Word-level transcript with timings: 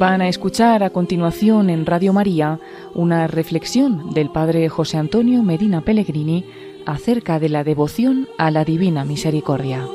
Van 0.00 0.22
a 0.22 0.28
escuchar 0.28 0.82
a 0.82 0.88
continuación 0.88 1.68
en 1.68 1.84
Radio 1.84 2.14
María 2.14 2.58
una 2.94 3.26
reflexión 3.26 4.14
del 4.14 4.30
Padre 4.30 4.66
José 4.70 4.96
Antonio 4.96 5.42
Medina 5.42 5.82
Pellegrini 5.82 6.46
acerca 6.86 7.38
de 7.38 7.50
la 7.50 7.64
devoción 7.64 8.26
a 8.38 8.50
la 8.50 8.64
Divina 8.64 9.04
Misericordia. 9.04 9.86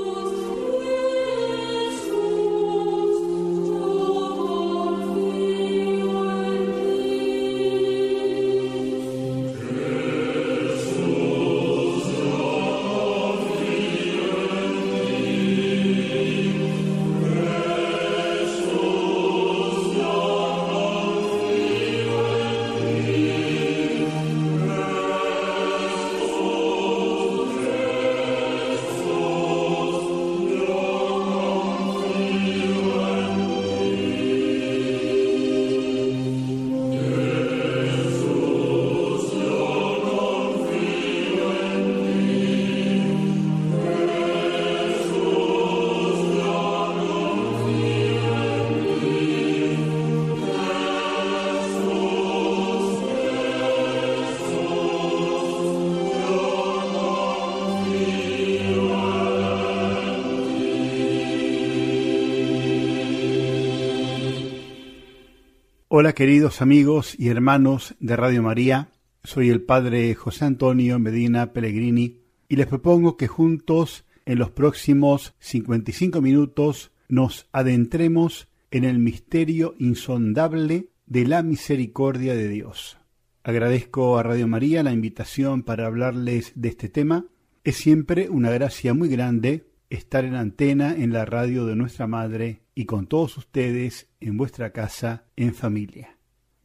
Hola 66.06 66.14
queridos 66.14 66.61
amigos 66.61 67.16
y 67.17 67.30
hermanos 67.30 67.95
de 68.00 68.16
Radio 68.16 68.44
María, 68.44 68.89
soy 69.23 69.50
el 69.50 69.64
Padre 69.64 70.14
José 70.14 70.45
Antonio 70.45 71.00
Medina 71.00 71.52
Pellegrini 71.52 72.20
y 72.48 72.58
les 72.58 72.67
propongo 72.67 73.17
que 73.17 73.28
juntos 73.28 74.06
en 74.28 74.38
los 74.38 74.52
próximos 74.52 75.33
55 75.39 76.22
minutos 76.22 76.92
nos 77.09 77.50
adentremos 77.52 78.48
en 78.70 78.83
el 78.83 79.00
misterio 79.00 79.73
insondable 79.80 80.89
de 81.08 81.26
la 81.26 81.42
misericordia 81.42 82.36
de 82.36 82.50
Dios. 82.50 83.00
Agradezco 83.44 84.20
a 84.20 84.22
Radio 84.22 84.48
María 84.48 84.83
la 84.83 84.92
invitación 84.92 85.64
para 85.64 85.88
hablarles 85.88 86.52
de 86.53 86.70
este 86.70 86.88
tema. 86.88 87.26
Es 87.64 87.78
siempre 87.78 88.30
una 88.30 88.52
gracia 88.52 88.94
muy 88.94 89.09
grande 89.09 89.72
estar 89.89 90.23
en 90.23 90.36
antena 90.36 90.94
en 90.95 91.11
la 91.11 91.26
radio 91.26 91.66
de 91.66 91.76
nuestra 91.76 92.06
Madre 92.06 92.61
y 92.76 92.86
con 92.86 93.08
todos 93.08 93.38
ustedes 93.38 94.09
en 94.20 94.38
vuestra 94.38 94.72
casa 94.72 95.26
en 95.36 95.56
familia. 95.56 96.18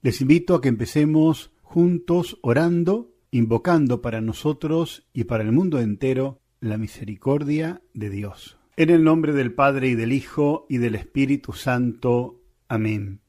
Les 0.03 0.21
invito 0.21 0.55
a 0.55 0.61
que 0.61 0.69
empecemos 0.69 1.53
juntos 1.63 2.39
orando, 2.43 3.15
invocando 3.31 4.03
para 4.03 4.21
nosotros 4.21 5.07
y 5.15 5.25
para 5.25 5.45
el 5.45 5.53
mundo 5.53 5.81
entero 5.81 6.41
la 6.59 6.77
misericordia 6.77 7.81
de 7.95 8.11
Dios. 8.11 8.59
En 8.77 8.91
el 8.91 9.05
nombre 9.05 9.33
del 9.33 9.55
Padre 9.55 9.89
y 9.89 9.95
del 9.95 10.13
Hijo 10.13 10.67
y 10.69 10.79
del 10.79 10.97
Espíritu 10.97 11.53
Santo. 11.53 12.41
Amén. 12.69 13.21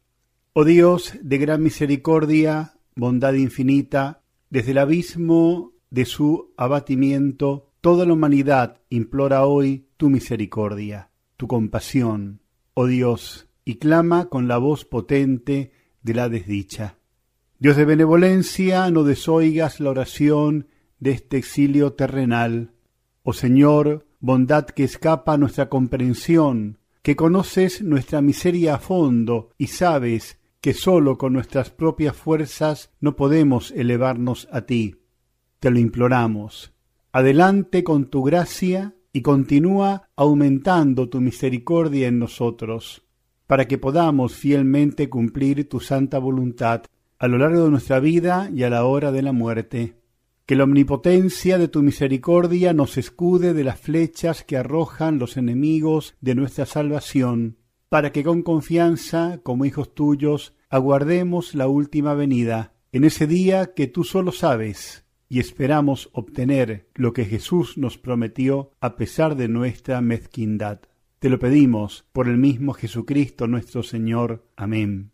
Oh 0.53 0.65
Dios 0.65 1.13
de 1.21 1.37
gran 1.37 1.61
misericordia, 1.61 2.73
bondad 2.95 3.33
infinita, 3.33 4.23
desde 4.49 4.71
el 4.71 4.79
abismo 4.79 5.73
de 5.89 6.05
su 6.05 6.53
abatimiento, 6.57 7.71
toda 7.79 8.05
la 8.05 8.13
humanidad 8.13 8.81
implora 8.89 9.45
hoy 9.45 9.87
tu 9.97 10.09
misericordia, 10.09 11.11
tu 11.37 11.47
compasión, 11.47 12.40
oh 12.73 12.87
Dios, 12.87 13.47
y 13.65 13.75
clama 13.75 14.29
con 14.29 14.47
la 14.47 14.57
voz 14.57 14.85
potente 14.85 15.71
de 16.01 16.13
la 16.13 16.29
desdicha. 16.29 16.97
Dios 17.59 17.77
de 17.77 17.85
benevolencia, 17.85 18.89
no 18.89 19.03
desoigas 19.03 19.79
la 19.79 19.91
oración 19.91 20.67
de 20.99 21.11
este 21.11 21.37
exilio 21.37 21.93
terrenal. 21.93 22.71
Oh 23.23 23.33
Señor, 23.33 24.07
bondad 24.19 24.65
que 24.65 24.83
escapa 24.83 25.33
a 25.33 25.37
nuestra 25.37 25.69
comprensión, 25.69 26.79
que 27.01 27.15
conoces 27.15 27.81
nuestra 27.81 28.21
miseria 28.21 28.75
a 28.75 28.79
fondo 28.79 29.49
y 29.57 29.67
sabes 29.67 30.39
que 30.61 30.73
sólo 30.73 31.17
con 31.17 31.33
nuestras 31.33 31.71
propias 31.71 32.15
fuerzas 32.15 32.91
no 32.99 33.15
podemos 33.15 33.71
elevarnos 33.71 34.47
a 34.51 34.61
ti. 34.61 35.01
Te 35.59 35.71
lo 35.71 35.79
imploramos. 35.79 36.73
Adelante 37.11 37.83
con 37.83 38.05
tu 38.05 38.23
gracia 38.23 38.95
y 39.13 39.21
continúa 39.21 40.09
aumentando 40.15 41.09
tu 41.09 41.19
misericordia 41.21 42.07
en 42.07 42.19
nosotros, 42.19 43.03
para 43.47 43.67
que 43.67 43.77
podamos 43.77 44.35
fielmente 44.35 45.09
cumplir 45.09 45.67
tu 45.67 45.79
santa 45.79 46.19
voluntad 46.19 46.83
a 47.19 47.27
lo 47.27 47.37
largo 47.37 47.65
de 47.65 47.71
nuestra 47.71 47.99
vida 47.99 48.49
y 48.53 48.63
a 48.63 48.69
la 48.69 48.85
hora 48.85 49.11
de 49.11 49.21
la 49.21 49.31
muerte. 49.31 49.95
Que 50.45 50.55
la 50.55 50.63
omnipotencia 50.63 51.57
de 51.57 51.67
tu 51.67 51.83
misericordia 51.83 52.73
nos 52.73 52.97
escude 52.97 53.53
de 53.53 53.63
las 53.63 53.79
flechas 53.79 54.43
que 54.43 54.57
arrojan 54.57 55.19
los 55.19 55.37
enemigos 55.37 56.15
de 56.19 56.35
nuestra 56.35 56.65
salvación, 56.65 57.57
para 57.89 58.11
que 58.11 58.23
con 58.23 58.41
confianza, 58.41 59.39
como 59.43 59.65
hijos 59.65 59.93
tuyos, 59.93 60.55
aguardemos 60.69 61.53
la 61.53 61.67
última 61.67 62.13
venida, 62.13 62.73
en 62.93 63.03
ese 63.03 63.27
día 63.27 63.73
que 63.73 63.87
tú 63.87 64.03
solo 64.03 64.31
sabes, 64.31 65.00
y 65.31 65.39
esperamos 65.39 66.09
obtener 66.11 66.89
lo 66.93 67.13
que 67.13 67.23
Jesús 67.23 67.77
nos 67.77 67.97
prometió 67.97 68.73
a 68.81 68.97
pesar 68.97 69.37
de 69.37 69.47
nuestra 69.47 70.01
mezquindad. 70.01 70.81
Te 71.19 71.29
lo 71.29 71.39
pedimos 71.39 72.03
por 72.11 72.27
el 72.27 72.37
mismo 72.37 72.73
Jesucristo 72.73 73.47
nuestro 73.47 73.81
Señor. 73.81 74.43
Amén. 74.57 75.11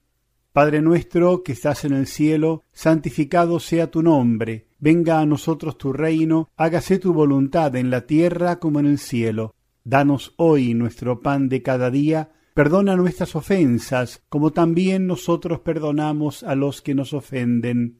Padre 0.52 0.82
nuestro 0.82 1.44
que 1.44 1.52
estás 1.52 1.86
en 1.86 1.94
el 1.94 2.08
cielo, 2.08 2.64
santificado 2.72 3.60
sea 3.60 3.92
tu 3.92 4.02
nombre, 4.02 4.70
venga 4.80 5.20
a 5.20 5.28
nosotros 5.28 5.78
tu 5.78 5.94
reino, 5.94 6.50
hágase 6.58 6.98
tu 6.98 7.14
voluntad 7.14 7.76
en 7.76 7.92
la 7.92 8.08
tierra 8.08 8.58
como 8.58 8.80
en 8.80 8.88
el 8.88 8.98
cielo. 8.98 9.54
Danos 9.84 10.34
hoy 10.38 10.74
nuestro 10.74 11.20
pan 11.20 11.48
de 11.48 11.62
cada 11.62 11.92
día, 11.92 12.32
perdona 12.56 12.96
nuestras 12.96 13.36
ofensas, 13.36 14.24
como 14.30 14.52
también 14.52 15.06
nosotros 15.06 15.60
perdonamos 15.60 16.42
a 16.42 16.56
los 16.56 16.82
que 16.82 16.96
nos 16.96 17.14
ofenden 17.14 18.00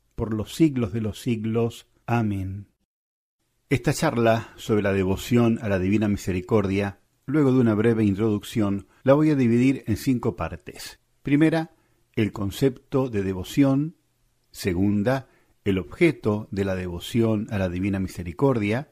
por 0.21 0.35
los 0.35 0.53
siglos 0.53 0.93
de 0.93 1.01
los 1.01 1.19
siglos. 1.19 1.87
Amén. 2.05 2.67
Esta 3.71 3.91
charla 3.91 4.53
sobre 4.55 4.83
la 4.83 4.93
devoción 4.93 5.57
a 5.63 5.67
la 5.67 5.79
Divina 5.79 6.07
Misericordia, 6.07 6.99
luego 7.25 7.51
de 7.51 7.59
una 7.59 7.73
breve 7.73 8.03
introducción, 8.03 8.85
la 9.01 9.15
voy 9.15 9.31
a 9.31 9.35
dividir 9.35 9.83
en 9.87 9.97
cinco 9.97 10.35
partes. 10.35 10.99
Primera, 11.23 11.71
el 12.15 12.31
concepto 12.31 13.09
de 13.09 13.23
devoción. 13.23 13.95
Segunda, 14.51 15.27
el 15.65 15.79
objeto 15.79 16.47
de 16.51 16.65
la 16.65 16.75
devoción 16.75 17.47
a 17.49 17.57
la 17.57 17.67
Divina 17.67 17.99
Misericordia. 17.99 18.91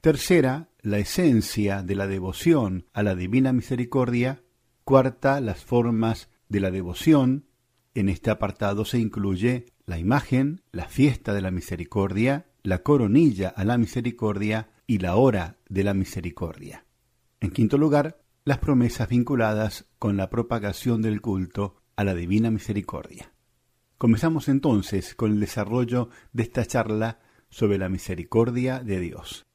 Tercera, 0.00 0.70
la 0.80 0.96
esencia 0.96 1.82
de 1.82 1.94
la 1.94 2.06
devoción 2.06 2.86
a 2.94 3.02
la 3.02 3.14
Divina 3.14 3.52
Misericordia. 3.52 4.42
Cuarta, 4.84 5.42
las 5.42 5.62
formas 5.62 6.30
de 6.48 6.60
la 6.60 6.70
devoción. 6.70 7.44
En 7.92 8.08
este 8.08 8.30
apartado 8.30 8.86
se 8.86 8.98
incluye 8.98 9.66
la 9.90 9.98
imagen, 9.98 10.62
la 10.70 10.86
fiesta 10.86 11.34
de 11.34 11.42
la 11.42 11.50
misericordia, 11.50 12.46
la 12.62 12.84
coronilla 12.84 13.48
a 13.48 13.64
la 13.64 13.76
misericordia 13.76 14.70
y 14.86 14.98
la 14.98 15.16
hora 15.16 15.58
de 15.68 15.82
la 15.82 15.94
misericordia. 15.94 16.86
En 17.40 17.50
quinto 17.50 17.76
lugar, 17.76 18.22
las 18.44 18.58
promesas 18.58 19.08
vinculadas 19.08 19.86
con 19.98 20.16
la 20.16 20.30
propagación 20.30 21.02
del 21.02 21.20
culto 21.20 21.82
a 21.96 22.04
la 22.04 22.14
divina 22.14 22.52
misericordia. 22.52 23.32
Comenzamos 23.98 24.48
entonces 24.48 25.16
con 25.16 25.32
el 25.32 25.40
desarrollo 25.40 26.08
de 26.32 26.44
esta 26.44 26.64
charla 26.64 27.18
sobre 27.48 27.76
la 27.76 27.88
misericordia 27.88 28.84
de 28.84 29.00
Dios. 29.00 29.48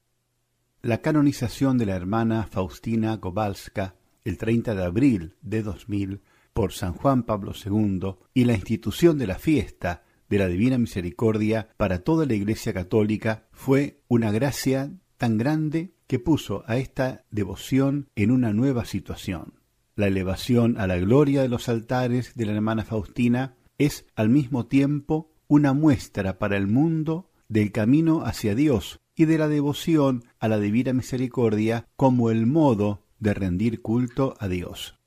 La 0.81 1.01
canonización 1.01 1.77
de 1.77 1.85
la 1.85 1.95
hermana 1.95 2.45
Faustina 2.51 3.21
Kowalska 3.21 3.95
el 4.25 4.38
30 4.38 4.75
de 4.75 4.83
abril 4.83 5.35
de 5.41 5.63
2000 5.63 6.21
por 6.51 6.73
San 6.73 6.93
Juan 6.93 7.23
Pablo 7.23 7.53
II 7.53 8.15
y 8.33 8.43
la 8.43 8.53
institución 8.53 9.17
de 9.17 9.27
la 9.27 9.39
fiesta 9.39 10.03
de 10.30 10.39
la 10.39 10.48
Divina 10.48 10.77
Misericordia 10.77 11.69
para 11.77 12.00
toda 12.00 12.25
la 12.25 12.33
Iglesia 12.33 12.74
Católica 12.74 13.48
fue 13.51 14.01
una 14.07 14.31
gracia 14.31 14.92
tan 15.18 15.38
grande 15.38 15.94
que 16.07 16.19
puso 16.19 16.63
a 16.68 16.77
esta 16.77 17.25
devoción 17.31 18.10
en 18.16 18.31
una 18.31 18.54
nueva 18.54 18.86
situación. 18.86 19.54
La 19.95 20.07
elevación 20.07 20.77
a 20.77 20.88
la 20.88 20.98
gloria 20.98 21.42
de 21.42 21.50
los 21.50 21.69
altares 21.69 22.36
de 22.36 22.45
la 22.45 22.54
hermana 22.54 22.83
Faustina 22.83 23.56
es 23.77 24.06
al 24.16 24.30
mismo 24.30 24.66
tiempo 24.66 25.31
una 25.48 25.74
muestra 25.74 26.38
para 26.38 26.57
el 26.57 26.68
mundo 26.68 27.31
del 27.48 27.72
camino 27.72 28.24
hacia 28.25 28.56
Dios 28.56 29.00
y 29.16 29.25
de 29.25 29.38
la 29.38 29.48
devoción 29.48 30.25
a 30.39 30.48
la 30.48 30.60
Divina 30.60 30.94
Misericordia 30.94 31.88
como 31.95 32.30
el 32.30 32.45
modo 32.45 33.06
de 33.19 33.33
rendir 33.33 33.81
culto 33.81 34.36
a 34.39 34.48
Dios. 34.48 35.00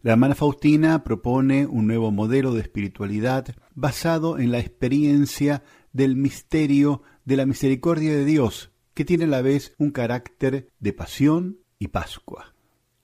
La 0.00 0.12
hermana 0.12 0.36
Faustina 0.36 1.02
propone 1.02 1.66
un 1.66 1.88
nuevo 1.88 2.12
modelo 2.12 2.54
de 2.54 2.60
espiritualidad 2.60 3.56
basado 3.80 4.38
en 4.38 4.50
la 4.50 4.58
experiencia 4.58 5.62
del 5.92 6.16
misterio 6.16 7.02
de 7.24 7.36
la 7.36 7.46
misericordia 7.46 8.12
de 8.12 8.24
Dios, 8.24 8.72
que 8.92 9.04
tiene 9.04 9.24
a 9.24 9.28
la 9.28 9.42
vez 9.42 9.74
un 9.78 9.92
carácter 9.92 10.68
de 10.80 10.92
pasión 10.92 11.60
y 11.78 11.88
Pascua. 11.88 12.54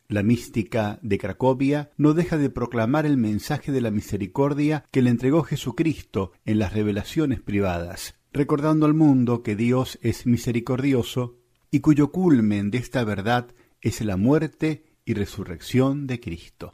La 0.09 0.25
mística 0.25 0.99
de 1.03 1.19
Cracovia 1.19 1.93
no 1.97 2.13
deja 2.13 2.39
de 2.39 2.51
proclamar 2.51 3.07
el 3.07 3.17
mensaje 3.17 3.71
de 3.71 3.81
la 3.81 3.93
misericordia 3.93 4.85
que 4.91 5.01
le 5.01 5.11
entregó 5.11 5.45
Jesucristo 5.45 6.33
en 6.45 6.59
las 6.59 6.73
revelaciones 6.73 7.41
privadas, 7.41 8.17
recordando 8.33 8.85
al 8.87 8.95
mundo 8.95 9.45
que 9.45 9.55
Dios 9.55 9.99
es 10.03 10.27
misericordioso 10.27 11.39
y 11.71 11.81
cuyo 11.81 12.11
culmen 12.11 12.73
de 12.73 12.79
esta 12.79 13.05
verdad 13.05 13.55
es 13.81 14.01
la 14.01 14.17
muerte 14.17 14.85
y 15.05 15.15
resurrección 15.15 16.09
de 16.09 16.19
Cristo. 16.19 16.73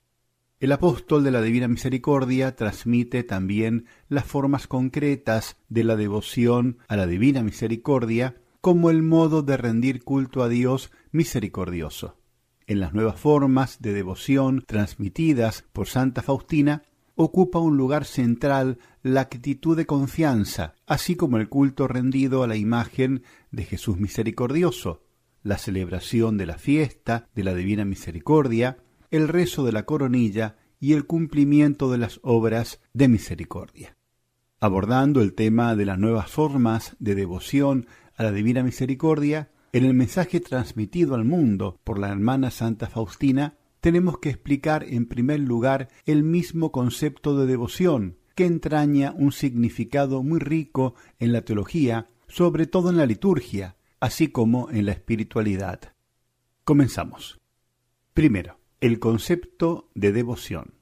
El 0.61 0.73
apóstol 0.73 1.25
de 1.25 1.31
la 1.31 1.41
Divina 1.41 1.69
Misericordia 1.69 2.55
transmite 2.55 3.25
también 3.25 3.87
las 4.11 4.27
formas 4.27 4.67
concretas 4.67 5.57
de 5.71 5.85
la 5.85 5.97
devoción 5.97 6.77
a 6.87 6.97
la 6.97 7.07
Divina 7.07 7.43
Misericordia 7.43 8.37
como 8.61 8.91
el 8.91 9.03
modo 9.03 9.41
de 9.41 9.57
rendir 9.57 10.05
culto 10.05 10.43
a 10.43 10.51
Dios 10.51 10.93
misericordioso. 11.13 12.19
En 12.67 12.79
las 12.79 12.93
nuevas 12.93 13.19
formas 13.19 13.81
de 13.81 13.95
devoción 13.95 14.63
transmitidas 14.67 15.65
por 15.73 15.87
Santa 15.87 16.21
Faustina, 16.21 16.83
ocupa 17.15 17.59
un 17.59 17.79
lugar 17.79 18.05
central 18.05 18.79
la 19.03 19.23
actitud 19.23 19.79
de 19.79 19.87
confianza, 19.87 20.75
así 20.87 21.17
como 21.17 21.39
el 21.39 21.49
culto 21.49 21.89
rendido 21.89 22.43
a 22.43 22.47
la 22.47 22.57
imagen 22.57 23.23
de 23.51 23.65
Jesús 23.65 23.97
misericordioso, 23.97 25.05
la 25.43 25.57
celebración 25.57 26.37
de 26.37 26.45
la 26.45 26.59
fiesta 26.59 27.31
de 27.35 27.45
la 27.45 27.55
Divina 27.55 27.87
Misericordia, 27.87 28.77
el 29.11 29.29
rezo 29.29 29.65
de 29.65 29.73
la 29.73 29.85
coronilla 29.85 30.57
y 30.79 30.93
el 30.95 31.07
cumplimiento 31.07 31.91
de 31.91 31.99
las 31.99 32.21
obras 32.23 32.81
de 32.95 33.09
misericordia. 33.09 33.97
Abordando 34.61 35.21
el 35.21 35.35
tema 35.35 35.75
de 35.75 35.87
las 35.87 35.99
nuevas 35.99 36.31
formas 36.31 36.97
de 36.99 37.15
devoción 37.15 37.87
a 38.17 38.25
la 38.25 38.33
Divina 38.33 38.63
Misericordia, 38.63 39.51
en 39.73 39.85
el 39.85 39.95
mensaje 39.95 40.41
transmitido 40.41 41.15
al 41.15 41.25
mundo 41.25 41.79
por 41.85 41.99
la 41.99 42.09
hermana 42.09 42.51
Santa 42.51 42.89
Faustina, 42.89 43.57
tenemos 43.81 44.19
que 44.19 44.31
explicar 44.31 44.85
en 44.85 45.07
primer 45.07 45.41
lugar 45.41 45.89
el 46.05 46.23
mismo 46.23 46.71
concepto 46.71 47.39
de 47.39 47.47
devoción, 47.47 48.19
que 48.35 48.45
entraña 48.45 49.13
un 49.17 49.33
significado 49.33 50.23
muy 50.23 50.39
rico 50.39 50.95
en 51.19 51.33
la 51.33 51.43
teología, 51.43 52.09
sobre 52.29 52.67
todo 52.67 52.91
en 52.91 52.97
la 52.97 53.07
liturgia, 53.07 53.77
así 53.99 54.29
como 54.29 54.71
en 54.71 54.87
la 54.87 54.93
espiritualidad. 54.93 55.95
Comenzamos. 56.65 57.39
Primero, 58.13 58.60
el 58.81 58.99
concepto 58.99 59.91
de 59.95 60.11
devoción. 60.11 60.75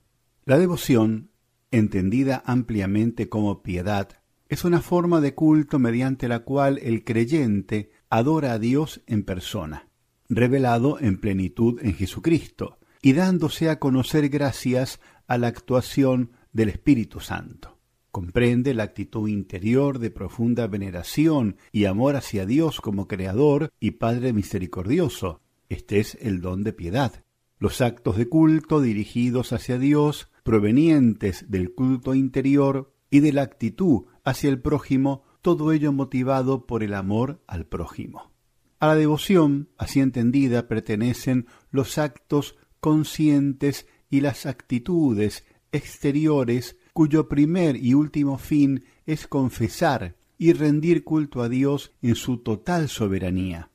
La 0.44 0.56
devoción, 0.56 1.30
entendida 1.72 2.42
ampliamente 2.46 3.28
como 3.28 3.62
piedad, 3.62 4.22
es 4.48 4.64
una 4.64 4.80
forma 4.80 5.20
de 5.20 5.34
culto 5.34 5.80
mediante 5.80 6.28
la 6.28 6.40
cual 6.40 6.78
el 6.78 7.02
creyente 7.02 7.90
adora 8.08 8.52
a 8.52 8.58
Dios 8.60 9.02
en 9.06 9.24
persona, 9.24 9.88
revelado 10.28 11.00
en 11.00 11.18
plenitud 11.20 11.80
en 11.82 11.92
Jesucristo, 11.94 12.78
y 13.02 13.14
dándose 13.14 13.68
a 13.68 13.80
conocer 13.80 14.28
gracias 14.28 15.00
a 15.26 15.36
la 15.36 15.48
actuación 15.48 16.32
del 16.52 16.68
Espíritu 16.68 17.18
Santo. 17.18 17.78
Comprende 18.12 18.74
la 18.74 18.84
actitud 18.84 19.28
interior 19.28 19.98
de 19.98 20.10
profunda 20.10 20.68
veneración 20.68 21.56
y 21.72 21.84
amor 21.84 22.14
hacia 22.14 22.46
Dios 22.46 22.80
como 22.80 23.08
Creador 23.08 23.70
y 23.80 23.92
Padre 23.92 24.32
misericordioso. 24.32 25.42
Este 25.68 25.98
es 25.98 26.16
el 26.20 26.40
don 26.40 26.62
de 26.62 26.72
piedad. 26.72 27.24
Los 27.58 27.80
actos 27.80 28.16
de 28.16 28.28
culto 28.28 28.80
dirigidos 28.80 29.52
hacia 29.52 29.78
Dios, 29.78 30.30
provenientes 30.42 31.50
del 31.50 31.74
culto 31.74 32.14
interior 32.14 32.94
y 33.10 33.20
de 33.20 33.32
la 33.32 33.42
actitud 33.42 34.06
hacia 34.24 34.50
el 34.50 34.60
prójimo, 34.60 35.24
todo 35.42 35.72
ello 35.72 35.92
motivado 35.92 36.66
por 36.66 36.82
el 36.82 36.94
amor 36.94 37.42
al 37.46 37.66
prójimo. 37.66 38.32
A 38.80 38.86
la 38.86 38.94
devoción, 38.94 39.70
así 39.76 40.00
entendida, 40.00 40.68
pertenecen 40.68 41.46
los 41.70 41.98
actos 41.98 42.56
conscientes 42.80 43.86
y 44.08 44.20
las 44.20 44.46
actitudes 44.46 45.44
exteriores 45.72 46.76
cuyo 46.92 47.28
primer 47.28 47.76
y 47.76 47.94
último 47.94 48.38
fin 48.38 48.84
es 49.06 49.26
confesar 49.26 50.16
y 50.38 50.52
rendir 50.52 51.04
culto 51.04 51.42
a 51.42 51.48
Dios 51.48 51.92
en 52.02 52.14
su 52.14 52.38
total 52.38 52.88
soberanía. 52.88 53.67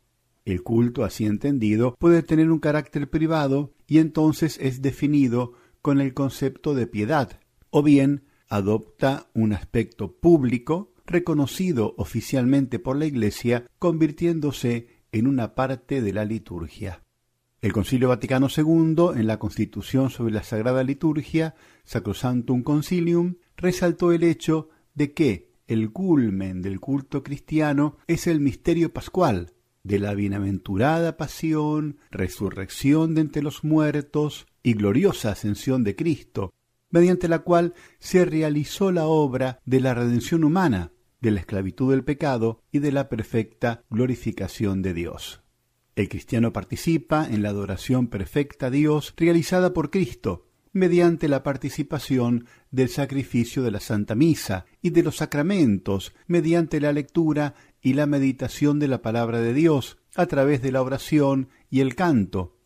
El 0.45 0.61
culto 0.61 1.03
así 1.03 1.25
entendido 1.25 1.95
puede 1.99 2.21
tener 2.21 2.51
un 2.51 2.59
carácter 2.59 3.09
privado 3.09 3.73
y 3.87 3.99
entonces 3.99 4.57
es 4.61 4.81
definido 4.81 5.53
con 5.81 6.01
el 6.01 6.13
concepto 6.13 6.75
de 6.75 6.87
piedad, 6.87 7.39
o 7.69 7.81
bien 7.81 8.25
adopta 8.49 9.29
un 9.33 9.53
aspecto 9.53 10.19
público 10.19 10.93
reconocido 11.05 11.95
oficialmente 11.97 12.79
por 12.79 12.97
la 12.97 13.05
Iglesia, 13.05 13.65
convirtiéndose 13.79 14.87
en 15.11 15.27
una 15.27 15.55
parte 15.55 16.01
de 16.01 16.13
la 16.13 16.25
liturgia. 16.25 17.03
El 17.61 17.71
Concilio 17.71 18.09
Vaticano 18.09 18.47
II, 18.55 19.17
en 19.19 19.27
la 19.27 19.39
Constitución 19.39 20.09
sobre 20.09 20.33
la 20.33 20.43
Sagrada 20.43 20.83
Liturgia, 20.83 21.55
Sacrosantum 21.85 22.63
Concilium, 22.63 23.35
resaltó 23.55 24.11
el 24.11 24.23
hecho 24.23 24.69
de 24.93 25.13
que 25.13 25.53
el 25.67 25.91
culmen 25.91 26.61
del 26.61 26.81
culto 26.81 27.23
cristiano 27.23 27.97
es 28.07 28.27
el 28.27 28.41
misterio 28.41 28.91
pascual, 28.91 29.53
de 29.83 29.99
la 29.99 30.13
bienaventurada 30.13 31.17
pasión, 31.17 31.97
resurrección 32.09 33.15
de 33.15 33.21
entre 33.21 33.43
los 33.43 33.63
muertos 33.63 34.47
y 34.63 34.73
gloriosa 34.73 35.31
ascensión 35.31 35.83
de 35.83 35.95
Cristo, 35.95 36.53
mediante 36.89 37.27
la 37.27 37.39
cual 37.39 37.73
se 37.99 38.23
realizó 38.23 38.91
la 38.91 39.05
obra 39.05 39.59
de 39.65 39.81
la 39.81 39.93
redención 39.93 40.43
humana, 40.43 40.91
de 41.19 41.31
la 41.31 41.41
esclavitud 41.41 41.91
del 41.91 42.03
pecado 42.03 42.61
y 42.71 42.79
de 42.79 42.91
la 42.91 43.09
perfecta 43.09 43.83
glorificación 43.89 44.81
de 44.81 44.93
Dios. 44.93 45.41
El 45.95 46.09
cristiano 46.09 46.53
participa 46.53 47.27
en 47.29 47.43
la 47.43 47.49
adoración 47.49 48.07
perfecta 48.07 48.67
a 48.67 48.69
Dios 48.71 49.13
realizada 49.15 49.73
por 49.73 49.91
Cristo, 49.91 50.47
mediante 50.73 51.27
la 51.27 51.43
participación 51.43 52.47
del 52.71 52.89
sacrificio 52.89 53.61
de 53.61 53.71
la 53.71 53.79
Santa 53.79 54.15
Misa 54.15 54.65
y 54.81 54.89
de 54.89 55.03
los 55.03 55.17
sacramentos, 55.17 56.13
mediante 56.27 56.81
la 56.81 56.91
lectura 56.91 57.53
y 57.81 57.93
la 57.93 58.07
meditación 58.07 58.79
de 58.79 58.87
la 58.87 59.01
palabra 59.01 59.39
de 59.39 59.53
Dios, 59.53 59.99
a 60.15 60.25
través 60.25 60.61
de 60.61 60.71
la 60.71 60.81
oración 60.81 61.49
y 61.69 61.79
el 61.81 61.95
canto. 61.95 62.57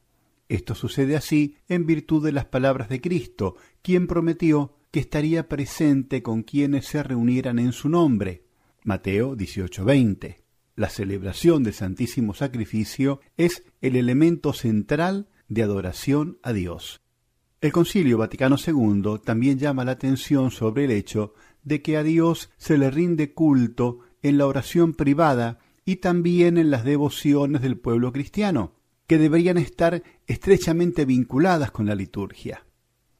Esto 0.50 0.76
sucede 0.76 1.18
así 1.18 1.58
en 1.68 1.86
virtud 1.86 2.24
de 2.24 2.32
las 2.32 2.46
palabras 2.46 2.88
de 2.88 3.02
Cristo, 3.02 3.56
quien 3.82 4.08
prometió 4.08 4.78
que 4.92 5.02
estaría 5.02 5.50
presente 5.50 6.24
con 6.24 6.44
quienes 6.44 6.86
se 6.86 7.04
reunieran 7.04 7.60
en 7.60 7.74
su 7.74 7.90
nombre. 7.90 8.44
Mateo 8.84 9.36
18:20. 9.36 10.44
La 10.76 10.90
celebración 10.90 11.64
del 11.64 11.74
Santísimo 11.74 12.34
Sacrificio 12.34 13.20
es 13.36 13.64
el 13.82 13.98
elemento 13.98 14.54
central 14.54 15.28
de 15.50 15.64
adoración 15.64 16.38
a 16.44 16.54
Dios. 16.54 17.02
El 17.60 17.72
Concilio 17.72 18.20
Vaticano 18.20 18.56
II 18.56 19.20
también 19.24 19.58
llama 19.58 19.84
la 19.84 19.94
atención 19.94 20.52
sobre 20.52 20.86
el 20.86 20.92
hecho 20.92 21.34
de 21.64 21.82
que 21.82 21.98
a 21.98 22.04
Dios 22.04 22.52
se 22.58 22.78
le 22.78 22.92
rinde 22.92 23.34
culto 23.34 24.00
en 24.22 24.38
la 24.38 24.46
oración 24.46 24.94
privada 24.94 25.58
y 25.84 25.96
también 25.96 26.60
en 26.60 26.70
las 26.70 26.84
devociones 26.84 27.64
del 27.64 27.78
pueblo 27.78 28.12
cristiano, 28.12 28.74
que 29.08 29.18
deberían 29.18 29.58
estar 29.58 30.04
estrechamente 30.28 31.06
vinculadas 31.06 31.72
con 31.72 31.88
la 31.88 31.96
liturgia. 31.96 32.64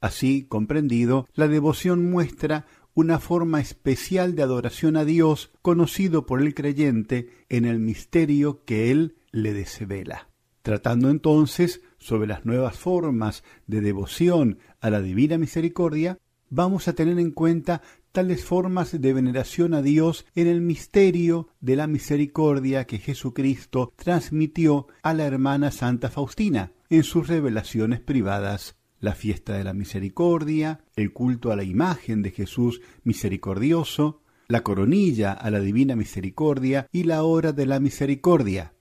Así 0.02 0.46
comprendido, 0.48 1.28
la 1.34 1.48
devoción 1.48 2.12
muestra 2.12 2.68
una 2.94 3.20
forma 3.20 3.60
especial 3.60 4.36
de 4.36 4.44
adoración 4.44 4.98
a 4.98 5.06
Dios 5.06 5.50
conocido 5.64 6.28
por 6.28 6.44
el 6.44 6.54
creyente 6.54 7.30
en 7.50 7.66
el 7.66 7.80
misterio 7.80 8.64
que 8.66 8.92
Él 8.92 9.16
le 9.32 9.54
desvela. 9.54 10.30
Tratando 10.62 11.10
entonces 11.10 11.82
sobre 12.08 12.26
las 12.26 12.46
nuevas 12.46 12.78
formas 12.78 13.44
de 13.68 13.82
devoción 13.82 14.60
a 14.80 14.90
la 14.90 15.02
Divina 15.02 15.38
Misericordia, 15.38 16.20
vamos 16.50 16.88
a 16.88 16.94
tener 16.94 17.20
en 17.20 17.32
cuenta 17.32 17.82
tales 18.14 18.46
formas 18.46 19.00
de 19.00 19.14
veneración 19.14 19.74
a 19.74 19.82
Dios 19.82 20.26
en 20.34 20.48
el 20.48 20.62
misterio 20.62 21.50
de 21.60 21.76
la 21.76 21.86
misericordia 21.86 22.86
que 22.86 23.00
Jesucristo 23.00 23.92
transmitió 23.98 24.88
a 25.04 25.14
la 25.14 25.26
hermana 25.26 25.70
Santa 25.70 26.10
Faustina 26.10 26.72
en 26.90 27.04
sus 27.04 27.28
revelaciones 27.28 28.00
privadas 28.00 28.78
la 29.02 29.14
fiesta 29.14 29.54
de 29.54 29.66
la 29.66 29.74
misericordia, 29.74 30.80
el 30.96 31.12
culto 31.12 31.52
a 31.52 31.58
la 31.58 31.64
imagen 31.64 32.24
de 32.24 32.32
Jesús 32.32 32.82
misericordioso, 33.04 34.22
la 34.48 34.62
coronilla 34.62 35.34
a 35.34 35.52
la 35.52 35.60
divina 35.60 35.98
misericordia 35.98 36.88
y 36.94 37.04
la 37.04 37.24
hora 37.24 37.52
de 37.52 37.66
la 37.66 37.82
misericordia. 37.82 38.74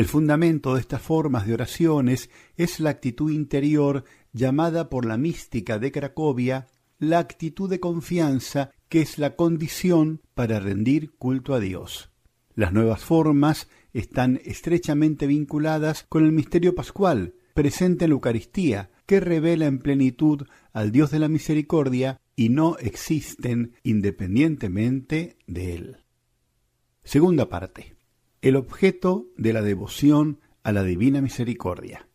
El 0.00 0.06
fundamento 0.06 0.72
de 0.72 0.80
estas 0.80 1.02
formas 1.02 1.46
de 1.46 1.52
oraciones 1.52 2.30
es 2.56 2.80
la 2.80 2.88
actitud 2.88 3.30
interior 3.30 4.04
llamada 4.32 4.88
por 4.88 5.04
la 5.04 5.18
mística 5.18 5.78
de 5.78 5.92
Cracovia 5.92 6.68
la 6.98 7.18
actitud 7.18 7.68
de 7.68 7.80
confianza 7.80 8.70
que 8.88 9.02
es 9.02 9.18
la 9.18 9.36
condición 9.36 10.22
para 10.32 10.58
rendir 10.58 11.10
culto 11.18 11.52
a 11.52 11.60
Dios. 11.60 12.10
Las 12.54 12.72
nuevas 12.72 13.04
formas 13.04 13.68
están 13.92 14.40
estrechamente 14.42 15.26
vinculadas 15.26 16.06
con 16.08 16.24
el 16.24 16.32
misterio 16.32 16.74
pascual, 16.74 17.34
presente 17.52 18.06
en 18.06 18.12
la 18.12 18.14
Eucaristía, 18.14 18.90
que 19.04 19.20
revela 19.20 19.66
en 19.66 19.80
plenitud 19.80 20.46
al 20.72 20.92
Dios 20.92 21.10
de 21.10 21.18
la 21.18 21.28
misericordia 21.28 22.18
y 22.34 22.48
no 22.48 22.78
existen 22.78 23.74
independientemente 23.82 25.36
de 25.46 25.74
él. 25.74 25.96
Segunda 27.04 27.50
parte. 27.50 27.99
El 28.42 28.56
objeto 28.56 29.26
de 29.36 29.52
la 29.52 29.60
devoción 29.60 30.40
a 30.62 30.72
la 30.72 30.82
divina 30.82 31.20
misericordia. 31.20 32.08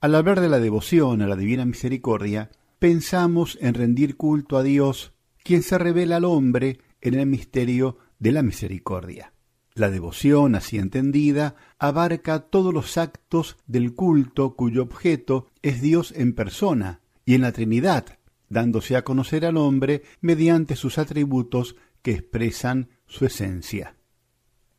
Al 0.00 0.14
hablar 0.14 0.40
de 0.40 0.48
la 0.48 0.60
devoción 0.60 1.22
a 1.22 1.26
la 1.26 1.34
divina 1.34 1.64
misericordia, 1.64 2.52
pensamos 2.78 3.58
en 3.60 3.74
rendir 3.74 4.16
culto 4.16 4.58
a 4.58 4.62
Dios, 4.62 5.12
quien 5.42 5.64
se 5.64 5.76
revela 5.76 6.18
al 6.18 6.24
hombre 6.24 6.78
en 7.00 7.14
el 7.14 7.26
misterio 7.26 7.98
de 8.20 8.30
la 8.30 8.42
misericordia. 8.42 9.32
La 9.74 9.90
devoción, 9.90 10.54
así 10.54 10.78
entendida, 10.78 11.56
abarca 11.80 12.38
todos 12.38 12.72
los 12.72 12.96
actos 12.96 13.56
del 13.66 13.92
culto 13.92 14.54
cuyo 14.54 14.84
objeto 14.84 15.48
es 15.62 15.82
Dios 15.82 16.12
en 16.16 16.32
persona 16.36 17.00
y 17.24 17.34
en 17.34 17.40
la 17.40 17.50
Trinidad, 17.50 18.20
dándose 18.48 18.94
a 18.94 19.02
conocer 19.02 19.44
al 19.44 19.56
hombre 19.56 20.02
mediante 20.20 20.76
sus 20.76 20.96
atributos 20.96 21.74
que 22.02 22.12
expresan 22.12 22.88
su 23.06 23.26
esencia. 23.26 23.95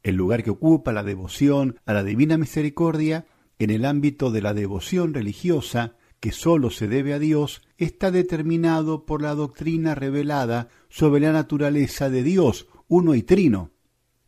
El 0.07 0.15
lugar 0.15 0.41
que 0.41 0.51
ocupa 0.51 0.93
la 0.93 1.03
devoción 1.03 1.81
a 1.85 1.91
la 1.91 2.01
Divina 2.01 2.37
Misericordia 2.37 3.25
en 3.59 3.71
el 3.71 3.83
ámbito 3.83 4.31
de 4.31 4.41
la 4.41 4.53
devoción 4.53 5.13
religiosa 5.13 5.97
que 6.21 6.31
sólo 6.31 6.69
se 6.69 6.87
debe 6.87 7.13
a 7.13 7.19
Dios 7.19 7.61
está 7.77 8.09
determinado 8.09 9.05
por 9.05 9.21
la 9.21 9.35
doctrina 9.35 9.95
revelada 9.95 10.69
sobre 10.87 11.19
la 11.19 11.33
naturaleza 11.33 12.09
de 12.09 12.23
Dios, 12.23 12.69
uno 12.87 13.15
y 13.15 13.21
trino, 13.21 13.73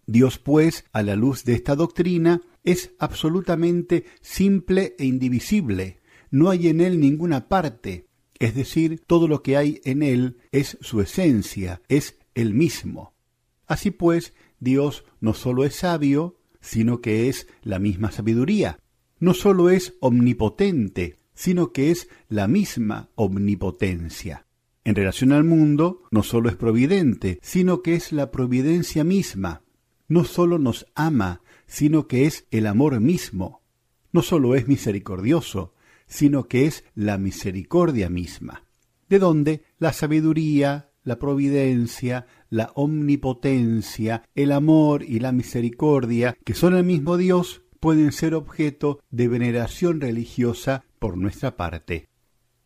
Dios, 0.05 0.38
pues, 0.38 0.83
a 0.91 1.01
la 1.01 1.15
luz 1.15 1.45
de 1.45 1.53
esta 1.53 1.77
doctrina, 1.77 2.41
es 2.65 2.91
absolutamente 3.00 4.03
simple 4.19 4.98
e 5.00 5.05
indivisible. 5.05 6.01
No 6.29 6.50
hay 6.50 6.67
en 6.67 6.81
él 6.81 7.00
ninguna 7.00 7.48
parte, 7.48 8.09
es 8.38 8.53
decir, 8.53 9.01
todo 9.07 9.29
lo 9.29 9.43
que 9.43 9.55
hay 9.55 9.79
en 9.86 10.03
él 10.03 10.39
es 10.51 10.77
su 10.81 11.00
esencia, 11.00 11.81
es 11.88 12.19
el 12.36 12.53
mismo. 12.53 13.13
Así 13.65 13.91
pues, 13.91 14.33
Dios 14.59 15.05
no 15.21 15.33
sólo 15.33 15.63
es 15.63 15.75
sabio, 15.75 16.38
sino 16.61 17.01
que 17.01 17.29
es 17.29 17.47
la 17.61 17.79
misma 17.79 18.11
sabiduría. 18.11 18.79
No 19.19 19.33
sólo 19.33 19.69
es 19.69 19.95
omnipotente, 19.99 21.17
sino 21.33 21.71
que 21.71 21.91
es 21.91 22.09
la 22.27 22.47
misma 22.47 23.09
omnipotencia. 23.15 24.45
En 24.83 24.95
relación 24.95 25.31
al 25.31 25.43
mundo, 25.43 26.03
no 26.11 26.23
sólo 26.23 26.49
es 26.49 26.55
providente, 26.55 27.39
sino 27.41 27.81
que 27.81 27.95
es 27.95 28.11
la 28.11 28.31
providencia 28.31 29.03
misma 29.03 29.61
no 30.09 30.25
sólo 30.25 30.57
nos 30.57 30.88
ama, 30.95 31.41
sino 31.67 32.07
que 32.07 32.25
es 32.25 32.47
el 32.51 32.65
amor 32.67 32.99
mismo. 32.99 33.61
No 34.11 34.23
sólo 34.23 34.55
es 34.55 34.67
misericordioso, 34.67 35.73
sino 36.07 36.47
que 36.47 36.65
es 36.65 36.83
la 36.95 37.17
misericordia 37.17 38.09
misma. 38.09 38.63
De 39.07 39.19
donde 39.19 39.63
la 39.77 39.93
sabiduría, 39.93 40.88
la 41.03 41.20
providencia, 41.20 42.25
la 42.50 42.72
omnipotencia, 42.75 44.24
el 44.36 44.51
amor 44.51 45.03
y 45.03 45.20
la 45.20 45.32
misericordia, 45.32 46.38
que 46.44 46.53
son 46.53 46.75
el 46.75 46.84
mismo 46.84 47.18
Dios, 47.18 47.63
pueden 47.79 48.12
ser 48.12 48.36
objeto 48.36 49.00
de 49.10 49.27
veneración 49.27 50.01
religiosa 50.01 50.84
por 51.00 51.18
nuestra 51.18 51.58
parte. 51.58 52.08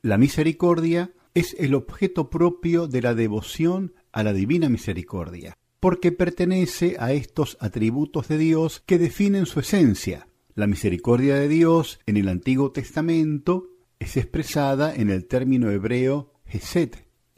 La 0.02 0.18
misericordia 0.18 1.14
es 1.34 1.56
el 1.60 1.76
objeto 1.76 2.30
propio 2.30 2.88
de 2.88 3.02
la 3.02 3.14
devoción 3.14 3.94
a 4.12 4.24
la 4.24 4.34
divina 4.34 4.70
misericordia 4.70 5.58
porque 5.84 6.14
pertenece 6.14 6.96
a 6.98 7.12
estos 7.12 7.58
atributos 7.60 8.30
de 8.30 8.38
Dios 8.38 8.82
que 8.86 8.98
definen 8.98 9.46
su 9.46 9.60
esencia. 9.60 10.30
La 10.56 10.66
misericordia 10.66 11.36
de 11.36 11.50
Dios 11.50 12.00
en 12.06 12.16
el 12.16 12.30
Antiguo 12.30 12.72
Testamento 12.72 13.68
es 14.00 14.16
expresada 14.16 14.96
en 14.96 15.10
el 15.10 15.26
término 15.26 15.72
hebreo 15.72 16.32
Hesed, 16.46 16.92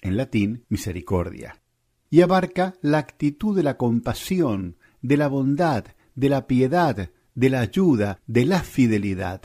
en 0.05 0.17
latín 0.17 0.65
misericordia, 0.69 1.61
y 2.09 2.21
abarca 2.21 2.75
la 2.81 2.99
actitud 2.99 3.55
de 3.55 3.63
la 3.63 3.77
compasión, 3.77 4.77
de 5.01 5.17
la 5.17 5.27
bondad, 5.27 5.85
de 6.13 6.29
la 6.29 6.47
piedad, 6.47 7.09
de 7.33 7.49
la 7.49 7.59
ayuda, 7.59 8.19
de 8.27 8.45
la 8.45 8.61
fidelidad. 8.61 9.41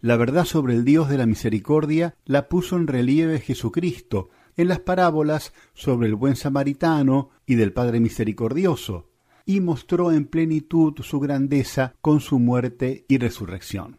La 0.00 0.16
verdad 0.16 0.44
sobre 0.44 0.74
el 0.74 0.84
Dios 0.84 1.08
de 1.08 1.18
la 1.18 1.26
misericordia 1.26 2.14
la 2.24 2.48
puso 2.48 2.76
en 2.76 2.86
relieve 2.86 3.40
Jesucristo 3.40 4.30
en 4.56 4.68
las 4.68 4.80
parábolas 4.80 5.52
sobre 5.74 6.06
el 6.06 6.14
buen 6.14 6.36
samaritano 6.36 7.30
y 7.46 7.56
del 7.56 7.72
Padre 7.72 8.00
Misericordioso, 8.00 9.10
y 9.44 9.60
mostró 9.60 10.12
en 10.12 10.26
plenitud 10.26 10.94
su 11.00 11.20
grandeza 11.20 11.94
con 12.00 12.20
su 12.20 12.38
muerte 12.38 13.04
y 13.08 13.18
resurrección. 13.18 13.98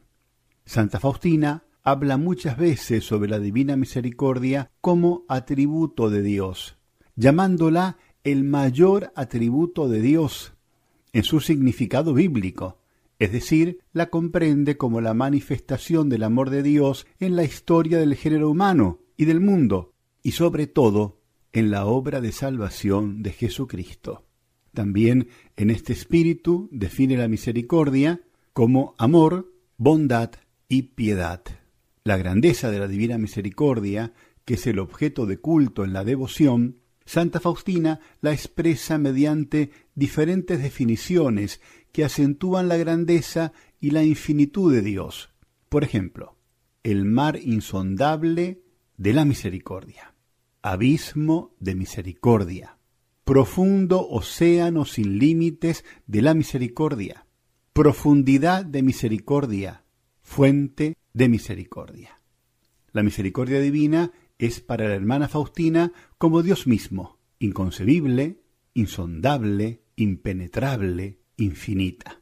Santa 0.65 0.99
Faustina 0.99 1.63
habla 1.89 2.17
muchas 2.17 2.57
veces 2.57 3.03
sobre 3.03 3.29
la 3.29 3.39
divina 3.39 3.75
misericordia 3.75 4.71
como 4.81 5.25
atributo 5.27 6.09
de 6.09 6.21
Dios, 6.21 6.77
llamándola 7.15 7.97
el 8.23 8.43
mayor 8.43 9.11
atributo 9.15 9.89
de 9.89 10.01
Dios 10.01 10.53
en 11.13 11.23
su 11.23 11.39
significado 11.39 12.13
bíblico, 12.13 12.77
es 13.17 13.31
decir, 13.31 13.79
la 13.91 14.09
comprende 14.09 14.77
como 14.77 15.01
la 15.01 15.13
manifestación 15.13 16.09
del 16.09 16.23
amor 16.23 16.49
de 16.49 16.63
Dios 16.63 17.07
en 17.19 17.35
la 17.35 17.43
historia 17.43 17.97
del 17.97 18.15
género 18.15 18.49
humano 18.49 18.99
y 19.17 19.25
del 19.25 19.41
mundo, 19.41 19.93
y 20.23 20.31
sobre 20.31 20.67
todo 20.67 21.19
en 21.51 21.71
la 21.71 21.85
obra 21.85 22.21
de 22.21 22.31
salvación 22.31 23.23
de 23.23 23.31
Jesucristo. 23.31 24.25
También 24.73 25.27
en 25.57 25.71
este 25.71 25.93
espíritu 25.93 26.69
define 26.71 27.17
la 27.17 27.27
misericordia 27.27 28.21
como 28.53 28.93
amor, 28.97 29.51
bondad 29.77 30.31
y 30.67 30.83
piedad. 30.83 31.41
La 32.03 32.17
grandeza 32.17 32.71
de 32.71 32.79
la 32.79 32.87
divina 32.87 33.17
misericordia, 33.17 34.13
que 34.45 34.55
es 34.55 34.67
el 34.67 34.79
objeto 34.79 35.25
de 35.25 35.37
culto 35.37 35.83
en 35.83 35.93
la 35.93 36.03
devoción, 36.03 36.77
Santa 37.05 37.39
Faustina 37.39 37.99
la 38.21 38.33
expresa 38.33 38.97
mediante 38.97 39.71
diferentes 39.95 40.61
definiciones 40.61 41.59
que 41.91 42.03
acentúan 42.03 42.67
la 42.67 42.77
grandeza 42.77 43.51
y 43.79 43.91
la 43.91 44.03
infinitud 44.03 44.71
de 44.71 44.81
Dios. 44.81 45.29
Por 45.69 45.83
ejemplo, 45.83 46.37
el 46.83 47.05
mar 47.05 47.39
insondable 47.41 48.61
de 48.97 49.13
la 49.13 49.25
misericordia, 49.25 50.13
abismo 50.61 51.55
de 51.59 51.75
misericordia, 51.75 52.77
profundo 53.23 54.07
océano 54.07 54.85
sin 54.85 55.19
límites 55.19 55.85
de 56.07 56.21
la 56.21 56.33
misericordia, 56.33 57.25
profundidad 57.73 58.65
de 58.65 58.83
misericordia, 58.83 59.83
fuente 60.29 60.95
de 61.11 61.27
misericordia. 61.27 62.21
La 62.91 63.01
misericordia 63.01 63.59
divina 63.59 64.11
es 64.37 64.61
para 64.61 64.87
la 64.87 64.93
hermana 64.93 65.27
Faustina 65.27 65.91
como 66.19 66.43
Dios 66.43 66.67
mismo, 66.67 67.17
inconcebible, 67.39 68.43
insondable, 68.75 69.81
impenetrable, 69.95 71.17
infinita. 71.35 72.21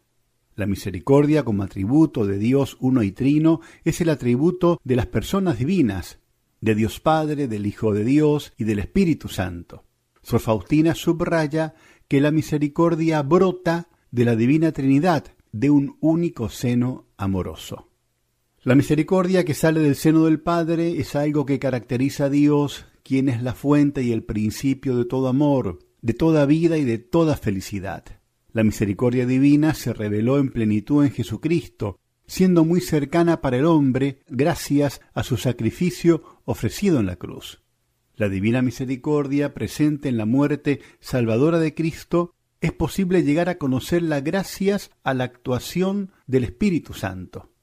La 0.56 0.68
misericordia 0.68 1.44
como 1.44 1.64
atributo 1.64 2.26
de 2.26 2.38
Dios 2.38 2.78
uno 2.80 3.04
y 3.04 3.12
trino 3.12 3.60
es 3.84 4.00
el 4.00 4.10
atributo 4.10 4.80
de 4.86 4.96
las 4.96 5.08
personas 5.08 5.60
divinas, 5.60 6.20
de 6.62 6.76
Dios 6.76 7.02
Padre, 7.02 7.50
del 7.50 7.66
Hijo 7.66 7.94
de 7.94 8.06
Dios 8.06 8.54
y 8.58 8.64
del 8.64 8.80
Espíritu 8.80 9.28
Santo. 9.28 9.84
Sor 10.22 10.40
Faustina 10.40 10.96
subraya 10.96 11.76
que 12.08 12.22
la 12.22 12.32
misericordia 12.32 13.22
brota 13.22 13.90
de 14.12 14.24
la 14.24 14.38
Divina 14.38 14.72
Trinidad, 14.72 15.26
de 15.52 15.70
un 15.70 15.98
único 16.00 16.48
seno 16.48 17.08
amoroso. 17.18 17.87
La 18.68 18.76
misericordia 18.76 19.46
que 19.46 19.54
sale 19.54 19.80
del 19.80 19.96
seno 19.96 20.26
del 20.26 20.42
Padre 20.42 21.00
es 21.00 21.16
algo 21.16 21.46
que 21.46 21.58
caracteriza 21.58 22.26
a 22.26 22.30
Dios, 22.30 22.86
quien 23.02 23.30
es 23.30 23.42
la 23.42 23.54
fuente 23.54 24.04
y 24.04 24.12
el 24.12 24.24
principio 24.24 24.98
de 24.98 25.06
todo 25.06 25.30
amor, 25.30 25.80
de 26.02 26.14
toda 26.14 26.46
vida 26.46 26.78
y 26.78 26.84
de 26.84 26.98
toda 26.98 27.38
felicidad. 27.38 28.04
La 28.52 28.66
misericordia 28.66 29.26
divina 29.26 29.74
se 29.74 29.94
reveló 29.94 30.38
en 30.38 30.52
plenitud 30.52 31.06
en 31.06 31.12
Jesucristo, 31.12 32.02
siendo 32.26 32.66
muy 32.66 32.82
cercana 32.82 33.40
para 33.40 33.56
el 33.56 33.64
hombre 33.64 34.20
gracias 34.28 35.00
a 35.14 35.24
su 35.24 35.38
sacrificio 35.38 36.42
ofrecido 36.44 37.00
en 37.00 37.06
la 37.06 37.16
cruz. 37.16 37.64
La 38.16 38.28
divina 38.28 38.62
misericordia 38.62 39.54
presente 39.54 40.10
en 40.10 40.18
la 40.18 40.26
muerte 40.26 40.82
salvadora 41.00 41.60
de 41.60 41.74
Cristo 41.74 42.36
es 42.60 42.74
posible 42.74 43.24
llegar 43.24 43.48
a 43.48 43.60
conocerla 43.60 44.20
gracias 44.20 44.92
a 45.04 45.14
la 45.14 45.24
actuación 45.24 46.12
del 46.26 46.44
Espíritu 46.44 46.94
Santo. 46.94 47.54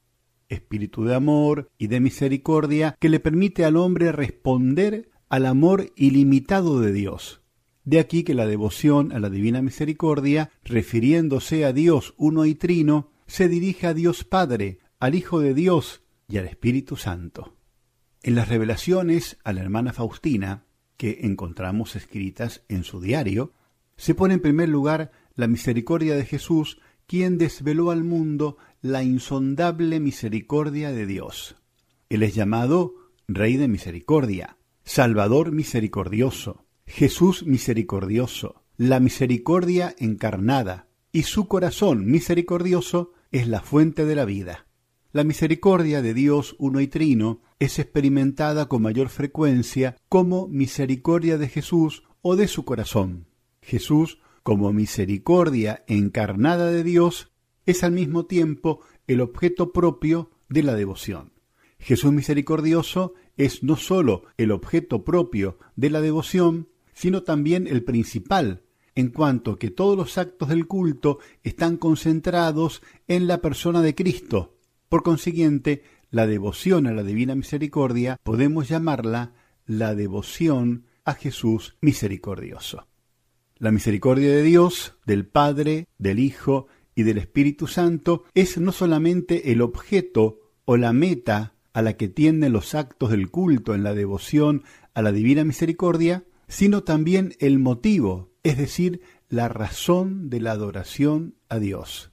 Espíritu 0.55 1.05
de 1.05 1.15
amor 1.15 1.71
y 1.79 1.89
de 1.89 2.01
misericordia 2.01 2.97
que 3.01 3.09
le 3.09 3.21
permite 3.21 3.65
al 3.65 3.77
hombre 3.77 4.13
responder 4.13 5.11
al 5.29 5.47
amor 5.47 5.93
ilimitado 5.97 6.81
de 6.81 6.93
Dios. 6.93 7.43
De 7.85 7.99
aquí 7.99 8.25
que 8.25 8.35
la 8.35 8.47
devoción 8.47 9.13
a 9.13 9.19
la 9.19 9.29
divina 9.29 9.61
misericordia, 9.61 10.51
refiriéndose 10.65 11.65
a 11.65 11.73
Dios 11.73 12.15
uno 12.17 12.47
y 12.47 12.55
trino, 12.55 13.11
se 13.27 13.49
dirige 13.49 13.87
a 13.87 13.95
Dios 13.95 14.25
Padre, 14.25 14.79
al 14.99 15.15
Hijo 15.15 15.41
de 15.41 15.53
Dios 15.53 16.03
y 16.29 16.39
al 16.39 16.47
Espíritu 16.47 16.97
Santo. 16.97 17.57
En 18.23 18.35
las 18.35 18.49
revelaciones 18.49 19.37
a 19.45 19.53
la 19.53 19.61
hermana 19.61 19.93
Faustina, 19.93 20.65
que 20.97 21.21
encontramos 21.23 21.97
escritas 21.97 22.63
en 22.69 22.85
su 22.85 23.01
diario, 23.01 23.53
se 23.97 24.15
pone 24.15 24.35
en 24.35 24.41
primer 24.41 24.69
lugar 24.69 25.13
la 25.35 25.47
misericordia 25.47 26.17
de 26.17 26.25
Jesús, 26.25 26.81
quien 27.07 27.37
desveló 27.37 27.91
al 27.91 28.03
mundo 28.03 28.57
la 28.85 29.03
insondable 29.03 29.99
misericordia 29.99 30.93
de 30.93 31.07
Dios. 31.07 31.57
Él 32.11 32.23
es 32.23 32.35
llamado 32.35 32.97
Rey 33.27 33.57
de 33.57 33.67
Misericordia, 33.67 34.59
Salvador 34.85 35.53
misericordioso, 35.53 36.67
Jesús 36.87 37.47
misericordioso, 37.47 38.63
la 38.77 39.01
misericordia 39.01 39.95
encarnada, 39.99 40.87
y 41.13 41.23
su 41.23 41.49
corazón 41.49 42.05
misericordioso 42.05 43.15
es 43.33 43.49
la 43.49 43.63
fuente 43.63 44.05
de 44.05 44.17
la 44.17 44.27
vida. 44.27 44.67
La 45.13 45.25
misericordia 45.25 46.03
de 46.03 46.13
Dios 46.13 46.55
uno 46.59 46.83
y 46.83 46.87
trino 46.87 47.41
es 47.61 47.79
experimentada 47.79 48.69
con 48.69 48.83
mayor 48.83 49.09
frecuencia 49.09 49.97
como 50.11 50.47
misericordia 50.47 51.39
de 51.39 51.49
Jesús 51.49 52.03
o 52.21 52.37
de 52.37 52.49
su 52.49 52.67
corazón. 52.67 53.29
Jesús, 53.63 54.19
como 54.43 54.75
misericordia 54.75 55.85
encarnada 55.87 56.71
de 56.71 56.85
Dios, 56.85 57.31
es 57.67 57.85
al 57.85 57.93
mismo 57.93 58.27
tiempo 58.27 58.81
el 59.07 59.21
objeto 59.21 59.73
propio 59.73 60.31
de 60.49 60.63
la 60.63 60.75
devoción. 60.75 61.33
Jesús 61.79 62.13
misericordioso 62.13 63.15
es 63.37 63.63
no 63.63 63.77
sólo 63.77 64.25
el 64.37 64.53
objeto 64.53 65.05
propio 65.05 65.59
de 65.77 65.91
la 65.91 66.01
devoción, 66.01 66.69
sino 66.95 67.23
también 67.23 67.67
el 67.67 67.85
principal, 67.85 68.63
en 68.95 69.09
cuanto 69.09 69.59
que 69.59 69.71
todos 69.71 69.97
los 69.97 70.17
actos 70.19 70.49
del 70.49 70.67
culto 70.67 71.19
están 71.43 71.77
concentrados 71.77 72.83
en 73.09 73.27
la 73.27 73.41
persona 73.41 73.83
de 73.83 73.95
Cristo. 73.95 74.57
Por 74.89 75.03
consiguiente, 75.03 75.83
la 76.11 76.27
devoción 76.27 76.87
a 76.87 76.93
la 76.93 77.03
divina 77.03 77.35
misericordia 77.35 78.19
podemos 78.23 78.69
llamarla 78.69 79.33
la 79.67 79.95
devoción 79.95 80.85
a 81.05 81.15
Jesús 81.15 81.77
misericordioso. 81.81 82.87
La 83.57 83.73
misericordia 83.73 84.31
de 84.31 84.43
Dios, 84.43 84.97
del 85.07 85.27
Padre, 85.27 85.87
del 85.99 86.19
Hijo 86.19 86.69
y 86.95 87.03
del 87.03 87.19
Espíritu 87.19 87.67
Santo 87.67 88.25
es 88.35 88.59
no 88.59 88.73
solamente 88.73 89.53
el 89.53 89.63
objeto 89.63 90.41
o 90.65 90.77
la 90.77 90.93
meta 90.93 91.55
a 91.73 91.83
la 91.83 91.97
que 91.97 92.09
tienden 92.09 92.53
los 92.53 92.75
actos 92.75 93.11
del 93.11 93.31
culto 93.31 93.75
en 93.75 93.83
la 93.83 93.95
devoción 93.95 94.63
a 94.95 95.03
la 95.03 95.13
divina 95.13 95.45
misericordia, 95.45 96.25
sino 96.47 96.85
también 96.85 97.35
el 97.41 97.59
motivo, 97.59 98.31
es 98.43 98.57
decir, 98.57 99.01
la 99.29 99.49
razón 99.49 100.31
de 100.31 100.41
la 100.41 100.53
adoración 100.53 101.35
a 101.49 101.59
Dios. 101.59 102.13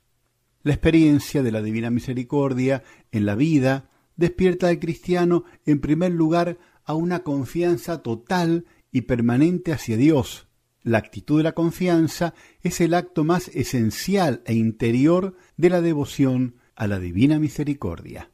La 0.64 0.74
experiencia 0.74 1.44
de 1.44 1.52
la 1.52 1.62
divina 1.62 1.92
misericordia 1.92 2.84
en 3.12 3.26
la 3.26 3.36
vida 3.36 3.90
despierta 4.16 4.68
al 4.68 4.80
cristiano 4.80 5.44
en 5.66 5.80
primer 5.80 6.12
lugar 6.12 6.58
a 6.84 6.96
una 6.96 7.20
confianza 7.20 8.02
total 8.02 8.66
y 8.92 9.02
permanente 9.02 9.72
hacia 9.72 9.98
Dios, 9.98 10.48
la 10.84 10.98
actitud 10.98 11.38
de 11.38 11.44
la 11.44 11.54
confianza 11.54 12.34
es 12.62 12.82
el 12.82 12.94
acto 12.94 13.24
más 13.24 13.50
esencial 13.50 14.42
e 14.46 14.54
interior 14.54 15.36
de 15.58 15.70
la 15.70 15.82
devoción 15.82 16.56
a 16.76 16.88
la 16.88 17.00
divina 17.00 17.40
misericordia. 17.40 18.32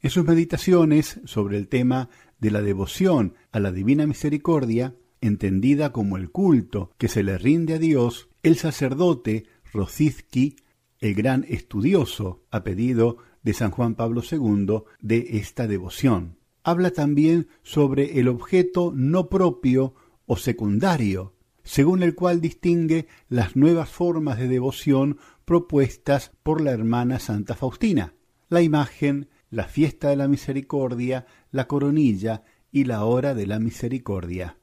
En 0.00 0.10
sus 0.10 0.24
meditaciones 0.24 1.20
sobre 1.24 1.56
el 1.56 1.68
tema 1.68 2.08
de 2.38 2.50
la 2.50 2.62
devoción 2.62 3.34
a 3.52 3.60
la 3.60 3.72
divina 3.72 4.06
misericordia, 4.06 4.94
entendida 5.20 5.92
como 5.92 6.16
el 6.16 6.30
culto 6.30 6.92
que 6.98 7.08
se 7.08 7.22
le 7.22 7.38
rinde 7.38 7.74
a 7.74 7.78
Dios, 7.78 8.28
el 8.42 8.56
sacerdote 8.56 9.46
Rosicki, 9.72 10.56
el 11.00 11.14
gran 11.14 11.44
estudioso 11.48 12.44
a 12.50 12.64
pedido 12.64 13.18
de 13.42 13.54
San 13.54 13.70
Juan 13.70 13.94
Pablo 13.94 14.22
II 14.30 14.84
de 15.00 15.38
esta 15.38 15.66
devoción, 15.66 16.38
habla 16.62 16.90
también 16.90 17.48
sobre 17.62 18.18
el 18.20 18.28
objeto 18.28 18.92
no 18.94 19.28
propio 19.28 19.94
o 20.26 20.36
secundario 20.36 21.33
según 21.64 22.02
el 22.02 22.14
cual 22.14 22.40
distingue 22.40 23.08
las 23.28 23.56
nuevas 23.56 23.88
formas 23.88 24.38
de 24.38 24.48
devoción 24.48 25.18
propuestas 25.44 26.30
por 26.42 26.60
la 26.60 26.70
hermana 26.70 27.18
Santa 27.18 27.54
Faustina, 27.54 28.14
la 28.48 28.62
imagen, 28.62 29.28
la 29.50 29.64
fiesta 29.64 30.10
de 30.10 30.16
la 30.16 30.28
misericordia, 30.28 31.26
la 31.50 31.66
coronilla 31.66 32.44
y 32.70 32.84
la 32.84 33.04
hora 33.04 33.34
de 33.34 33.46
la 33.46 33.58
misericordia. 33.58 34.58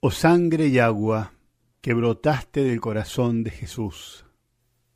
Oh 0.00 0.10
sangre 0.10 0.68
y 0.68 0.78
agua 0.78 1.34
que 1.80 1.92
brotaste 1.94 2.62
del 2.62 2.80
corazón 2.80 3.42
de 3.42 3.50
Jesús. 3.50 4.24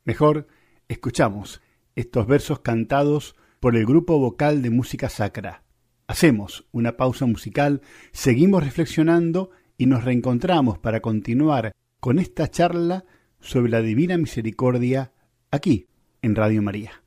Mejor, 0.03 0.47
escuchamos 0.87 1.61
estos 1.95 2.27
versos 2.27 2.59
cantados 2.59 3.35
por 3.59 3.75
el 3.75 3.85
grupo 3.85 4.19
vocal 4.19 4.61
de 4.61 4.69
música 4.69 5.09
sacra. 5.09 5.63
Hacemos 6.07 6.67
una 6.71 6.97
pausa 6.97 7.25
musical, 7.25 7.81
seguimos 8.11 8.63
reflexionando 8.63 9.51
y 9.77 9.85
nos 9.85 10.03
reencontramos 10.03 10.77
para 10.79 11.01
continuar 11.01 11.71
con 11.99 12.19
esta 12.19 12.49
charla 12.49 13.05
sobre 13.39 13.71
la 13.71 13.81
Divina 13.81 14.17
Misericordia 14.17 15.11
aquí 15.51 15.87
en 16.21 16.35
Radio 16.35 16.61
María. 16.61 17.04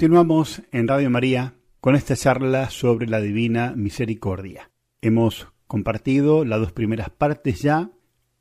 Continuamos 0.00 0.62
en 0.72 0.88
Radio 0.88 1.10
María 1.10 1.56
con 1.82 1.94
esta 1.94 2.16
charla 2.16 2.70
sobre 2.70 3.06
la 3.06 3.20
Divina 3.20 3.74
Misericordia. 3.76 4.70
Hemos 5.02 5.48
compartido 5.66 6.46
las 6.46 6.58
dos 6.58 6.72
primeras 6.72 7.10
partes 7.10 7.60
ya, 7.60 7.90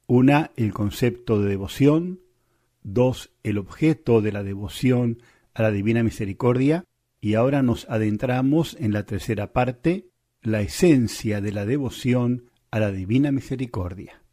una, 0.08 0.52
el 0.56 0.72
concepto 0.72 1.41
de 1.41 1.50
devoción, 1.50 2.22
dos, 2.82 3.34
el 3.43 3.58
objeto 3.58 4.22
de 4.22 4.32
la 4.32 4.41
devoción 4.41 5.22
a 5.54 5.63
la 5.63 5.72
Divina 5.72 6.02
Misericordia, 6.02 6.86
y 7.19 7.34
ahora 7.34 7.62
nos 7.62 7.89
adentramos 7.89 8.78
en 8.80 8.93
la 8.93 9.04
tercera 9.04 9.52
parte, 9.52 10.08
la 10.41 10.62
esencia 10.62 11.41
de 11.41 11.52
la 11.52 11.65
devoción 11.65 12.52
a 12.72 12.80
la 12.80 12.89
Divina 12.89 13.34
Misericordia. 13.34 14.24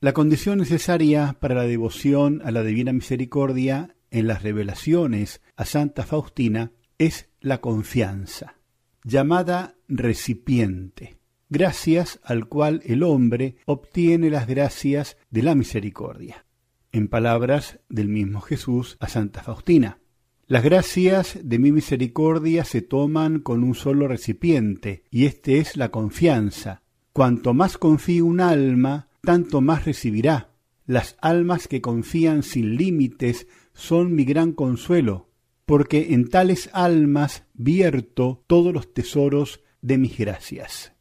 La 0.00 0.14
condición 0.14 0.60
necesaria 0.60 1.36
para 1.40 1.56
la 1.56 1.64
devoción 1.64 2.40
a 2.42 2.50
la 2.50 2.62
Divina 2.62 2.94
Misericordia 2.94 3.94
en 4.14 4.28
las 4.28 4.44
revelaciones 4.44 5.42
a 5.56 5.64
Santa 5.64 6.04
Faustina 6.04 6.70
es 6.98 7.28
la 7.40 7.60
confianza, 7.60 8.54
llamada 9.02 9.74
recipiente, 9.88 11.18
gracias 11.48 12.20
al 12.22 12.46
cual 12.46 12.80
el 12.84 13.02
hombre 13.02 13.56
obtiene 13.66 14.30
las 14.30 14.46
gracias 14.46 15.16
de 15.30 15.42
la 15.42 15.56
misericordia. 15.56 16.46
En 16.92 17.08
palabras 17.08 17.80
del 17.88 18.06
mismo 18.06 18.40
Jesús 18.40 18.96
a 19.00 19.08
Santa 19.08 19.42
Faustina, 19.42 19.98
las 20.46 20.62
gracias 20.62 21.40
de 21.42 21.58
mi 21.58 21.72
misericordia 21.72 22.64
se 22.64 22.82
toman 22.82 23.40
con 23.40 23.64
un 23.64 23.74
solo 23.74 24.06
recipiente, 24.06 25.02
y 25.10 25.24
este 25.24 25.58
es 25.58 25.76
la 25.76 25.88
confianza. 25.88 26.82
Cuanto 27.12 27.52
más 27.52 27.78
confíe 27.78 28.22
un 28.22 28.40
alma, 28.40 29.08
tanto 29.22 29.60
más 29.60 29.84
recibirá. 29.84 30.52
Las 30.86 31.16
almas 31.20 31.66
que 31.66 31.80
confían 31.80 32.42
sin 32.42 32.76
límites 32.76 33.48
son 33.74 34.14
mi 34.14 34.24
gran 34.24 34.52
consuelo, 34.52 35.30
porque 35.66 36.14
en 36.14 36.28
tales 36.28 36.70
almas 36.72 37.44
vierto 37.54 38.44
todos 38.46 38.72
los 38.72 38.94
tesoros 38.94 39.60
de 39.82 39.98
mis 39.98 40.16
gracias. 40.16 40.92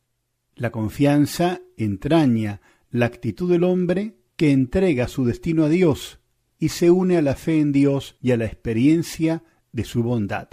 La 0.55 0.71
confianza 0.71 1.61
entraña 1.77 2.61
la 2.89 3.05
actitud 3.05 3.49
del 3.49 3.63
hombre 3.63 4.17
que 4.35 4.51
entrega 4.51 5.07
su 5.07 5.25
destino 5.25 5.63
a 5.63 5.69
Dios 5.69 6.19
y 6.59 6.69
se 6.69 6.91
une 6.91 7.17
a 7.17 7.21
la 7.21 7.35
fe 7.35 7.59
en 7.59 7.71
Dios 7.71 8.17
y 8.21 8.31
a 8.31 8.37
la 8.37 8.45
experiencia 8.45 9.43
de 9.71 9.83
su 9.83 10.03
bondad. 10.03 10.49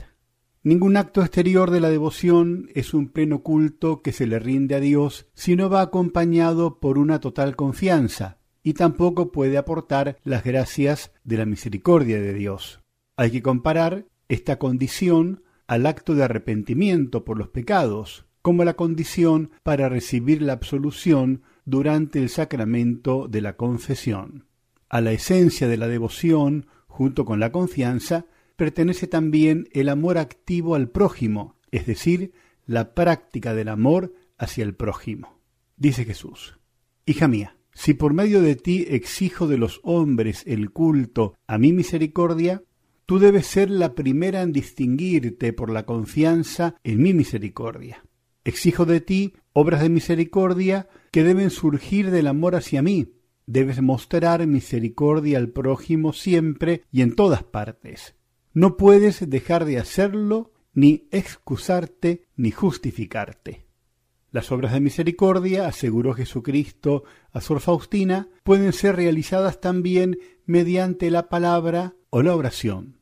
Ningún 0.63 0.97
acto 0.97 1.23
exterior 1.23 1.71
de 1.71 1.81
la 1.81 1.89
devoción 1.89 2.69
es 2.75 2.93
un 2.93 3.09
pleno 3.09 3.43
culto 3.43 4.03
que 4.03 4.13
se 4.13 4.27
le 4.27 4.39
rinde 4.39 4.75
a 4.75 4.81
Dios 4.81 5.27
si 5.35 5.57
no 5.57 5.71
va 5.71 5.81
acompañado 5.81 6.81
por 6.81 6.99
una 6.99 7.21
total 7.21 7.57
confianza, 7.57 8.40
y 8.63 8.75
tampoco 8.75 9.33
puede 9.33 9.59
aportar 9.59 10.19
las 10.23 10.45
gracias 10.45 11.13
de 11.25 11.39
la 11.39 11.47
misericordia 11.47 12.21
de 12.21 12.35
Dios. 12.35 12.81
Hay 13.17 13.31
que 13.31 13.43
comparar 13.43 14.07
esta 14.29 14.59
condición 14.59 15.43
al 15.67 15.87
acto 15.87 16.15
de 16.15 16.25
arrepentimiento 16.25 17.25
por 17.25 17.39
los 17.39 17.49
pecados, 17.49 18.27
como 18.43 18.65
la 18.65 18.75
condición 18.75 19.51
para 19.63 19.89
recibir 19.89 20.43
la 20.43 20.55
absolución 20.55 21.43
durante 21.65 22.19
el 22.19 22.29
sacramento 22.29 23.29
de 23.29 23.41
la 23.41 23.57
confesión. 23.57 24.47
A 24.89 25.01
la 25.01 25.13
esencia 25.13 25.69
de 25.69 25.77
la 25.77 25.89
devoción, 25.89 26.67
junto 26.87 27.25
con 27.25 27.39
la 27.39 27.53
confianza, 27.53 28.27
pertenece 28.57 29.07
también 29.07 29.69
el 29.73 29.89
amor 29.89 30.19
activo 30.19 30.75
al 30.75 30.89
prójimo, 30.89 31.57
es 31.71 31.87
decir, 31.87 32.33
la 32.67 32.95
práctica 32.95 33.55
del 33.55 33.69
amor 33.69 34.13
hacia 34.39 34.65
el 34.65 34.75
prójimo. 34.75 35.41
Dice 35.77 36.05
Jesús, 36.05 36.59
Hija 37.07 37.29
mía, 37.29 37.57
si 37.73 37.95
por 37.95 38.13
medio 38.15 38.43
de 38.43 38.57
ti 38.57 38.87
exijo 38.89 39.47
de 39.47 39.59
los 39.59 39.81
hombres 39.83 40.43
el 40.47 40.71
culto 40.71 41.35
a 41.47 41.59
mi 41.59 41.73
misericordia, 41.73 42.63
tú 43.07 43.19
debes 43.19 43.47
ser 43.47 43.71
la 43.71 43.95
primera 43.95 44.43
en 44.43 44.53
distinguirte 44.53 45.53
por 45.53 45.71
la 45.71 45.87
confianza 45.87 46.77
en 46.85 47.03
mi 47.03 47.15
misericordia. 47.15 48.05
Exijo 48.45 48.87
de 48.87 49.01
ti 49.01 49.35
obras 49.53 49.83
de 49.83 49.89
misericordia 49.89 50.89
que 51.11 51.25
deben 51.25 51.51
surgir 51.51 52.11
del 52.11 52.27
amor 52.27 52.55
hacia 52.55 52.83
mí. 52.83 53.15
Debes 53.47 53.83
mostrar 53.83 54.47
misericordia 54.47 55.39
al 55.39 55.51
prójimo 55.51 56.13
siempre 56.13 56.85
y 56.93 57.03
en 57.03 57.15
todas 57.15 57.43
partes. 57.43 58.15
No 58.53 58.77
puedes 58.77 59.29
dejar 59.29 59.65
de 59.65 59.79
hacerlo, 59.79 60.53
ni 60.73 61.09
excusarte, 61.11 62.27
ni 62.37 62.51
justificarte. 62.51 63.70
Las 64.33 64.53
obras 64.53 64.73
de 64.73 64.81
misericordia, 64.81 65.67
aseguró 65.67 66.15
Jesucristo 66.15 67.05
a 67.33 67.41
Sor 67.41 67.61
Faustina, 67.61 68.29
pueden 68.45 68.73
ser 68.73 68.97
realizadas 68.97 69.61
también 69.61 70.19
mediante 70.47 71.11
la 71.11 71.29
palabra 71.29 71.95
o 72.11 72.23
la 72.23 72.37
oración. 72.37 73.01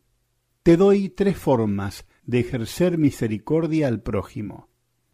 Te 0.62 0.76
doy 0.76 1.10
tres 1.10 1.36
formas 1.36 2.06
de 2.24 2.40
ejercer 2.40 2.98
misericordia 2.98 3.88
al 3.88 4.02
prójimo. 4.02 4.68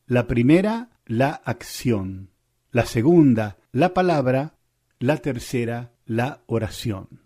La 0.06 0.26
primera, 0.26 0.90
la 1.06 1.30
acción. 1.30 2.30
La 2.70 2.86
segunda, 2.86 3.58
la 3.72 3.94
palabra. 3.94 4.56
La 5.00 5.18
tercera, 5.18 5.92
la 6.06 6.42
oración. 6.46 7.20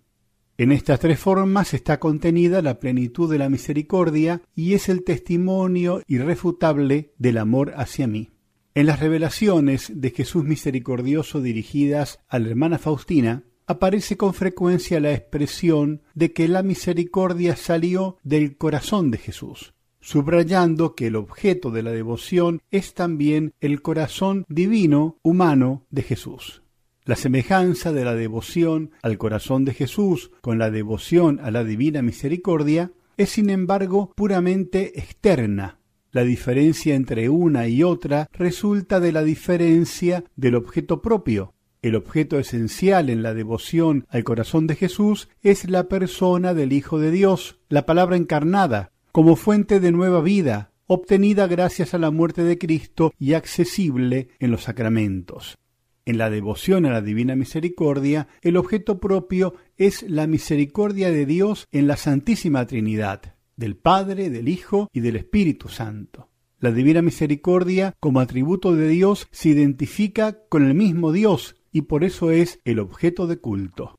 En 0.57 0.73
estas 0.73 0.99
tres 0.99 1.21
formas 1.21 1.73
está 1.75 2.01
contenida 2.01 2.63
la 2.63 2.81
plenitud 2.81 3.31
de 3.31 3.39
la 3.39 3.49
misericordia 3.49 4.43
y 4.55 4.75
es 4.75 4.89
el 4.89 5.05
testimonio 5.05 6.03
irrefutable 6.09 7.13
del 7.19 7.39
amor 7.39 7.75
hacia 7.77 8.09
mí. 8.09 8.31
En 8.79 8.87
las 8.87 9.01
revelaciones 9.01 9.91
de 9.93 10.13
Jesús 10.13 10.45
misericordioso 10.45 11.41
dirigidas 11.41 12.21
a 12.29 12.39
la 12.39 12.49
hermana 12.49 12.79
Faustina, 12.79 13.43
aparece 13.67 14.17
con 14.17 14.35
frecuencia 14.35 15.01
la 15.01 15.13
expresión 15.13 16.03
de 16.15 16.33
que 16.33 16.47
la 16.47 16.63
misericordia 16.63 17.57
salió 17.57 18.19
del 18.23 18.57
corazón 18.57 19.11
de 19.11 19.19
Jesús, 19.19 19.75
subrayando 19.99 20.95
que 20.95 21.09
el 21.09 21.17
objeto 21.17 21.73
de 21.73 21.83
la 21.83 21.91
devoción 21.91 22.63
es 22.71 22.95
también 22.95 23.53
el 23.61 23.83
corazón 23.83 24.45
divino 24.49 25.19
humano 25.23 25.85
de 25.91 26.03
Jesús. 26.03 26.63
La 27.05 27.17
semejanza 27.17 27.93
de 27.93 28.05
la 28.05 28.15
devoción 28.15 28.93
al 29.03 29.19
corazón 29.19 29.65
de 29.65 29.75
Jesús 29.75 30.31
con 30.41 30.61
la 30.61 30.71
devoción 30.71 31.41
a 31.43 31.51
la 31.51 31.65
divina 31.65 32.01
misericordia 32.01 32.93
es 33.17 33.31
sin 33.31 33.51
embargo 33.51 34.13
puramente 34.15 35.01
externa, 35.01 35.78
la 36.19 36.25
diferencia 36.25 36.97
entre 36.97 37.29
una 37.29 37.69
y 37.69 37.85
otra 37.85 38.29
resulta 38.33 38.99
de 38.99 39.13
la 39.13 39.23
diferencia 39.23 40.25
del 40.35 40.57
objeto 40.57 41.01
propio. 41.01 41.55
El 41.81 41.95
objeto 41.95 42.41
esencial 42.41 43.09
en 43.09 43.23
la 43.23 43.35
devoción 43.35 44.05
al 44.09 44.25
corazón 44.25 44.67
de 44.67 44.75
Jesús 44.75 45.29
es 45.43 45.71
la 45.71 45.87
persona 45.87 46.55
del 46.55 46.73
Hijo 46.73 46.99
de 46.99 47.13
Dios, 47.13 47.61
la 47.69 47.87
palabra 47.87 48.17
encarnada, 48.17 48.91
como 49.13 49.37
fuente 49.37 49.79
de 49.79 49.93
nueva 49.93 50.21
vida, 50.21 50.73
obtenida 50.89 51.47
gracias 51.47 51.95
a 51.95 51.99
la 51.99 52.11
muerte 52.11 52.43
de 52.43 52.59
Cristo 52.59 53.13
y 53.17 53.35
accesible 53.35 54.31
en 54.41 54.51
los 54.51 54.65
sacramentos. 54.65 55.57
En 56.05 56.19
la 56.19 56.31
devoción 56.31 56.85
a 56.85 56.91
la 56.91 57.01
Divina 57.01 57.37
Misericordia, 57.37 58.27
el 58.43 58.57
objeto 58.57 58.99
propio 58.99 59.55
es 59.77 60.03
la 60.03 60.27
misericordia 60.27 61.13
de 61.13 61.27
Dios 61.27 61.69
en 61.71 61.87
la 61.87 61.97
Santísima 61.97 62.67
Trinidad 62.67 63.38
del 63.59 63.77
Padre, 63.77 64.31
del 64.31 64.49
Hijo 64.49 64.89
y 64.93 65.01
del 65.01 65.17
Espíritu 65.17 65.69
Santo. 65.69 66.31
La 66.61 66.73
divina 66.73 67.03
misericordia, 67.03 67.95
como 68.01 68.21
atributo 68.21 68.75
de 68.75 68.89
Dios, 68.89 69.29
se 69.31 69.51
identifica 69.51 70.45
con 70.49 70.67
el 70.67 70.75
mismo 70.75 71.13
Dios 71.13 71.57
y 71.71 71.83
por 71.83 72.05
eso 72.05 72.31
es 72.31 72.61
el 72.65 72.79
objeto 72.79 73.27
de 73.27 73.39
culto. 73.39 73.99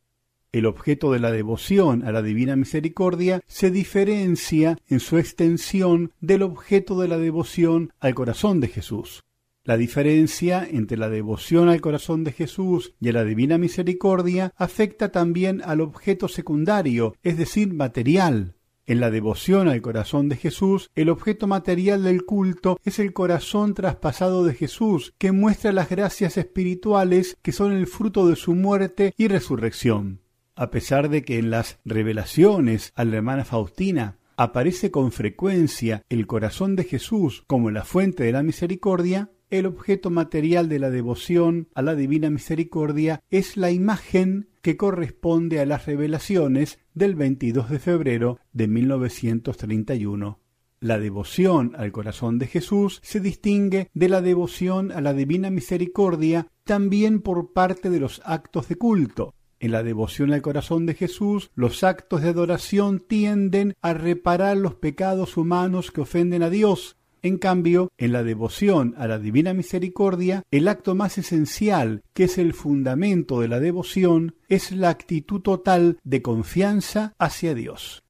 El 0.51 0.65
objeto 0.65 1.11
de 1.11 1.19
la 1.19 1.31
devoción 1.31 2.03
a 2.03 2.11
la 2.11 2.21
divina 2.21 2.55
misericordia 2.55 3.41
se 3.47 3.69
diferencia 3.69 4.77
en 4.87 4.99
su 4.99 5.17
extensión 5.17 6.11
del 6.21 6.41
objeto 6.41 6.99
de 6.99 7.07
la 7.07 7.17
devoción 7.17 7.93
al 7.99 8.15
corazón 8.15 8.59
de 8.59 8.69
Jesús. 8.69 9.23
La 9.63 9.77
diferencia 9.77 10.67
entre 10.69 10.97
la 10.97 11.09
devoción 11.09 11.69
al 11.69 11.81
corazón 11.81 12.23
de 12.23 12.31
Jesús 12.31 12.95
y 12.99 13.09
a 13.09 13.13
la 13.13 13.25
divina 13.25 13.57
misericordia 13.57 14.53
afecta 14.57 15.11
también 15.11 15.61
al 15.63 15.81
objeto 15.81 16.27
secundario, 16.27 17.15
es 17.21 17.37
decir, 17.37 17.73
material, 17.73 18.55
en 18.89 18.99
la 18.99 19.11
devoción 19.11 19.67
al 19.67 19.83
corazón 19.83 20.29
de 20.29 20.35
Jesús, 20.35 20.89
el 20.95 21.09
objeto 21.09 21.45
material 21.45 22.03
del 22.03 22.25
culto 22.25 22.79
es 22.83 22.97
el 22.97 23.13
corazón 23.13 23.75
traspasado 23.75 24.43
de 24.43 24.55
Jesús, 24.55 25.13
que 25.19 25.31
muestra 25.31 25.71
las 25.71 25.89
gracias 25.89 26.37
espirituales 26.37 27.37
que 27.43 27.51
son 27.51 27.71
el 27.71 27.85
fruto 27.85 28.27
de 28.27 28.35
su 28.35 28.55
muerte 28.55 29.13
y 29.15 29.27
resurrección. 29.27 30.21
A 30.55 30.71
pesar 30.71 31.09
de 31.09 31.23
que 31.23 31.37
en 31.37 31.51
las 31.51 31.77
revelaciones 31.85 32.91
a 32.95 33.05
la 33.05 33.17
hermana 33.17 33.45
Faustina 33.45 34.17
aparece 34.37 34.89
con 34.89 35.11
frecuencia 35.11 36.03
el 36.09 36.25
corazón 36.25 36.75
de 36.75 36.83
Jesús 36.83 37.43
como 37.45 37.69
la 37.69 37.83
fuente 37.83 38.23
de 38.23 38.31
la 38.31 38.41
misericordia, 38.41 39.29
el 39.49 39.65
objeto 39.65 40.09
material 40.09 40.69
de 40.69 40.79
la 40.79 40.89
devoción 40.89 41.67
a 41.73 41.81
la 41.81 41.95
divina 41.95 42.29
misericordia 42.29 43.21
es 43.29 43.57
la 43.57 43.71
imagen 43.71 44.49
que 44.61 44.77
corresponde 44.77 45.59
a 45.59 45.65
las 45.65 45.85
revelaciones 45.85 46.79
del 46.93 47.15
22 47.15 47.69
de 47.69 47.79
febrero 47.79 48.39
de 48.53 48.67
1931. 48.67 50.39
La 50.81 50.97
devoción 50.97 51.73
al 51.77 51.91
corazón 51.91 52.39
de 52.39 52.47
Jesús 52.47 52.99
se 53.03 53.19
distingue 53.19 53.89
de 53.93 54.09
la 54.09 54.21
devoción 54.21 54.91
a 54.91 55.01
la 55.01 55.13
divina 55.13 55.49
misericordia 55.49 56.47
también 56.63 57.21
por 57.21 57.51
parte 57.51 57.89
de 57.89 57.99
los 57.99 58.21
actos 58.23 58.69
de 58.69 58.75
culto. 58.75 59.33
En 59.59 59.71
la 59.71 59.83
devoción 59.83 60.31
al 60.31 60.41
corazón 60.41 60.85
de 60.85 60.93
Jesús, 60.93 61.51
los 61.53 61.83
actos 61.83 62.21
de 62.21 62.29
adoración 62.29 63.03
tienden 63.05 63.73
a 63.81 63.93
reparar 63.93 64.55
los 64.55 64.75
pecados 64.75 65.35
humanos 65.35 65.91
que 65.91 65.99
ofenden 65.99 66.43
a 66.43 66.49
Dios. 66.49 66.95
En 67.21 67.37
cambio, 67.37 67.91
en 67.97 68.13
la 68.13 68.23
devoción 68.23 68.95
a 68.97 69.07
la 69.07 69.19
Divina 69.19 69.53
Misericordia, 69.53 70.43
el 70.51 70.67
acto 70.67 70.95
más 70.95 71.17
esencial, 71.17 72.03
que 72.13 72.25
es 72.25 72.37
el 72.37 72.53
fundamento 72.53 73.41
de 73.41 73.49
la 73.49 73.59
devoción, 73.59 74.35
es 74.47 74.71
la 74.71 74.89
actitud 74.89 75.41
total 75.41 75.99
de 76.03 76.21
confianza 76.21 77.13
hacia 77.19 77.53
Dios. 77.53 78.03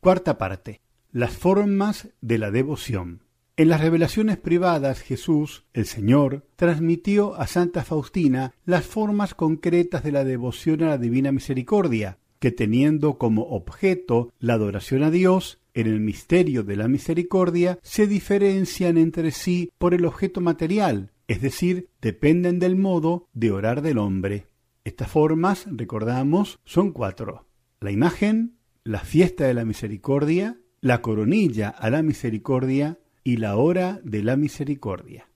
Cuarta 0.00 0.38
parte. 0.38 0.80
Las 1.10 1.32
formas 1.32 2.08
de 2.20 2.38
la 2.38 2.50
devoción. 2.50 3.22
En 3.56 3.68
las 3.68 3.80
revelaciones 3.80 4.38
privadas 4.38 5.00
Jesús, 5.00 5.64
el 5.74 5.84
Señor, 5.84 6.46
transmitió 6.56 7.34
a 7.34 7.46
Santa 7.46 7.84
Faustina 7.84 8.54
las 8.64 8.86
formas 8.86 9.34
concretas 9.34 10.02
de 10.02 10.10
la 10.10 10.24
devoción 10.24 10.82
a 10.82 10.88
la 10.88 10.98
Divina 10.98 11.32
Misericordia, 11.32 12.18
que 12.38 12.50
teniendo 12.50 13.18
como 13.18 13.42
objeto 13.50 14.32
la 14.40 14.54
adoración 14.54 15.02
a 15.02 15.10
Dios, 15.10 15.60
en 15.74 15.86
el 15.86 16.00
misterio 16.00 16.62
de 16.62 16.76
la 16.76 16.88
misericordia 16.88 17.78
se 17.82 18.06
diferencian 18.06 18.98
entre 18.98 19.30
sí 19.30 19.70
por 19.78 19.94
el 19.94 20.04
objeto 20.04 20.40
material, 20.40 21.12
es 21.28 21.40
decir, 21.40 21.88
dependen 22.00 22.58
del 22.58 22.76
modo 22.76 23.28
de 23.32 23.50
orar 23.50 23.82
del 23.82 23.98
hombre. 23.98 24.48
Estas 24.84 25.10
formas, 25.10 25.66
recordamos, 25.70 26.58
son 26.64 26.92
cuatro. 26.92 27.46
La 27.80 27.90
imagen, 27.90 28.56
la 28.84 29.00
fiesta 29.00 29.44
de 29.44 29.54
la 29.54 29.64
misericordia, 29.64 30.58
la 30.80 31.00
coronilla 31.00 31.68
a 31.68 31.90
la 31.90 32.02
misericordia 32.02 32.98
y 33.24 33.36
la 33.36 33.56
hora 33.56 34.00
de 34.02 34.22
la 34.22 34.36
misericordia. 34.36 35.28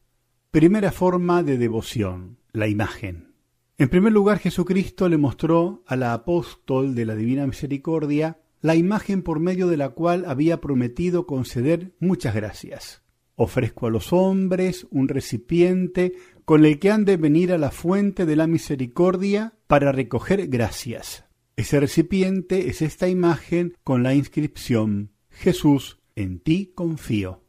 Primera 0.51 0.91
forma 0.91 1.43
de 1.43 1.59
devoción, 1.59 2.39
la 2.53 2.67
imagen. 2.67 3.35
En 3.79 3.89
primer 3.89 4.13
lugar, 4.13 4.39
Jesucristo 4.39 5.09
le 5.09 5.19
mostró 5.19 5.85
a 5.87 5.97
la 5.97 6.15
apóstol 6.15 6.95
de 6.95 7.05
la 7.05 7.15
Divina 7.15 7.47
Misericordia 7.47 8.39
la 8.67 8.75
imagen 8.75 9.23
por 9.23 9.39
medio 9.39 9.69
de 9.69 9.77
la 9.77 9.91
cual 9.91 10.25
había 10.27 10.61
prometido 10.61 11.25
conceder 11.25 11.95
muchas 12.01 12.35
gracias. 12.35 13.05
Ofrezco 13.37 13.87
a 13.87 13.91
los 13.91 14.13
hombres 14.13 14.89
un 14.91 15.07
recipiente 15.07 16.15
con 16.45 16.65
el 16.65 16.81
que 16.81 16.91
han 16.91 17.05
de 17.05 17.17
venir 17.17 17.53
a 17.53 17.59
la 17.59 17.71
fuente 17.71 18.27
de 18.27 18.35
la 18.35 18.49
misericordia 18.49 19.55
para 19.69 19.93
recoger 19.93 20.49
gracias. 20.49 21.27
Ese 21.55 21.79
recipiente 21.79 22.69
es 22.69 22.83
esta 22.83 23.09
imagen 23.09 23.77
con 23.85 24.03
la 24.03 24.15
inscripción 24.15 25.13
Jesús, 25.31 26.01
en 26.17 26.41
ti 26.41 26.73
confío. 26.75 27.45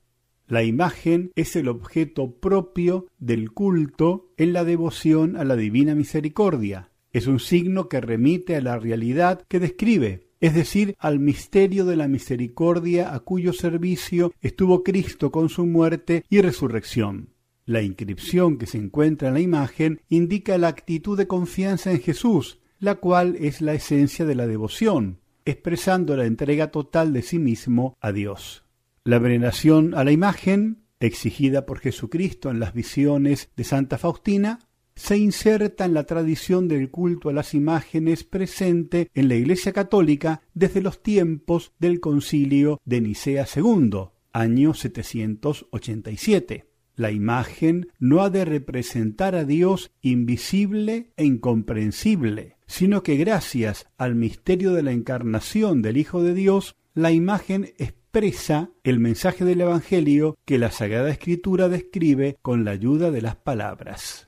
La 0.46 0.64
imagen 0.64 1.32
es 1.34 1.56
el 1.56 1.68
objeto 1.68 2.40
propio 2.40 3.08
del 3.18 3.54
culto 3.54 4.36
en 4.38 4.54
la 4.54 4.64
devoción 4.64 5.36
a 5.36 5.46
la 5.46 5.56
divina 5.56 5.96
misericordia. 5.96 6.92
Es 7.12 7.26
un 7.26 7.40
signo 7.40 7.90
que 7.90 8.02
remite 8.02 8.56
a 8.56 8.62
la 8.62 8.78
realidad 8.78 9.44
que 9.48 9.60
describe, 9.60 10.27
es 10.40 10.54
decir, 10.54 10.96
al 11.00 11.20
misterio 11.20 11.86
de 11.86 11.96
la 11.96 12.08
misericordia 12.08 13.14
a 13.14 13.20
cuyo 13.20 13.54
servicio 13.54 14.34
estuvo 14.42 14.84
Cristo 14.84 15.32
con 15.32 15.50
su 15.50 15.66
muerte 15.66 16.24
y 16.30 16.42
resurrección. 16.42 17.30
La 17.66 17.82
inscripción 17.82 18.58
que 18.58 18.66
se 18.66 18.78
encuentra 18.78 19.28
en 19.28 19.34
la 19.34 19.42
imagen 19.42 20.02
indica 20.08 20.58
la 20.58 20.70
actitud 20.70 21.18
de 21.18 21.28
confianza 21.28 21.92
en 21.92 22.00
Jesús, 22.00 22.60
la 22.80 22.96
cual 22.96 23.36
es 23.40 23.62
la 23.62 23.74
esencia 23.74 24.26
de 24.26 24.36
la 24.36 24.48
devoción, 24.48 25.20
expresando 25.44 26.16
la 26.16 26.26
entrega 26.26 26.72
total 26.72 27.14
de 27.14 27.24
sí 27.24 27.40
mismo 27.40 27.98
a 28.00 28.12
Dios. 28.12 28.64
La 29.04 29.20
veneración 29.20 29.96
a 29.96 30.04
la 30.04 30.12
imagen, 30.12 30.84
exigida 31.00 31.66
por 31.66 31.80
Jesucristo 31.80 32.50
en 32.50 32.60
las 32.60 32.74
visiones 32.74 33.50
de 33.56 33.64
Santa 33.64 33.98
Faustina, 33.98 34.60
se 34.98 35.16
inserta 35.16 35.86
en 35.86 35.94
la 35.94 36.06
tradición 36.06 36.68
del 36.68 36.90
culto 36.90 37.30
a 37.30 37.34
las 37.34 37.54
imágenes 37.54 38.24
presente 38.24 39.10
en 39.14 39.30
la 39.30 39.36
Iglesia 39.36 39.72
Católica 39.72 40.42
desde 40.56 40.82
los 40.82 41.04
tiempos 41.04 41.72
del 41.80 42.00
Concilio 42.00 42.82
de 42.84 43.02
Nicea 43.02 43.46
II, 43.56 44.10
año 44.34 44.74
787. 44.74 46.66
La 46.96 47.12
imagen 47.12 47.90
no 48.00 48.24
ha 48.24 48.32
de 48.32 48.44
representar 48.44 49.36
a 49.36 49.46
Dios 49.46 49.92
invisible 50.02 51.12
e 51.16 51.26
incomprensible, 51.26 52.58
sino 52.66 53.04
que 53.04 53.18
gracias 53.18 53.88
al 54.00 54.16
misterio 54.16 54.74
de 54.74 54.82
la 54.82 54.94
encarnación 54.94 55.84
del 55.84 55.98
Hijo 55.98 56.24
de 56.24 56.34
Dios, 56.34 56.76
la 56.96 57.12
imagen 57.12 57.66
expresa 57.78 58.72
el 58.84 59.00
mensaje 59.00 59.46
del 59.46 59.62
Evangelio 59.62 60.40
que 60.44 60.58
la 60.58 60.72
Sagrada 60.72 61.12
Escritura 61.12 61.70
describe 61.70 62.38
con 62.42 62.66
la 62.66 62.72
ayuda 62.72 63.12
de 63.12 63.22
las 63.22 63.36
palabras. 63.36 64.27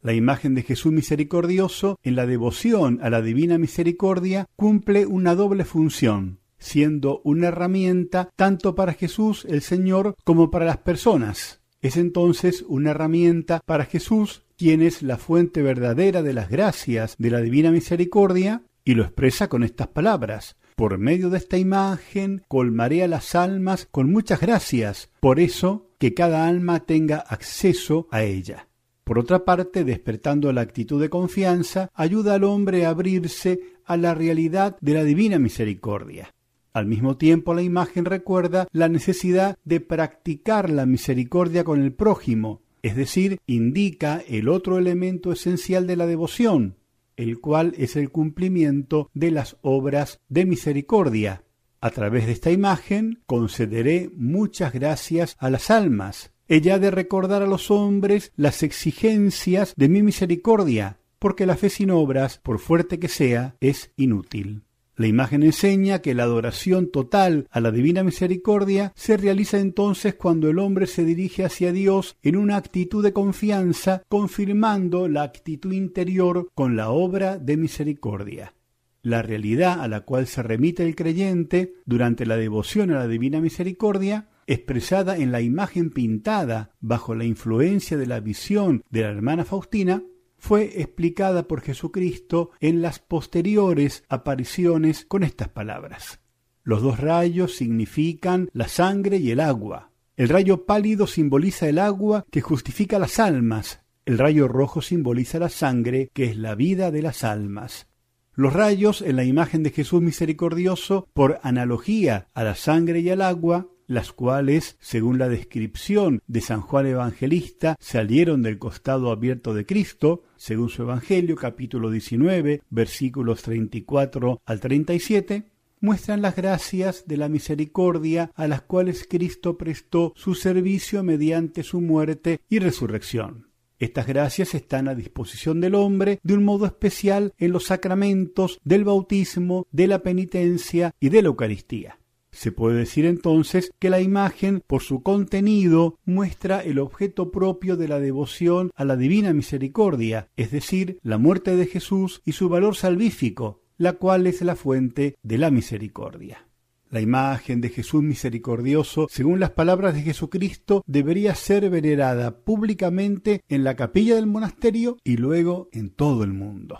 La 0.00 0.14
imagen 0.14 0.54
de 0.54 0.62
Jesús 0.62 0.92
misericordioso 0.92 1.98
en 2.02 2.14
la 2.14 2.26
devoción 2.26 3.00
a 3.02 3.10
la 3.10 3.20
divina 3.20 3.58
misericordia 3.58 4.46
cumple 4.54 5.06
una 5.06 5.34
doble 5.34 5.64
función, 5.64 6.38
siendo 6.58 7.20
una 7.24 7.48
herramienta 7.48 8.30
tanto 8.36 8.76
para 8.76 8.92
Jesús 8.92 9.44
el 9.48 9.60
Señor 9.60 10.14
como 10.24 10.50
para 10.50 10.66
las 10.66 10.78
personas. 10.78 11.60
Es 11.80 11.96
entonces 11.96 12.64
una 12.68 12.90
herramienta 12.90 13.60
para 13.64 13.86
Jesús, 13.86 14.44
quien 14.56 14.82
es 14.82 15.02
la 15.02 15.16
fuente 15.16 15.62
verdadera 15.62 16.22
de 16.22 16.32
las 16.32 16.48
gracias 16.48 17.16
de 17.18 17.30
la 17.30 17.40
divina 17.40 17.70
misericordia, 17.70 18.62
y 18.84 18.94
lo 18.94 19.02
expresa 19.02 19.48
con 19.48 19.64
estas 19.64 19.88
palabras. 19.88 20.56
Por 20.74 20.96
medio 20.96 21.28
de 21.28 21.38
esta 21.38 21.58
imagen 21.58 22.42
colmaré 22.48 23.02
a 23.02 23.08
las 23.08 23.34
almas 23.34 23.88
con 23.90 24.10
muchas 24.10 24.40
gracias, 24.40 25.10
por 25.20 25.40
eso 25.40 25.90
que 25.98 26.14
cada 26.14 26.46
alma 26.46 26.80
tenga 26.86 27.18
acceso 27.18 28.06
a 28.10 28.22
ella. 28.22 28.67
Por 29.08 29.18
otra 29.18 29.46
parte, 29.46 29.84
despertando 29.84 30.52
la 30.52 30.60
actitud 30.60 31.00
de 31.00 31.08
confianza, 31.08 31.88
ayuda 31.94 32.34
al 32.34 32.44
hombre 32.44 32.84
a 32.84 32.90
abrirse 32.90 33.58
a 33.86 33.96
la 33.96 34.12
realidad 34.12 34.76
de 34.82 34.92
la 34.92 35.02
divina 35.02 35.38
misericordia. 35.38 36.34
Al 36.74 36.84
mismo 36.84 37.16
tiempo, 37.16 37.54
la 37.54 37.62
imagen 37.62 38.04
recuerda 38.04 38.68
la 38.70 38.90
necesidad 38.90 39.56
de 39.64 39.80
practicar 39.80 40.68
la 40.68 40.84
misericordia 40.84 41.64
con 41.64 41.82
el 41.82 41.94
prójimo, 41.94 42.60
es 42.82 42.96
decir, 42.96 43.38
indica 43.46 44.22
el 44.28 44.46
otro 44.46 44.76
elemento 44.76 45.32
esencial 45.32 45.86
de 45.86 45.96
la 45.96 46.04
devoción, 46.04 46.76
el 47.16 47.40
cual 47.40 47.72
es 47.78 47.96
el 47.96 48.10
cumplimiento 48.10 49.08
de 49.14 49.30
las 49.30 49.56
obras 49.62 50.20
de 50.28 50.44
misericordia. 50.44 51.44
A 51.80 51.88
través 51.92 52.26
de 52.26 52.32
esta 52.32 52.50
imagen 52.50 53.22
concederé 53.24 54.10
muchas 54.14 54.74
gracias 54.74 55.34
a 55.38 55.48
las 55.48 55.70
almas. 55.70 56.30
Ella 56.50 56.78
de 56.78 56.90
recordar 56.90 57.42
a 57.42 57.46
los 57.46 57.70
hombres 57.70 58.32
las 58.34 58.62
exigencias 58.62 59.74
de 59.76 59.90
mi 59.90 60.02
misericordia, 60.02 60.98
porque 61.18 61.44
la 61.44 61.56
fe 61.56 61.68
sin 61.68 61.90
obras, 61.90 62.38
por 62.38 62.58
fuerte 62.58 62.98
que 62.98 63.08
sea, 63.08 63.56
es 63.60 63.92
inútil. 63.96 64.62
La 64.96 65.06
imagen 65.06 65.42
enseña 65.42 66.00
que 66.00 66.14
la 66.14 66.22
adoración 66.22 66.90
total 66.90 67.46
a 67.50 67.60
la 67.60 67.70
divina 67.70 68.02
misericordia 68.02 68.92
se 68.96 69.18
realiza 69.18 69.60
entonces 69.60 70.14
cuando 70.14 70.48
el 70.48 70.58
hombre 70.58 70.86
se 70.86 71.04
dirige 71.04 71.44
hacia 71.44 71.70
Dios 71.70 72.16
en 72.22 72.34
una 72.34 72.56
actitud 72.56 73.04
de 73.04 73.12
confianza, 73.12 74.02
confirmando 74.08 75.06
la 75.06 75.24
actitud 75.24 75.72
interior 75.72 76.48
con 76.54 76.76
la 76.76 76.88
obra 76.88 77.38
de 77.38 77.58
misericordia. 77.58 78.54
La 79.02 79.20
realidad 79.20 79.82
a 79.82 79.86
la 79.86 80.00
cual 80.00 80.26
se 80.26 80.42
remite 80.42 80.82
el 80.82 80.96
creyente 80.96 81.74
durante 81.84 82.24
la 82.24 82.36
devoción 82.36 82.90
a 82.90 82.98
la 82.98 83.06
divina 83.06 83.40
misericordia 83.40 84.28
expresada 84.48 85.18
en 85.18 85.30
la 85.30 85.42
imagen 85.42 85.90
pintada 85.90 86.74
bajo 86.80 87.14
la 87.14 87.24
influencia 87.24 87.98
de 87.98 88.06
la 88.06 88.18
visión 88.20 88.82
de 88.90 89.02
la 89.02 89.10
hermana 89.10 89.44
Faustina, 89.44 90.02
fue 90.38 90.80
explicada 90.80 91.46
por 91.46 91.60
Jesucristo 91.60 92.50
en 92.60 92.80
las 92.80 92.98
posteriores 92.98 94.04
apariciones 94.08 95.04
con 95.04 95.22
estas 95.22 95.48
palabras. 95.48 96.20
Los 96.62 96.82
dos 96.82 96.98
rayos 96.98 97.56
significan 97.56 98.48
la 98.52 98.68
sangre 98.68 99.18
y 99.18 99.30
el 99.30 99.40
agua. 99.40 99.92
El 100.16 100.28
rayo 100.28 100.64
pálido 100.64 101.06
simboliza 101.06 101.68
el 101.68 101.78
agua 101.78 102.24
que 102.30 102.40
justifica 102.40 102.98
las 102.98 103.18
almas. 103.18 103.82
El 104.06 104.16
rayo 104.16 104.48
rojo 104.48 104.80
simboliza 104.80 105.38
la 105.38 105.50
sangre 105.50 106.10
que 106.14 106.24
es 106.24 106.36
la 106.36 106.54
vida 106.54 106.90
de 106.90 107.02
las 107.02 107.22
almas. 107.22 107.86
Los 108.32 108.52
rayos 108.52 109.02
en 109.02 109.16
la 109.16 109.24
imagen 109.24 109.62
de 109.62 109.70
Jesús 109.70 110.00
misericordioso, 110.00 111.08
por 111.12 111.40
analogía 111.42 112.28
a 112.34 112.44
la 112.44 112.54
sangre 112.54 113.00
y 113.00 113.10
al 113.10 113.20
agua, 113.20 113.68
las 113.88 114.12
cuales, 114.12 114.76
según 114.78 115.18
la 115.18 115.28
descripción 115.28 116.22
de 116.28 116.42
San 116.42 116.60
Juan 116.60 116.86
Evangelista, 116.86 117.76
salieron 117.80 118.42
del 118.42 118.58
costado 118.58 119.10
abierto 119.10 119.54
de 119.54 119.66
Cristo, 119.66 120.22
según 120.36 120.68
su 120.68 120.82
Evangelio 120.82 121.34
capítulo 121.34 121.90
19, 121.90 122.62
versículos 122.70 123.42
34 123.42 124.42
al 124.44 124.60
37, 124.60 125.44
muestran 125.80 126.22
las 126.22 126.36
gracias 126.36 127.06
de 127.06 127.16
la 127.16 127.28
misericordia 127.28 128.30
a 128.34 128.46
las 128.46 128.62
cuales 128.62 129.06
Cristo 129.08 129.56
prestó 129.56 130.12
su 130.16 130.34
servicio 130.34 131.02
mediante 131.02 131.62
su 131.62 131.80
muerte 131.80 132.40
y 132.48 132.58
resurrección. 132.58 133.48
Estas 133.78 134.06
gracias 134.06 134.54
están 134.54 134.88
a 134.88 134.94
disposición 134.94 135.60
del 135.60 135.76
hombre 135.76 136.18
de 136.22 136.34
un 136.34 136.44
modo 136.44 136.66
especial 136.66 137.32
en 137.38 137.52
los 137.52 137.66
sacramentos 137.66 138.60
del 138.64 138.84
bautismo, 138.84 139.66
de 139.70 139.86
la 139.86 140.02
penitencia 140.02 140.94
y 140.98 141.10
de 141.10 141.22
la 141.22 141.28
Eucaristía. 141.28 141.98
Se 142.38 142.52
puede 142.52 142.78
decir 142.78 143.04
entonces 143.04 143.72
que 143.80 143.90
la 143.90 144.00
imagen, 144.00 144.62
por 144.64 144.80
su 144.80 145.02
contenido, 145.02 145.98
muestra 146.04 146.60
el 146.60 146.78
objeto 146.78 147.32
propio 147.32 147.76
de 147.76 147.88
la 147.88 147.98
devoción 147.98 148.70
a 148.76 148.84
la 148.84 148.96
divina 148.96 149.32
misericordia, 149.32 150.28
es 150.36 150.52
decir, 150.52 151.00
la 151.02 151.18
muerte 151.18 151.56
de 151.56 151.66
Jesús 151.66 152.22
y 152.24 152.30
su 152.30 152.48
valor 152.48 152.76
salvífico, 152.76 153.64
la 153.76 153.94
cual 153.94 154.28
es 154.28 154.40
la 154.42 154.54
fuente 154.54 155.16
de 155.20 155.36
la 155.36 155.50
misericordia. 155.50 156.46
La 156.90 157.00
imagen 157.00 157.60
de 157.60 157.70
Jesús 157.70 158.04
misericordioso, 158.04 159.08
según 159.10 159.40
las 159.40 159.50
palabras 159.50 159.94
de 159.94 160.02
Jesucristo, 160.02 160.84
debería 160.86 161.34
ser 161.34 161.68
venerada 161.68 162.44
públicamente 162.44 163.42
en 163.48 163.64
la 163.64 163.74
capilla 163.74 164.14
del 164.14 164.28
monasterio 164.28 164.96
y 165.02 165.16
luego 165.16 165.68
en 165.72 165.90
todo 165.90 166.22
el 166.22 166.34
mundo. 166.34 166.78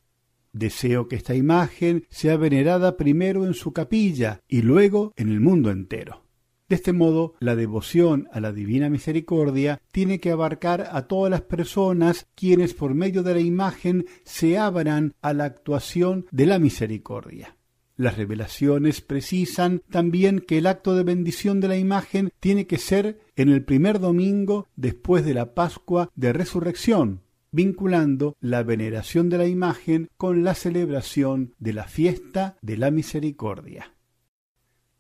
Deseo 0.59 1.09
que 1.09 1.17
esta 1.17 1.35
imagen 1.35 2.05
sea 2.11 2.37
venerada 2.37 2.97
primero 2.97 3.47
en 3.47 3.55
su 3.55 3.73
capilla 3.73 4.43
y 4.49 4.63
luego 4.63 5.13
en 5.17 5.31
el 5.31 5.41
mundo 5.41 5.71
entero. 5.71 6.25
De 6.69 6.75
este 6.75 6.93
modo, 6.93 7.35
la 7.41 7.57
devoción 7.57 8.29
a 8.31 8.41
la 8.41 8.53
Divina 8.53 8.91
Misericordia 8.91 9.81
tiene 9.91 10.21
que 10.21 10.31
abarcar 10.31 10.89
a 10.91 11.07
todas 11.07 11.31
las 11.31 11.41
personas 11.41 12.27
quienes 12.35 12.75
por 12.75 12.95
medio 12.95 13.23
de 13.23 13.35
la 13.35 13.41
imagen 13.41 14.05
se 14.25 14.59
abran 14.59 15.15
a 15.23 15.33
la 15.33 15.45
actuación 15.45 16.27
de 16.31 16.45
la 16.45 16.59
misericordia. 16.59 17.57
Las 17.97 18.17
revelaciones 18.17 19.01
precisan 19.01 19.83
también 19.91 20.41
que 20.41 20.59
el 20.59 20.67
acto 20.67 20.95
de 20.95 21.05
bendición 21.05 21.61
de 21.61 21.69
la 21.69 21.79
imagen 21.79 22.31
tiene 22.39 22.67
que 22.67 22.79
ser 22.79 23.19
en 23.35 23.49
el 23.49 23.65
primer 23.65 23.99
domingo 23.99 24.69
después 24.77 25.25
de 25.25 25.35
la 25.35 25.55
Pascua 25.55 26.11
de 26.15 26.33
Resurrección, 26.33 27.23
vinculando 27.51 28.37
la 28.41 28.63
veneración 28.63 29.29
de 29.29 29.39
la 29.39 29.47
imagen 29.47 30.11
con 30.17 30.45
la 30.45 30.55
celebración 30.55 31.55
de 31.59 31.73
la 31.73 31.85
fiesta 31.85 32.57
de 32.63 32.77
la 32.77 32.91
misericordia. 32.91 33.95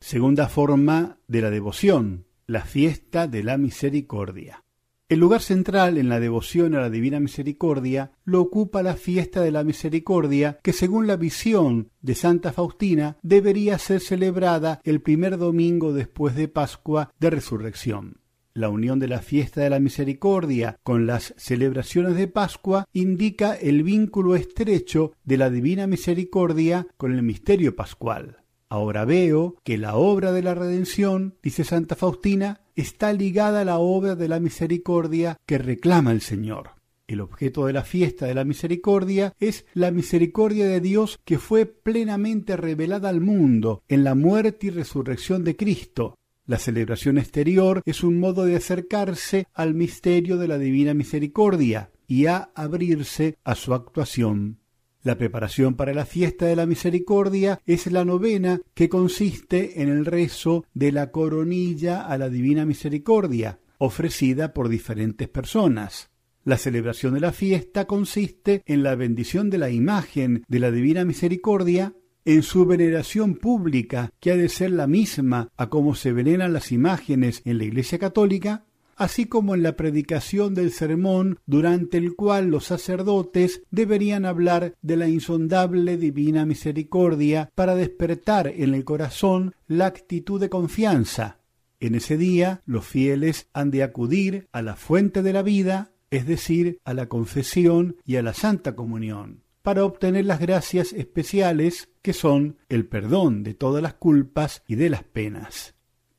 Segunda 0.00 0.48
forma 0.48 1.18
de 1.26 1.42
la 1.42 1.50
devoción, 1.50 2.26
la 2.46 2.62
fiesta 2.62 3.26
de 3.26 3.42
la 3.42 3.58
misericordia. 3.58 4.64
El 5.08 5.20
lugar 5.20 5.40
central 5.40 5.96
en 5.96 6.10
la 6.10 6.20
devoción 6.20 6.74
a 6.74 6.80
la 6.80 6.90
Divina 6.90 7.18
Misericordia 7.18 8.12
lo 8.24 8.42
ocupa 8.42 8.82
la 8.82 8.94
fiesta 8.94 9.40
de 9.40 9.50
la 9.50 9.64
Misericordia, 9.64 10.58
que 10.62 10.74
según 10.74 11.06
la 11.06 11.16
visión 11.16 11.90
de 12.02 12.14
Santa 12.14 12.52
Faustina 12.52 13.16
debería 13.22 13.78
ser 13.78 14.02
celebrada 14.02 14.82
el 14.84 15.00
primer 15.00 15.38
domingo 15.38 15.94
después 15.94 16.34
de 16.34 16.48
Pascua 16.48 17.10
de 17.18 17.30
Resurrección. 17.30 18.20
La 18.58 18.70
unión 18.70 18.98
de 18.98 19.06
la 19.06 19.20
fiesta 19.20 19.60
de 19.60 19.70
la 19.70 19.78
misericordia 19.78 20.80
con 20.82 21.06
las 21.06 21.32
celebraciones 21.36 22.16
de 22.16 22.26
Pascua 22.26 22.88
indica 22.92 23.54
el 23.54 23.84
vínculo 23.84 24.34
estrecho 24.34 25.12
de 25.22 25.36
la 25.36 25.48
divina 25.48 25.86
misericordia 25.86 26.88
con 26.96 27.14
el 27.14 27.22
misterio 27.22 27.76
pascual. 27.76 28.38
Ahora 28.68 29.04
veo 29.04 29.54
que 29.62 29.78
la 29.78 29.94
obra 29.94 30.32
de 30.32 30.42
la 30.42 30.56
redención, 30.56 31.36
dice 31.40 31.62
Santa 31.62 31.94
Faustina, 31.94 32.62
está 32.74 33.12
ligada 33.12 33.60
a 33.60 33.64
la 33.64 33.78
obra 33.78 34.16
de 34.16 34.26
la 34.26 34.40
misericordia 34.40 35.36
que 35.46 35.58
reclama 35.58 36.10
el 36.10 36.20
Señor. 36.20 36.70
El 37.08 37.22
objeto 37.22 37.64
de 37.64 37.72
la 37.72 37.84
fiesta 37.84 38.26
de 38.26 38.34
la 38.34 38.44
misericordia 38.44 39.32
es 39.40 39.66
la 39.72 39.90
misericordia 39.90 40.66
de 40.66 40.80
Dios 40.80 41.18
que 41.24 41.38
fue 41.38 41.64
plenamente 41.64 42.54
revelada 42.56 43.08
al 43.08 43.22
mundo 43.22 43.82
en 43.88 44.04
la 44.04 44.14
muerte 44.14 44.66
y 44.66 44.70
resurrección 44.70 45.42
de 45.42 45.56
Cristo, 45.56 46.17
la 46.48 46.58
celebración 46.58 47.18
exterior 47.18 47.82
es 47.84 48.02
un 48.02 48.18
modo 48.18 48.46
de 48.46 48.56
acercarse 48.56 49.46
al 49.52 49.74
misterio 49.74 50.38
de 50.38 50.48
la 50.48 50.56
divina 50.58 50.94
misericordia 50.94 51.90
y 52.06 52.24
a 52.24 52.50
abrirse 52.54 53.36
a 53.44 53.54
su 53.54 53.74
actuación. 53.74 54.58
La 55.02 55.18
preparación 55.18 55.74
para 55.74 55.92
la 55.92 56.06
fiesta 56.06 56.46
de 56.46 56.56
la 56.56 56.64
misericordia 56.64 57.60
es 57.66 57.86
la 57.92 58.06
novena 58.06 58.62
que 58.72 58.88
consiste 58.88 59.82
en 59.82 59.90
el 59.90 60.06
rezo 60.06 60.64
de 60.72 60.90
la 60.90 61.10
coronilla 61.10 62.00
a 62.00 62.16
la 62.16 62.30
divina 62.30 62.64
misericordia, 62.64 63.60
ofrecida 63.76 64.54
por 64.54 64.70
diferentes 64.70 65.28
personas. 65.28 66.08
La 66.44 66.56
celebración 66.56 67.12
de 67.12 67.20
la 67.20 67.32
fiesta 67.32 67.86
consiste 67.86 68.62
en 68.64 68.82
la 68.82 68.94
bendición 68.94 69.50
de 69.50 69.58
la 69.58 69.68
imagen 69.68 70.44
de 70.48 70.60
la 70.60 70.70
divina 70.70 71.04
misericordia 71.04 71.92
en 72.28 72.42
su 72.42 72.66
veneración 72.66 73.36
pública, 73.36 74.12
que 74.20 74.30
ha 74.30 74.36
de 74.36 74.50
ser 74.50 74.72
la 74.72 74.86
misma 74.86 75.48
a 75.56 75.70
como 75.70 75.94
se 75.94 76.12
veneran 76.12 76.52
las 76.52 76.72
imágenes 76.72 77.40
en 77.46 77.56
la 77.56 77.64
Iglesia 77.64 77.98
Católica, 77.98 78.66
así 78.96 79.24
como 79.24 79.54
en 79.54 79.62
la 79.62 79.76
predicación 79.76 80.54
del 80.54 80.70
sermón 80.70 81.38
durante 81.46 81.96
el 81.96 82.14
cual 82.16 82.48
los 82.48 82.66
sacerdotes 82.66 83.62
deberían 83.70 84.26
hablar 84.26 84.74
de 84.82 84.98
la 84.98 85.08
insondable 85.08 85.96
divina 85.96 86.44
misericordia 86.44 87.50
para 87.54 87.74
despertar 87.74 88.46
en 88.48 88.74
el 88.74 88.84
corazón 88.84 89.54
la 89.66 89.86
actitud 89.86 90.38
de 90.38 90.50
confianza. 90.50 91.38
En 91.80 91.94
ese 91.94 92.18
día 92.18 92.60
los 92.66 92.84
fieles 92.84 93.48
han 93.54 93.70
de 93.70 93.82
acudir 93.82 94.48
a 94.52 94.60
la 94.60 94.76
fuente 94.76 95.22
de 95.22 95.32
la 95.32 95.40
vida, 95.40 95.92
es 96.10 96.26
decir, 96.26 96.78
a 96.84 96.92
la 96.92 97.08
confesión 97.08 97.96
y 98.04 98.16
a 98.16 98.22
la 98.22 98.34
santa 98.34 98.76
comunión 98.76 99.47
para 99.62 99.84
obtener 99.84 100.24
las 100.24 100.40
gracias 100.40 100.92
especiales 100.92 101.88
que 102.02 102.12
son 102.12 102.56
el 102.68 102.86
perdón 102.86 103.42
de 103.42 103.54
todas 103.54 103.82
las 103.82 103.94
culpas 103.94 104.62
y 104.66 104.76
de 104.76 104.90
las 104.90 105.02
penas. 105.02 105.74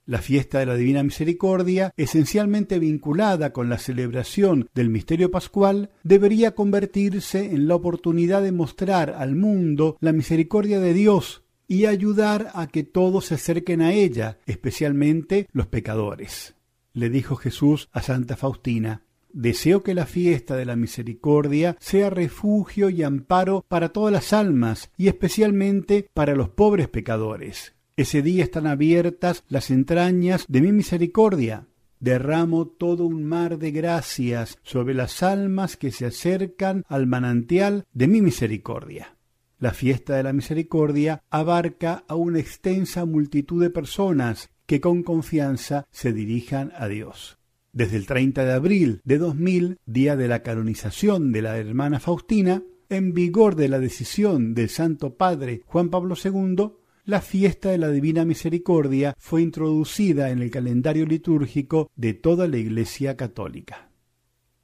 La 0.06 0.20
fiesta 0.20 0.58
de 0.58 0.66
la 0.66 0.76
Divina 0.76 1.04
Misericordia, 1.04 1.94
esencialmente 1.96 2.80
vinculada 2.80 3.54
con 3.54 3.70
la 3.70 3.78
celebración 3.78 4.68
del 4.74 4.90
misterio 4.90 5.30
pascual, 5.30 5.92
debería 6.04 6.56
convertirse 6.56 7.52
en 7.52 7.68
la 7.68 7.76
oportunidad 7.76 8.42
de 8.42 8.52
mostrar 8.52 9.12
al 9.12 9.36
mundo 9.36 9.98
la 10.00 10.12
misericordia 10.12 10.80
de 10.80 10.96
Dios 10.96 11.44
y 11.68 11.86
ayudar 11.86 12.50
a 12.56 12.66
que 12.66 12.84
todos 12.84 13.26
se 13.26 13.36
acerquen 13.36 13.82
a 13.84 13.94
ella, 13.94 14.40
especialmente 14.48 15.48
los 15.52 15.68
pecadores. 15.68 16.56
Le 16.94 17.12
dijo 17.12 17.36
Jesús 17.36 17.88
a 17.92 18.02
Santa 18.02 18.36
Faustina, 18.36 19.04
Deseo 19.32 19.84
que 19.84 19.94
la 19.94 20.06
fiesta 20.06 20.56
de 20.56 20.66
la 20.66 20.76
misericordia 20.76 21.78
sea 21.80 22.10
refugio 22.10 22.90
y 22.90 23.04
amparo 23.04 23.64
para 23.68 23.90
todas 23.90 24.12
las 24.12 24.34
almas 24.34 24.92
y 24.98 25.08
especialmente 25.08 26.10
para 26.14 26.36
los 26.36 26.50
pobres 26.50 26.88
pecadores. 26.88 27.76
Ese 27.96 28.22
día 28.22 28.44
están 28.44 28.66
abiertas 28.66 29.44
las 29.48 29.70
entrañas 29.72 30.46
de 30.48 30.62
mi 30.62 30.72
misericordia. 30.72 31.68
Derramo 32.00 32.66
todo 32.66 33.06
un 33.06 33.26
mar 33.26 33.58
de 33.58 33.72
gracias 33.72 34.58
sobre 34.64 34.94
las 34.94 35.22
almas 35.22 35.76
que 35.76 35.92
se 35.92 36.06
acercan 36.06 36.86
al 36.88 37.08
manantial 37.08 37.86
de 37.94 38.08
mi 38.08 38.22
misericordia. 38.22 39.18
La 39.60 39.74
fiesta 39.74 40.16
de 40.16 40.24
la 40.24 40.32
misericordia 40.32 41.22
abarca 41.30 42.06
a 42.08 42.16
una 42.16 42.40
extensa 42.40 43.04
multitud 43.04 43.62
de 43.62 43.70
personas 43.70 44.50
que 44.66 44.80
con 44.80 45.04
confianza 45.04 45.86
se 45.92 46.14
dirijan 46.14 46.72
a 46.78 46.88
Dios. 46.88 47.39
Desde 47.72 47.98
el 47.98 48.08
30 48.08 48.46
de 48.46 48.54
abril 48.54 49.02
de 49.04 49.18
2000, 49.20 49.78
día 49.86 50.16
de 50.16 50.28
la 50.28 50.42
canonización 50.42 51.32
de 51.32 51.42
la 51.44 51.58
hermana 51.58 52.00
Faustina, 52.00 52.64
en 52.90 53.14
vigor 53.14 53.56
de 53.56 53.70
la 53.70 53.80
decisión 53.80 54.56
del 54.56 54.70
Santo 54.70 55.16
Padre 55.16 55.62
Juan 55.66 55.90
Pablo 55.90 56.16
II, 56.22 56.72
la 57.06 57.22
fiesta 57.22 57.70
de 57.70 57.78
la 57.78 57.90
Divina 57.90 58.26
Misericordia 58.26 59.16
fue 59.18 59.42
introducida 59.44 60.32
en 60.32 60.42
el 60.42 60.50
calendario 60.50 61.06
litúrgico 61.06 61.92
de 61.96 62.14
toda 62.14 62.48
la 62.48 62.58
Iglesia 62.58 63.16
Católica. 63.16 63.92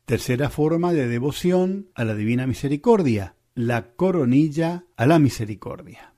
Tercera 0.06 0.50
forma 0.50 0.94
de 0.94 1.08
devoción 1.08 1.90
a 1.94 2.06
la 2.06 2.16
Divina 2.16 2.48
Misericordia, 2.48 3.36
la 3.54 3.94
coronilla 3.94 4.86
a 4.96 5.06
la 5.06 5.20
misericordia. 5.20 6.15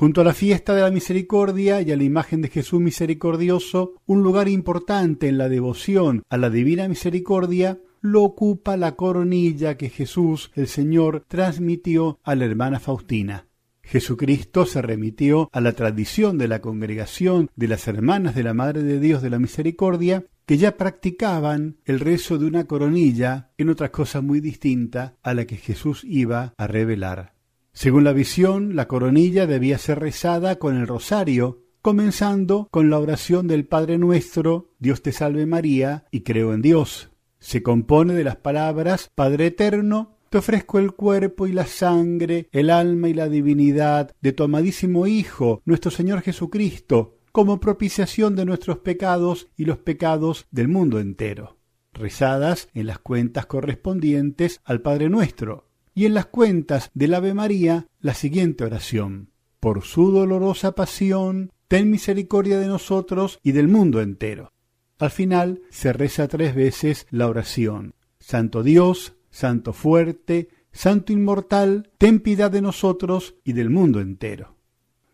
Junto 0.00 0.22
a 0.22 0.24
la 0.24 0.32
fiesta 0.32 0.74
de 0.74 0.80
la 0.80 0.90
misericordia 0.90 1.82
y 1.82 1.92
a 1.92 1.96
la 1.98 2.04
imagen 2.04 2.40
de 2.40 2.48
Jesús 2.48 2.80
misericordioso, 2.80 3.96
un 4.06 4.22
lugar 4.22 4.48
importante 4.48 5.28
en 5.28 5.36
la 5.36 5.50
devoción 5.50 6.22
a 6.30 6.38
la 6.38 6.48
divina 6.48 6.88
misericordia 6.88 7.82
lo 8.00 8.22
ocupa 8.22 8.78
la 8.78 8.96
coronilla 8.96 9.76
que 9.76 9.90
Jesús, 9.90 10.52
el 10.54 10.68
Señor, 10.68 11.26
transmitió 11.28 12.18
a 12.22 12.34
la 12.34 12.46
hermana 12.46 12.80
Faustina. 12.80 13.46
Jesucristo 13.82 14.64
se 14.64 14.80
remitió 14.80 15.50
a 15.52 15.60
la 15.60 15.74
tradición 15.74 16.38
de 16.38 16.48
la 16.48 16.62
congregación 16.62 17.50
de 17.54 17.68
las 17.68 17.86
hermanas 17.86 18.34
de 18.34 18.42
la 18.42 18.54
Madre 18.54 18.82
de 18.82 19.00
Dios 19.00 19.20
de 19.20 19.28
la 19.28 19.38
Misericordia, 19.38 20.24
que 20.46 20.56
ya 20.56 20.78
practicaban 20.78 21.76
el 21.84 22.00
rezo 22.00 22.38
de 22.38 22.46
una 22.46 22.64
coronilla 22.64 23.50
en 23.58 23.68
otra 23.68 23.92
cosa 23.92 24.22
muy 24.22 24.40
distinta 24.40 25.18
a 25.22 25.34
la 25.34 25.44
que 25.44 25.58
Jesús 25.58 26.04
iba 26.04 26.54
a 26.56 26.66
revelar. 26.66 27.38
Según 27.72 28.04
la 28.04 28.12
visión, 28.12 28.74
la 28.74 28.88
coronilla 28.88 29.46
debía 29.46 29.78
ser 29.78 30.00
rezada 30.00 30.58
con 30.58 30.76
el 30.76 30.86
rosario, 30.86 31.62
comenzando 31.82 32.68
con 32.70 32.90
la 32.90 32.98
oración 32.98 33.46
del 33.46 33.64
Padre 33.64 33.96
Nuestro, 33.96 34.70
Dios 34.78 35.02
te 35.02 35.12
salve 35.12 35.46
María, 35.46 36.04
y 36.10 36.20
creo 36.20 36.52
en 36.52 36.62
Dios. 36.62 37.10
Se 37.38 37.62
compone 37.62 38.14
de 38.14 38.24
las 38.24 38.36
palabras 38.36 39.10
Padre 39.14 39.46
Eterno, 39.46 40.18
te 40.28 40.38
ofrezco 40.38 40.78
el 40.78 40.92
cuerpo 40.92 41.46
y 41.46 41.52
la 41.52 41.66
sangre, 41.66 42.48
el 42.52 42.70
alma 42.70 43.08
y 43.08 43.14
la 43.14 43.28
divinidad 43.28 44.14
de 44.20 44.32
tu 44.32 44.44
amadísimo 44.44 45.06
Hijo, 45.06 45.62
nuestro 45.64 45.90
Señor 45.90 46.20
Jesucristo, 46.20 47.18
como 47.32 47.60
propiciación 47.60 48.36
de 48.36 48.44
nuestros 48.44 48.78
pecados 48.78 49.48
y 49.56 49.64
los 49.64 49.78
pecados 49.78 50.46
del 50.50 50.68
mundo 50.68 51.00
entero, 51.00 51.56
rezadas 51.92 52.68
en 52.74 52.86
las 52.86 52.98
cuentas 52.98 53.46
correspondientes 53.46 54.60
al 54.64 54.82
Padre 54.82 55.08
Nuestro 55.08 55.69
y 55.94 56.06
en 56.06 56.14
las 56.14 56.26
cuentas 56.26 56.90
del 56.94 57.14
Ave 57.14 57.34
María 57.34 57.86
la 58.00 58.14
siguiente 58.14 58.64
oración. 58.64 59.30
Por 59.60 59.82
su 59.82 60.10
dolorosa 60.10 60.74
pasión, 60.74 61.52
ten 61.68 61.90
misericordia 61.90 62.58
de 62.58 62.66
nosotros 62.66 63.38
y 63.42 63.52
del 63.52 63.68
mundo 63.68 64.00
entero. 64.00 64.52
Al 64.98 65.10
final 65.10 65.62
se 65.70 65.92
reza 65.92 66.28
tres 66.28 66.54
veces 66.54 67.06
la 67.10 67.28
oración. 67.28 67.94
Santo 68.18 68.62
Dios, 68.62 69.14
Santo 69.30 69.72
fuerte, 69.72 70.48
Santo 70.72 71.12
inmortal, 71.12 71.90
ten 71.98 72.20
piedad 72.20 72.50
de 72.50 72.62
nosotros 72.62 73.36
y 73.44 73.52
del 73.52 73.70
mundo 73.70 74.00
entero. 74.00 74.56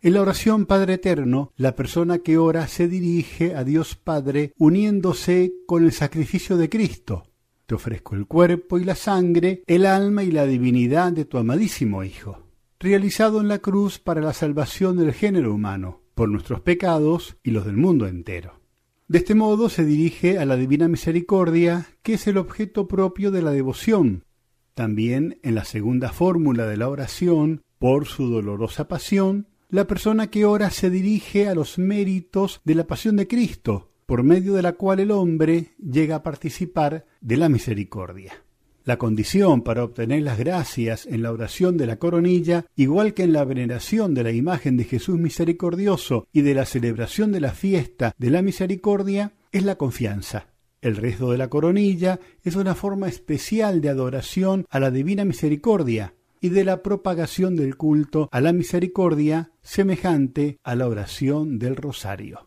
En 0.02 0.14
la 0.14 0.22
oración 0.22 0.66
Padre 0.66 0.94
Eterno, 0.94 1.52
la 1.56 1.74
persona 1.74 2.18
que 2.18 2.38
ora 2.38 2.68
se 2.68 2.86
dirige 2.86 3.54
a 3.54 3.64
Dios 3.64 3.96
Padre 3.96 4.52
uniéndose 4.56 5.52
con 5.66 5.84
el 5.84 5.92
sacrificio 5.92 6.56
de 6.56 6.68
Cristo. 6.68 7.24
Te 7.66 7.74
ofrezco 7.74 8.14
el 8.14 8.26
cuerpo 8.26 8.78
y 8.78 8.84
la 8.84 8.94
sangre, 8.94 9.64
el 9.66 9.86
alma 9.86 10.22
y 10.22 10.30
la 10.30 10.46
divinidad 10.46 11.12
de 11.12 11.24
tu 11.24 11.36
amadísimo 11.36 12.04
Hijo, 12.04 12.44
realizado 12.78 13.40
en 13.40 13.48
la 13.48 13.58
cruz 13.58 13.98
para 13.98 14.20
la 14.20 14.32
salvación 14.32 14.96
del 14.96 15.12
género 15.12 15.52
humano, 15.52 16.02
por 16.14 16.28
nuestros 16.28 16.60
pecados 16.60 17.36
y 17.42 17.50
los 17.50 17.66
del 17.66 17.76
mundo 17.76 18.06
entero. 18.06 18.60
De 19.08 19.18
este 19.18 19.34
modo 19.34 19.68
se 19.68 19.84
dirige 19.84 20.38
a 20.38 20.44
la 20.44 20.56
Divina 20.56 20.86
Misericordia, 20.86 21.88
que 22.04 22.14
es 22.14 22.28
el 22.28 22.38
objeto 22.38 22.86
propio 22.86 23.32
de 23.32 23.42
la 23.42 23.50
devoción. 23.50 24.22
También 24.74 25.40
en 25.42 25.56
la 25.56 25.64
segunda 25.64 26.12
fórmula 26.12 26.66
de 26.66 26.76
la 26.76 26.88
oración, 26.88 27.62
por 27.78 28.06
su 28.06 28.30
dolorosa 28.30 28.86
pasión, 28.86 29.48
la 29.68 29.88
persona 29.88 30.28
que 30.28 30.44
ora 30.44 30.70
se 30.70 30.88
dirige 30.88 31.48
a 31.48 31.54
los 31.56 31.78
méritos 31.78 32.60
de 32.64 32.76
la 32.76 32.86
pasión 32.86 33.16
de 33.16 33.26
Cristo, 33.26 33.90
por 34.06 34.22
medio 34.22 34.54
de 34.54 34.62
la 34.62 34.72
cual 34.72 35.00
el 35.00 35.10
hombre 35.10 35.72
llega 35.78 36.16
a 36.16 36.22
participar 36.22 37.06
de 37.20 37.36
la 37.36 37.48
misericordia. 37.48 38.32
La 38.84 38.98
condición 38.98 39.62
para 39.62 39.82
obtener 39.82 40.22
las 40.22 40.38
gracias 40.38 41.06
en 41.06 41.22
la 41.22 41.32
oración 41.32 41.76
de 41.76 41.86
la 41.86 41.98
coronilla, 41.98 42.66
igual 42.76 43.14
que 43.14 43.24
en 43.24 43.32
la 43.32 43.44
veneración 43.44 44.14
de 44.14 44.22
la 44.22 44.30
imagen 44.30 44.76
de 44.76 44.84
Jesús 44.84 45.18
misericordioso 45.18 46.28
y 46.32 46.42
de 46.42 46.54
la 46.54 46.64
celebración 46.64 47.32
de 47.32 47.40
la 47.40 47.50
fiesta 47.50 48.14
de 48.16 48.30
la 48.30 48.42
misericordia, 48.42 49.32
es 49.50 49.64
la 49.64 49.74
confianza. 49.74 50.46
El 50.80 50.96
rezo 50.96 51.32
de 51.32 51.38
la 51.38 51.48
coronilla 51.48 52.20
es 52.44 52.54
una 52.54 52.76
forma 52.76 53.08
especial 53.08 53.80
de 53.80 53.88
adoración 53.88 54.66
a 54.70 54.78
la 54.78 54.92
divina 54.92 55.24
misericordia 55.24 56.14
y 56.40 56.50
de 56.50 56.64
la 56.64 56.84
propagación 56.84 57.56
del 57.56 57.76
culto 57.76 58.28
a 58.30 58.40
la 58.40 58.52
misericordia 58.52 59.50
semejante 59.62 60.58
a 60.62 60.76
la 60.76 60.86
oración 60.86 61.58
del 61.58 61.74
rosario. 61.74 62.46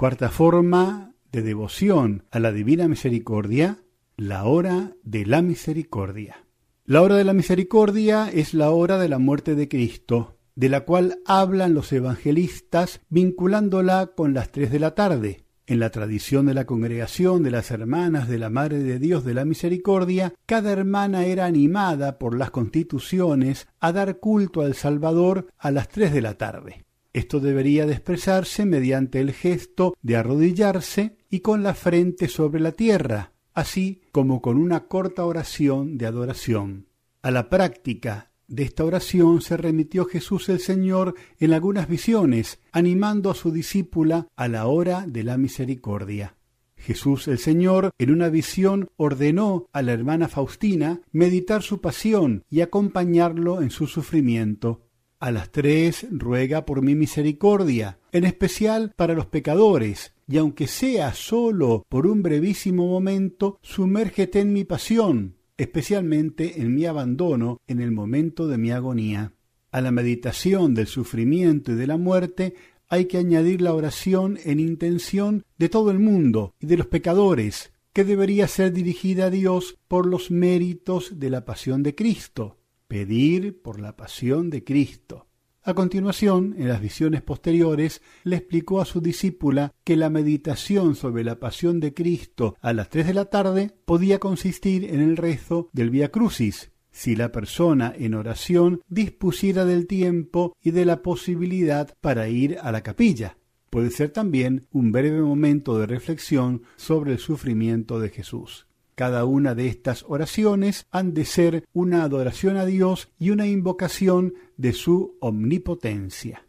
Cuarta 0.00 0.30
forma 0.30 1.16
de 1.32 1.42
devoción 1.42 2.22
a 2.30 2.38
la 2.38 2.52
divina 2.52 2.86
misericordia 2.86 3.78
la 4.16 4.44
hora 4.44 4.92
de 5.02 5.26
la 5.26 5.42
misericordia. 5.42 6.46
La 6.84 7.02
hora 7.02 7.16
de 7.16 7.24
la 7.24 7.32
misericordia 7.32 8.30
es 8.32 8.54
la 8.54 8.70
hora 8.70 8.98
de 8.98 9.08
la 9.08 9.18
muerte 9.18 9.56
de 9.56 9.68
Cristo, 9.68 10.36
de 10.54 10.68
la 10.68 10.82
cual 10.82 11.18
hablan 11.26 11.74
los 11.74 11.92
evangelistas 11.92 13.00
vinculándola 13.08 14.12
con 14.14 14.34
las 14.34 14.52
tres 14.52 14.70
de 14.70 14.78
la 14.78 14.94
tarde. 14.94 15.42
En 15.66 15.80
la 15.80 15.90
tradición 15.90 16.46
de 16.46 16.54
la 16.54 16.64
congregación 16.64 17.42
de 17.42 17.50
las 17.50 17.72
hermanas 17.72 18.28
de 18.28 18.38
la 18.38 18.50
Madre 18.50 18.78
de 18.78 19.00
Dios 19.00 19.24
de 19.24 19.34
la 19.34 19.44
Misericordia, 19.44 20.32
cada 20.46 20.70
hermana 20.70 21.24
era 21.24 21.44
animada 21.44 22.20
por 22.20 22.38
las 22.38 22.52
constituciones 22.52 23.66
a 23.80 23.90
dar 23.90 24.20
culto 24.20 24.60
al 24.60 24.74
Salvador 24.74 25.48
a 25.58 25.72
las 25.72 25.88
tres 25.88 26.12
de 26.12 26.22
la 26.22 26.34
tarde. 26.34 26.84
Esto 27.18 27.40
debería 27.40 27.84
de 27.84 27.94
expresarse 27.94 28.64
mediante 28.64 29.18
el 29.18 29.32
gesto 29.32 29.96
de 30.02 30.14
arrodillarse 30.14 31.16
y 31.28 31.40
con 31.40 31.64
la 31.64 31.74
frente 31.74 32.28
sobre 32.28 32.60
la 32.60 32.70
tierra, 32.70 33.32
así 33.54 34.02
como 34.12 34.40
con 34.40 34.56
una 34.56 34.86
corta 34.86 35.24
oración 35.24 35.98
de 35.98 36.06
adoración. 36.06 36.86
A 37.20 37.32
la 37.32 37.50
práctica 37.50 38.30
de 38.46 38.62
esta 38.62 38.84
oración 38.84 39.40
se 39.40 39.56
remitió 39.56 40.04
Jesús 40.04 40.48
el 40.48 40.60
Señor 40.60 41.16
en 41.40 41.54
algunas 41.54 41.88
visiones, 41.88 42.60
animando 42.70 43.32
a 43.32 43.34
su 43.34 43.50
discípula 43.50 44.28
a 44.36 44.46
la 44.46 44.68
hora 44.68 45.04
de 45.08 45.24
la 45.24 45.38
misericordia. 45.38 46.36
Jesús 46.76 47.26
el 47.26 47.38
Señor 47.38 47.90
en 47.98 48.12
una 48.12 48.28
visión 48.28 48.90
ordenó 48.96 49.66
a 49.72 49.82
la 49.82 49.90
hermana 49.90 50.28
Faustina 50.28 51.00
meditar 51.10 51.64
su 51.64 51.80
pasión 51.80 52.44
y 52.48 52.60
acompañarlo 52.60 53.60
en 53.60 53.70
su 53.70 53.88
sufrimiento. 53.88 54.87
A 55.20 55.32
las 55.32 55.50
tres 55.50 56.06
ruega 56.12 56.64
por 56.64 56.80
mi 56.80 56.94
misericordia, 56.94 57.98
en 58.12 58.24
especial 58.24 58.92
para 58.94 59.14
los 59.14 59.26
pecadores, 59.26 60.14
y 60.28 60.36
aunque 60.36 60.68
sea 60.68 61.12
solo 61.12 61.84
por 61.88 62.06
un 62.06 62.22
brevísimo 62.22 62.86
momento, 62.86 63.58
sumérgete 63.60 64.38
en 64.38 64.52
mi 64.52 64.62
pasión, 64.62 65.34
especialmente 65.56 66.60
en 66.60 66.72
mi 66.72 66.86
abandono 66.86 67.60
en 67.66 67.80
el 67.80 67.90
momento 67.90 68.46
de 68.46 68.58
mi 68.58 68.70
agonía. 68.70 69.32
A 69.72 69.80
la 69.80 69.90
meditación 69.90 70.74
del 70.74 70.86
sufrimiento 70.86 71.72
y 71.72 71.74
de 71.74 71.88
la 71.88 71.96
muerte 71.96 72.54
hay 72.88 73.06
que 73.06 73.18
añadir 73.18 73.60
la 73.60 73.74
oración 73.74 74.38
en 74.44 74.60
intención 74.60 75.42
de 75.58 75.68
todo 75.68 75.90
el 75.90 75.98
mundo 75.98 76.54
y 76.60 76.66
de 76.66 76.76
los 76.76 76.86
pecadores, 76.86 77.72
que 77.92 78.04
debería 78.04 78.46
ser 78.46 78.72
dirigida 78.72 79.26
a 79.26 79.30
Dios 79.30 79.76
por 79.88 80.06
los 80.06 80.30
méritos 80.30 81.18
de 81.18 81.30
la 81.30 81.44
pasión 81.44 81.82
de 81.82 81.96
Cristo. 81.96 82.57
Pedir 82.88 83.60
por 83.60 83.80
la 83.80 83.96
pasión 83.96 84.48
de 84.48 84.64
Cristo. 84.64 85.26
A 85.62 85.74
continuación, 85.74 86.54
en 86.56 86.68
las 86.68 86.80
visiones 86.80 87.20
posteriores, 87.20 88.00
le 88.24 88.36
explicó 88.36 88.80
a 88.80 88.86
su 88.86 89.02
discípula 89.02 89.74
que 89.84 89.94
la 89.94 90.08
meditación 90.08 90.94
sobre 90.94 91.22
la 91.22 91.38
pasión 91.38 91.80
de 91.80 91.92
Cristo 91.92 92.56
a 92.62 92.72
las 92.72 92.88
tres 92.88 93.06
de 93.06 93.12
la 93.12 93.26
tarde 93.26 93.72
podía 93.84 94.18
consistir 94.18 94.84
en 94.84 95.02
el 95.02 95.18
rezo 95.18 95.68
del 95.74 95.90
Via 95.90 96.10
Crucis, 96.10 96.72
si 96.90 97.14
la 97.14 97.30
persona 97.30 97.92
en 97.94 98.14
oración 98.14 98.80
dispusiera 98.88 99.66
del 99.66 99.86
tiempo 99.86 100.56
y 100.62 100.70
de 100.70 100.86
la 100.86 101.02
posibilidad 101.02 101.94
para 102.00 102.30
ir 102.30 102.56
a 102.62 102.72
la 102.72 102.82
capilla. 102.82 103.36
Puede 103.68 103.90
ser 103.90 104.12
también 104.12 104.66
un 104.72 104.92
breve 104.92 105.20
momento 105.20 105.78
de 105.78 105.86
reflexión 105.86 106.62
sobre 106.76 107.12
el 107.12 107.18
sufrimiento 107.18 108.00
de 108.00 108.08
Jesús. 108.08 108.67
Cada 108.98 109.26
una 109.26 109.54
de 109.54 109.68
estas 109.68 110.04
oraciones 110.08 110.88
han 110.90 111.14
de 111.14 111.24
ser 111.24 111.68
una 111.72 112.02
adoración 112.02 112.56
a 112.56 112.66
Dios 112.66 113.12
y 113.16 113.30
una 113.30 113.46
invocación 113.46 114.34
de 114.56 114.72
su 114.72 115.16
omnipotencia. 115.20 116.48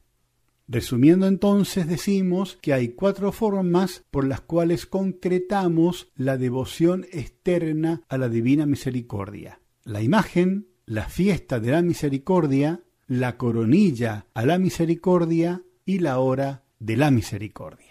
Resumiendo 0.68 1.28
entonces 1.28 1.88
decimos 1.88 2.58
que 2.60 2.74
hay 2.74 2.90
cuatro 2.90 3.32
formas 3.32 4.04
por 4.10 4.26
las 4.26 4.42
cuales 4.42 4.88
concretamos 4.88 6.12
la 6.16 6.38
devoción 6.38 7.06
externa 7.12 8.02
a 8.10 8.18
la 8.18 8.30
divina 8.30 8.66
misericordia. 8.66 9.62
La 9.84 10.02
imagen, 10.02 10.70
la 10.88 11.08
fiesta 11.08 11.60
de 11.60 11.70
la 11.70 11.84
misericordia, 11.84 12.82
la 13.06 13.38
coronilla 13.38 14.26
a 14.34 14.44
la 14.48 14.58
misericordia 14.58 15.62
y 15.86 16.00
la 16.00 16.18
hora 16.18 16.64
de 16.80 16.98
la 16.98 17.12
misericordia. 17.12 17.89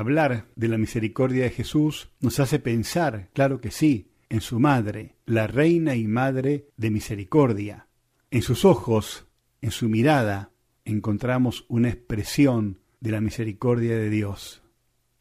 Hablar 0.00 0.46
de 0.56 0.68
la 0.68 0.78
misericordia 0.78 1.42
de 1.44 1.50
Jesús 1.50 2.08
nos 2.20 2.40
hace 2.40 2.58
pensar, 2.58 3.28
claro 3.34 3.60
que 3.60 3.70
sí, 3.70 4.12
en 4.30 4.40
su 4.40 4.58
madre, 4.58 5.16
la 5.26 5.46
reina 5.46 5.94
y 5.94 6.06
madre 6.06 6.70
de 6.78 6.90
misericordia. 6.90 7.86
En 8.30 8.40
sus 8.40 8.64
ojos, 8.64 9.26
en 9.60 9.70
su 9.70 9.90
mirada, 9.90 10.52
encontramos 10.86 11.66
una 11.68 11.90
expresión 11.90 12.80
de 13.00 13.10
la 13.10 13.20
misericordia 13.20 13.94
de 13.98 14.08
Dios. 14.08 14.62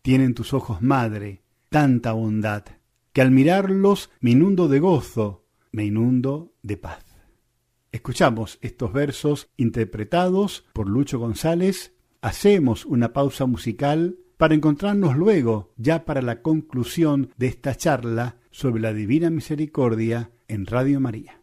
Tienen 0.01 0.33
tus 0.33 0.53
ojos, 0.53 0.81
madre, 0.81 1.41
tanta 1.67 2.13
bondad, 2.13 2.63
que 3.11 3.19
al 3.19 3.31
mirarlos 3.31 4.09
me 4.21 4.31
inundo 4.31 4.69
de 4.69 4.79
gozo, 4.79 5.45
me 5.73 5.83
inundo 5.83 6.53
de 6.63 6.77
paz. 6.77 7.03
Escuchamos 7.91 8.59
estos 8.61 8.93
versos 8.93 9.49
interpretados 9.57 10.63
por 10.71 10.87
Lucho 10.87 11.19
González, 11.19 11.97
hacemos 12.21 12.85
una 12.85 13.11
pausa 13.11 13.45
musical 13.45 14.15
para 14.39 14.55
encontrarnos 14.55 15.17
luego, 15.17 15.73
ya 15.75 16.05
para 16.05 16.21
la 16.21 16.41
conclusión 16.41 17.33
de 17.35 17.47
esta 17.47 17.75
charla 17.75 18.37
sobre 18.51 18.81
la 18.81 18.93
Divina 18.93 19.29
Misericordia 19.29 20.31
en 20.47 20.65
Radio 20.65 21.01
María. 21.01 21.38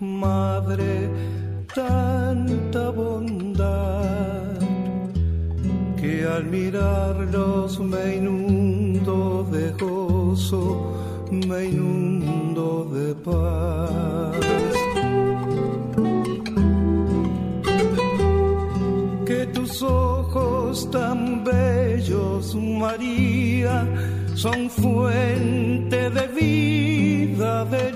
Madre, 0.00 1.10
tanta 1.74 2.90
bondad, 2.90 4.58
que 6.00 6.24
al 6.24 6.44
mirarlos 6.44 7.80
me 7.80 8.16
inundo 8.16 9.46
de 9.50 9.70
gozo, 9.72 10.92
me 11.30 11.66
inundo 11.66 12.88
de 12.92 13.14
paz. 13.16 14.36
Que 19.26 19.46
tus 19.46 19.82
ojos 19.82 20.90
tan 20.90 21.44
bellos, 21.44 22.54
María, 22.54 23.86
son 24.34 24.70
fuente 24.70 26.10
de 26.10 26.26
vida, 26.28 27.64
de 27.66 27.87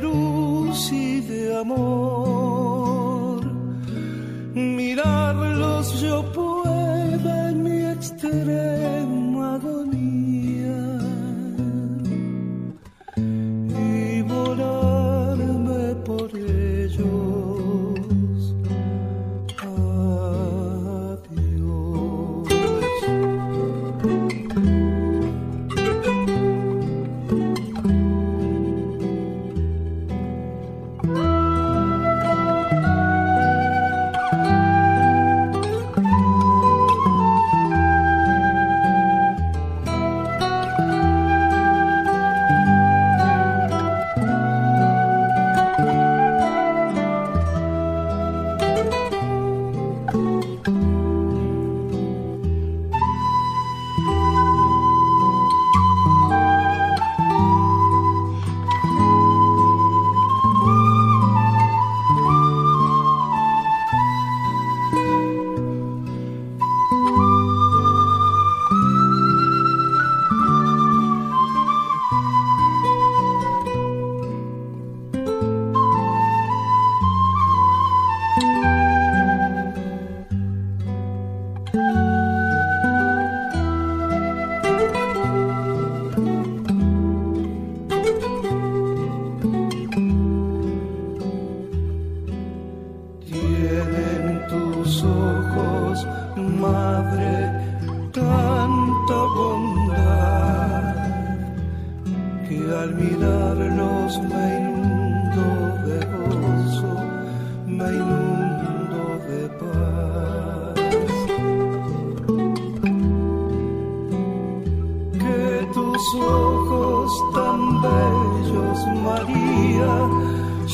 Mirarlos 4.54 6.00
yo 6.00 6.22
pueda 6.32 7.50
en 7.50 7.62
mi 7.62 7.84
extrema 7.84 9.54
agonía 9.54 10.01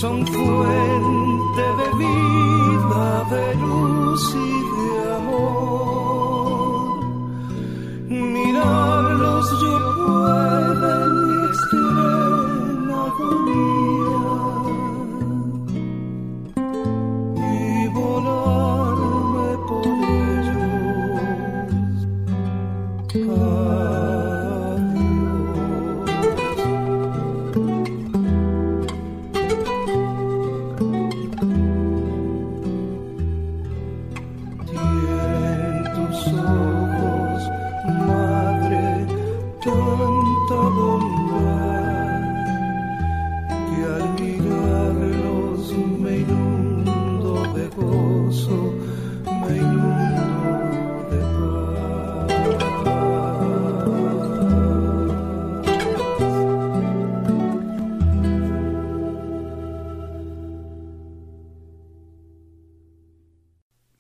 son 0.00 0.24
fuente 0.28 1.27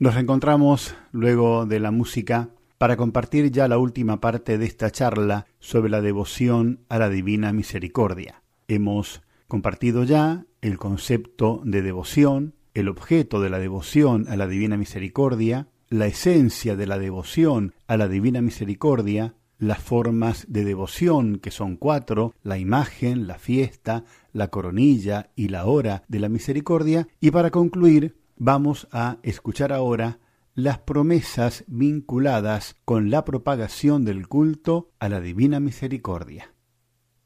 Nos 0.08 0.14
reencontramos 0.14 0.94
luego 1.12 1.66
de 1.66 1.80
la 1.80 1.90
música 1.90 2.48
para 2.78 2.96
compartir 2.96 3.50
ya 3.50 3.68
la 3.68 3.76
última 3.76 4.22
parte 4.22 4.56
de 4.56 4.64
esta 4.64 4.90
charla 4.90 5.44
sobre 5.58 5.90
la 5.90 6.00
devoción 6.00 6.80
a 6.88 6.98
la 6.98 7.10
Divina 7.10 7.52
Misericordia. 7.52 8.42
Hemos 8.68 9.20
compartido 9.48 10.04
ya 10.04 10.46
el 10.62 10.78
concepto 10.78 11.60
de 11.62 11.82
devoción, 11.82 12.54
el 12.72 12.88
objeto 12.88 13.42
de 13.42 13.50
la 13.50 13.58
devoción 13.58 14.24
a 14.30 14.36
la 14.36 14.46
Divina 14.46 14.78
Misericordia, 14.78 15.68
la 15.90 16.06
esencia 16.06 16.74
de 16.74 16.86
la 16.86 16.98
devoción 16.98 17.74
a 17.86 17.98
la 17.98 18.08
Divina 18.08 18.40
Misericordia, 18.40 19.34
las 19.58 19.82
formas 19.82 20.46
de 20.48 20.64
devoción, 20.64 21.38
que 21.38 21.50
son 21.50 21.76
cuatro, 21.76 22.32
la 22.42 22.56
imagen, 22.56 23.26
la 23.26 23.38
fiesta, 23.38 24.04
la 24.32 24.48
coronilla 24.48 25.28
y 25.36 25.48
la 25.48 25.66
hora 25.66 26.04
de 26.08 26.18
la 26.18 26.30
misericordia, 26.30 27.08
y 27.20 27.30
para 27.30 27.50
concluir 27.50 28.16
vamos 28.38 28.88
a 28.92 29.18
escuchar 29.22 29.72
ahora 29.72 30.20
las 30.54 30.78
promesas 30.78 31.64
vinculadas 31.68 32.76
con 32.84 33.10
la 33.10 33.24
propagación 33.24 34.04
del 34.04 34.26
culto 34.26 34.90
a 34.98 35.08
la 35.08 35.20
Divina 35.20 35.60
Misericordia. 35.60 36.54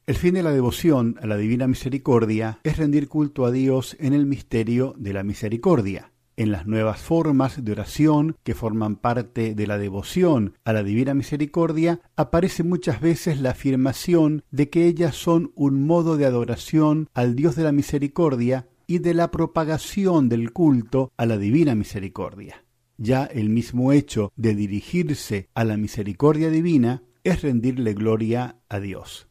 El 0.04 0.16
fin 0.16 0.34
de 0.34 0.42
la 0.42 0.50
devoción 0.50 1.16
a 1.22 1.26
la 1.26 1.36
Divina 1.36 1.68
Misericordia 1.68 2.58
es 2.64 2.76
rendir 2.76 3.08
culto 3.08 3.46
a 3.46 3.52
Dios 3.52 3.96
en 4.00 4.12
el 4.12 4.26
misterio 4.26 4.94
de 4.98 5.12
la 5.12 5.22
misericordia. 5.22 6.12
En 6.34 6.50
las 6.50 6.66
nuevas 6.66 7.00
formas 7.00 7.64
de 7.64 7.72
oración 7.72 8.36
que 8.42 8.54
forman 8.54 8.96
parte 8.96 9.54
de 9.54 9.66
la 9.66 9.78
devoción 9.78 10.54
a 10.64 10.72
la 10.72 10.82
Divina 10.82 11.14
Misericordia 11.14 12.00
aparece 12.16 12.64
muchas 12.64 13.00
veces 13.00 13.40
la 13.40 13.50
afirmación 13.50 14.42
de 14.50 14.68
que 14.68 14.86
ellas 14.86 15.14
son 15.14 15.52
un 15.54 15.86
modo 15.86 16.16
de 16.16 16.26
adoración 16.26 17.08
al 17.14 17.36
Dios 17.36 17.54
de 17.54 17.64
la 17.64 17.72
Misericordia 17.72 18.66
y 18.86 18.98
de 18.98 19.14
la 19.14 19.30
propagación 19.30 20.28
del 20.28 20.52
culto 20.52 21.12
a 21.16 21.26
la 21.26 21.38
Divina 21.38 21.74
Misericordia. 21.74 22.64
Ya 22.98 23.24
el 23.24 23.48
mismo 23.48 23.92
hecho 23.92 24.32
de 24.36 24.54
dirigirse 24.54 25.48
a 25.54 25.64
la 25.64 25.76
misericordia 25.76 26.50
divina 26.50 27.02
es 27.24 27.42
rendirle 27.42 27.94
gloria 27.94 28.56
a 28.68 28.80
Dios. 28.80 29.28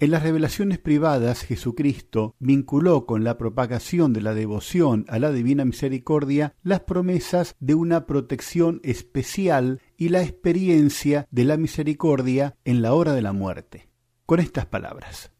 En 0.00 0.12
las 0.12 0.22
revelaciones 0.22 0.78
privadas 0.78 1.42
Jesucristo 1.42 2.36
vinculó 2.38 3.04
con 3.04 3.24
la 3.24 3.36
propagación 3.36 4.12
de 4.12 4.20
la 4.20 4.32
devoción 4.32 5.04
a 5.08 5.18
la 5.18 5.32
Divina 5.32 5.64
Misericordia 5.64 6.54
las 6.62 6.80
promesas 6.80 7.56
de 7.58 7.74
una 7.74 8.06
protección 8.06 8.80
especial 8.84 9.80
y 9.96 10.10
la 10.10 10.22
experiencia 10.22 11.26
de 11.32 11.44
la 11.44 11.56
misericordia 11.56 12.56
en 12.64 12.80
la 12.80 12.94
hora 12.94 13.12
de 13.12 13.22
la 13.22 13.32
muerte. 13.32 13.88
Con 14.24 14.38
estas 14.38 14.66
palabras. 14.66 15.32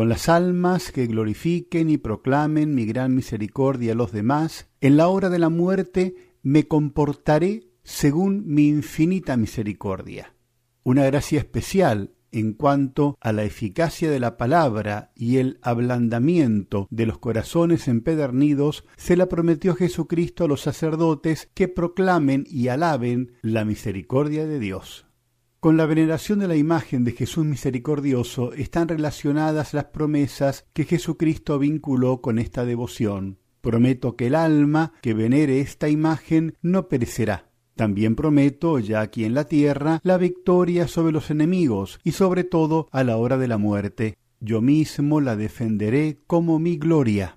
Con 0.00 0.08
las 0.08 0.30
almas 0.30 0.92
que 0.92 1.06
glorifiquen 1.06 1.90
y 1.90 1.98
proclamen 1.98 2.74
mi 2.74 2.86
gran 2.86 3.14
misericordia 3.14 3.92
a 3.92 3.94
los 3.94 4.12
demás, 4.12 4.66
en 4.80 4.96
la 4.96 5.08
hora 5.08 5.28
de 5.28 5.38
la 5.38 5.50
muerte 5.50 6.14
me 6.42 6.66
comportaré 6.66 7.68
según 7.82 8.44
mi 8.46 8.66
infinita 8.68 9.36
misericordia. 9.36 10.32
Una 10.84 11.04
gracia 11.04 11.38
especial 11.38 12.14
en 12.32 12.54
cuanto 12.54 13.18
a 13.20 13.32
la 13.32 13.44
eficacia 13.44 14.10
de 14.10 14.20
la 14.20 14.38
palabra 14.38 15.12
y 15.14 15.36
el 15.36 15.58
ablandamiento 15.60 16.88
de 16.88 17.04
los 17.04 17.18
corazones 17.18 17.86
empedernidos, 17.86 18.86
se 18.96 19.18
la 19.18 19.28
prometió 19.28 19.74
Jesucristo 19.74 20.44
a 20.44 20.48
los 20.48 20.62
sacerdotes 20.62 21.50
que 21.52 21.68
proclamen 21.68 22.46
y 22.48 22.68
alaben 22.68 23.32
la 23.42 23.66
misericordia 23.66 24.46
de 24.46 24.60
Dios. 24.60 25.09
Con 25.60 25.76
la 25.76 25.84
veneración 25.84 26.38
de 26.38 26.48
la 26.48 26.56
imagen 26.56 27.04
de 27.04 27.12
Jesús 27.12 27.44
misericordioso 27.44 28.54
están 28.54 28.88
relacionadas 28.88 29.74
las 29.74 29.84
promesas 29.84 30.64
que 30.72 30.86
Jesucristo 30.86 31.58
vinculó 31.58 32.22
con 32.22 32.38
esta 32.38 32.64
devoción. 32.64 33.38
Prometo 33.60 34.16
que 34.16 34.28
el 34.28 34.36
alma 34.36 34.94
que 35.02 35.12
venere 35.12 35.60
esta 35.60 35.90
imagen 35.90 36.54
no 36.62 36.88
perecerá. 36.88 37.50
También 37.76 38.16
prometo, 38.16 38.78
ya 38.78 39.02
aquí 39.02 39.26
en 39.26 39.34
la 39.34 39.44
tierra, 39.44 40.00
la 40.02 40.16
victoria 40.16 40.88
sobre 40.88 41.12
los 41.12 41.30
enemigos 41.30 42.00
y 42.04 42.12
sobre 42.12 42.44
todo 42.44 42.88
a 42.90 43.04
la 43.04 43.18
hora 43.18 43.36
de 43.36 43.48
la 43.48 43.58
muerte. 43.58 44.16
Yo 44.40 44.62
mismo 44.62 45.20
la 45.20 45.36
defenderé 45.36 46.20
como 46.26 46.58
mi 46.58 46.78
gloria. 46.78 47.36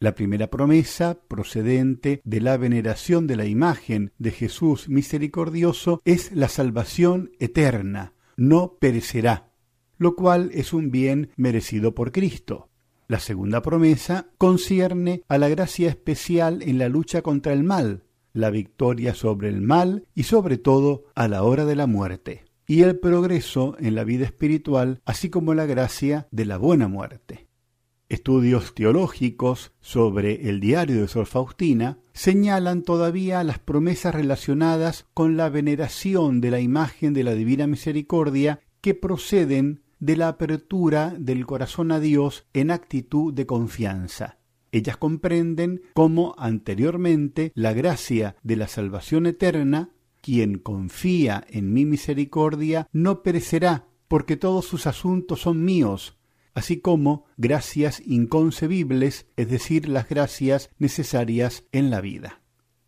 La 0.00 0.14
primera 0.14 0.48
promesa, 0.48 1.18
procedente 1.26 2.20
de 2.24 2.40
la 2.40 2.56
veneración 2.56 3.26
de 3.26 3.34
la 3.34 3.46
imagen 3.46 4.12
de 4.18 4.30
Jesús 4.30 4.88
misericordioso, 4.88 6.00
es 6.04 6.30
la 6.30 6.48
salvación 6.48 7.32
eterna, 7.40 8.12
no 8.36 8.76
perecerá, 8.78 9.50
lo 9.96 10.14
cual 10.14 10.50
es 10.54 10.72
un 10.72 10.92
bien 10.92 11.30
merecido 11.36 11.96
por 11.96 12.12
Cristo. 12.12 12.68
La 13.08 13.18
segunda 13.18 13.60
promesa 13.60 14.28
concierne 14.38 15.22
a 15.26 15.36
la 15.36 15.48
gracia 15.48 15.88
especial 15.88 16.62
en 16.62 16.78
la 16.78 16.88
lucha 16.88 17.22
contra 17.22 17.52
el 17.52 17.64
mal, 17.64 18.04
la 18.32 18.50
victoria 18.50 19.14
sobre 19.14 19.48
el 19.48 19.62
mal 19.62 20.06
y 20.14 20.22
sobre 20.24 20.58
todo 20.58 21.06
a 21.16 21.26
la 21.26 21.42
hora 21.42 21.64
de 21.64 21.74
la 21.74 21.88
muerte, 21.88 22.44
y 22.68 22.82
el 22.82 23.00
progreso 23.00 23.76
en 23.80 23.96
la 23.96 24.04
vida 24.04 24.26
espiritual, 24.26 25.00
así 25.04 25.28
como 25.28 25.54
la 25.54 25.66
gracia 25.66 26.28
de 26.30 26.44
la 26.44 26.56
buena 26.56 26.86
muerte. 26.86 27.47
Estudios 28.08 28.74
teológicos 28.74 29.72
sobre 29.80 30.48
el 30.48 30.60
diario 30.60 31.02
de 31.02 31.08
Sor 31.08 31.26
Faustina 31.26 31.98
señalan 32.14 32.82
todavía 32.82 33.44
las 33.44 33.58
promesas 33.58 34.14
relacionadas 34.14 35.04
con 35.12 35.36
la 35.36 35.50
veneración 35.50 36.40
de 36.40 36.50
la 36.50 36.60
imagen 36.60 37.12
de 37.12 37.22
la 37.22 37.34
Divina 37.34 37.66
Misericordia 37.66 38.60
que 38.80 38.94
proceden 38.94 39.82
de 40.00 40.16
la 40.16 40.28
apertura 40.28 41.14
del 41.18 41.44
corazón 41.44 41.92
a 41.92 42.00
Dios 42.00 42.46
en 42.54 42.70
actitud 42.70 43.34
de 43.34 43.44
confianza. 43.44 44.38
Ellas 44.72 44.96
comprenden 44.96 45.82
cómo 45.92 46.34
anteriormente 46.38 47.52
la 47.54 47.74
gracia 47.74 48.36
de 48.42 48.56
la 48.56 48.68
salvación 48.68 49.26
eterna, 49.26 49.90
quien 50.22 50.58
confía 50.58 51.44
en 51.50 51.74
mi 51.74 51.84
misericordia, 51.84 52.88
no 52.90 53.22
perecerá, 53.22 53.86
porque 54.08 54.38
todos 54.38 54.64
sus 54.64 54.86
asuntos 54.86 55.42
son 55.42 55.62
míos, 55.62 56.17
así 56.58 56.80
como 56.80 57.24
gracias 57.36 58.02
inconcebibles, 58.04 59.26
es 59.36 59.48
decir, 59.48 59.88
las 59.88 60.08
gracias 60.08 60.70
necesarias 60.78 61.64
en 61.72 61.90
la 61.90 62.00
vida. 62.00 62.42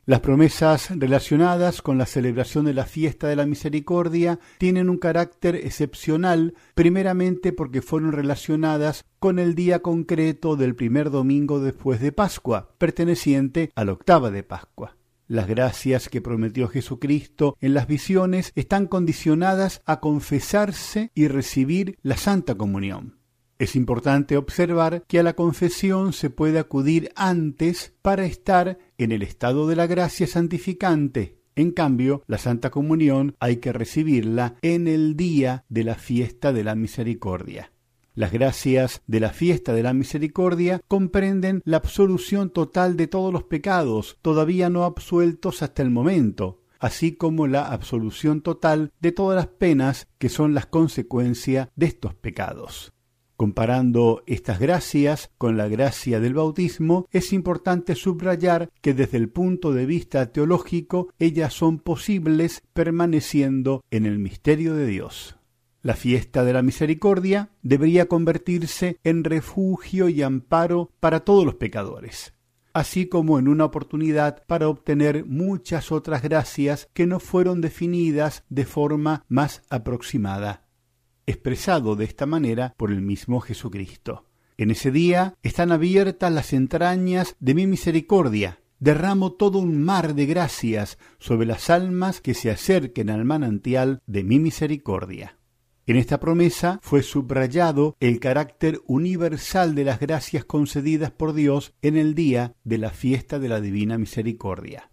Las 0.06 0.20
promesas 0.20 0.90
relacionadas 0.90 1.82
con 1.82 1.96
la 1.96 2.04
celebración 2.04 2.64
de 2.64 2.74
la 2.74 2.84
fiesta 2.84 3.28
de 3.28 3.36
la 3.36 3.46
misericordia 3.46 4.40
tienen 4.58 4.90
un 4.90 4.98
carácter 4.98 5.54
excepcional, 5.54 6.54
primeramente 6.74 7.52
porque 7.52 7.80
fueron 7.80 8.10
relacionadas 8.10 9.04
con 9.20 9.38
el 9.38 9.54
día 9.54 9.82
concreto 9.82 10.56
del 10.56 10.74
primer 10.74 11.10
domingo 11.10 11.60
después 11.60 12.00
de 12.00 12.10
Pascua, 12.10 12.74
perteneciente 12.78 13.70
a 13.76 13.84
la 13.84 13.92
octava 13.92 14.32
de 14.32 14.42
Pascua. 14.42 14.96
Las 15.28 15.46
gracias 15.46 16.08
que 16.08 16.20
prometió 16.20 16.66
Jesucristo 16.66 17.56
en 17.60 17.74
las 17.74 17.86
visiones 17.86 18.50
están 18.56 18.88
condicionadas 18.88 19.80
a 19.84 20.00
confesarse 20.00 21.12
y 21.14 21.28
recibir 21.28 21.98
la 22.02 22.16
Santa 22.16 22.56
Comunión. 22.56 23.19
Es 23.60 23.76
importante 23.76 24.38
observar 24.38 25.04
que 25.06 25.18
a 25.18 25.22
la 25.22 25.34
confesión 25.34 26.14
se 26.14 26.30
puede 26.30 26.58
acudir 26.58 27.12
antes 27.14 27.92
para 28.00 28.24
estar 28.24 28.78
en 28.96 29.12
el 29.12 29.22
estado 29.22 29.68
de 29.68 29.76
la 29.76 29.86
gracia 29.86 30.26
santificante. 30.26 31.36
En 31.56 31.70
cambio, 31.70 32.22
la 32.26 32.38
Santa 32.38 32.70
Comunión 32.70 33.36
hay 33.38 33.58
que 33.58 33.74
recibirla 33.74 34.54
en 34.62 34.88
el 34.88 35.14
día 35.14 35.66
de 35.68 35.84
la 35.84 35.96
fiesta 35.96 36.54
de 36.54 36.64
la 36.64 36.74
misericordia. 36.74 37.70
Las 38.14 38.32
gracias 38.32 39.02
de 39.06 39.20
la 39.20 39.28
fiesta 39.28 39.74
de 39.74 39.82
la 39.82 39.92
misericordia 39.92 40.80
comprenden 40.88 41.60
la 41.66 41.76
absolución 41.76 42.48
total 42.48 42.96
de 42.96 43.08
todos 43.08 43.30
los 43.30 43.42
pecados 43.42 44.16
todavía 44.22 44.70
no 44.70 44.84
absueltos 44.84 45.62
hasta 45.62 45.82
el 45.82 45.90
momento, 45.90 46.62
así 46.78 47.12
como 47.12 47.46
la 47.46 47.66
absolución 47.66 48.40
total 48.40 48.90
de 49.00 49.12
todas 49.12 49.36
las 49.36 49.48
penas 49.48 50.08
que 50.16 50.30
son 50.30 50.54
las 50.54 50.64
consecuencias 50.64 51.68
de 51.76 51.84
estos 51.84 52.14
pecados. 52.14 52.94
Comparando 53.40 54.22
estas 54.26 54.60
gracias 54.60 55.30
con 55.38 55.56
la 55.56 55.66
gracia 55.66 56.20
del 56.20 56.34
bautismo, 56.34 57.06
es 57.10 57.32
importante 57.32 57.94
subrayar 57.94 58.68
que 58.82 58.92
desde 58.92 59.16
el 59.16 59.30
punto 59.30 59.72
de 59.72 59.86
vista 59.86 60.30
teológico 60.30 61.08
ellas 61.18 61.54
son 61.54 61.78
posibles 61.78 62.62
permaneciendo 62.74 63.82
en 63.90 64.04
el 64.04 64.18
misterio 64.18 64.74
de 64.74 64.84
Dios. 64.84 65.36
La 65.80 65.94
fiesta 65.94 66.44
de 66.44 66.52
la 66.52 66.60
misericordia 66.60 67.48
debería 67.62 68.08
convertirse 68.08 68.98
en 69.04 69.24
refugio 69.24 70.10
y 70.10 70.20
amparo 70.20 70.90
para 71.00 71.20
todos 71.20 71.46
los 71.46 71.54
pecadores, 71.54 72.34
así 72.74 73.06
como 73.06 73.38
en 73.38 73.48
una 73.48 73.64
oportunidad 73.64 74.44
para 74.48 74.68
obtener 74.68 75.24
muchas 75.24 75.92
otras 75.92 76.20
gracias 76.20 76.90
que 76.92 77.06
no 77.06 77.20
fueron 77.20 77.62
definidas 77.62 78.44
de 78.50 78.66
forma 78.66 79.24
más 79.30 79.62
aproximada 79.70 80.66
expresado 81.30 81.96
de 81.96 82.04
esta 82.04 82.26
manera 82.26 82.74
por 82.76 82.90
el 82.90 83.00
mismo 83.00 83.40
Jesucristo. 83.40 84.26
En 84.56 84.70
ese 84.70 84.90
día 84.90 85.34
están 85.42 85.72
abiertas 85.72 86.30
las 86.30 86.52
entrañas 86.52 87.34
de 87.40 87.54
mi 87.54 87.66
misericordia. 87.66 88.60
Derramo 88.78 89.32
todo 89.32 89.58
un 89.58 89.82
mar 89.82 90.14
de 90.14 90.26
gracias 90.26 90.98
sobre 91.18 91.46
las 91.46 91.70
almas 91.70 92.20
que 92.20 92.34
se 92.34 92.50
acerquen 92.50 93.08
al 93.08 93.24
manantial 93.24 94.02
de 94.06 94.22
mi 94.24 94.38
misericordia. 94.38 95.38
En 95.86 95.96
esta 95.96 96.20
promesa 96.20 96.78
fue 96.82 97.02
subrayado 97.02 97.96
el 98.00 98.20
carácter 98.20 98.80
universal 98.86 99.74
de 99.74 99.84
las 99.84 99.98
gracias 99.98 100.44
concedidas 100.44 101.10
por 101.10 101.32
Dios 101.32 101.74
en 101.82 101.96
el 101.96 102.14
día 102.14 102.54
de 102.64 102.78
la 102.78 102.90
fiesta 102.90 103.38
de 103.38 103.48
la 103.48 103.60
Divina 103.60 103.98
Misericordia. 103.98 104.90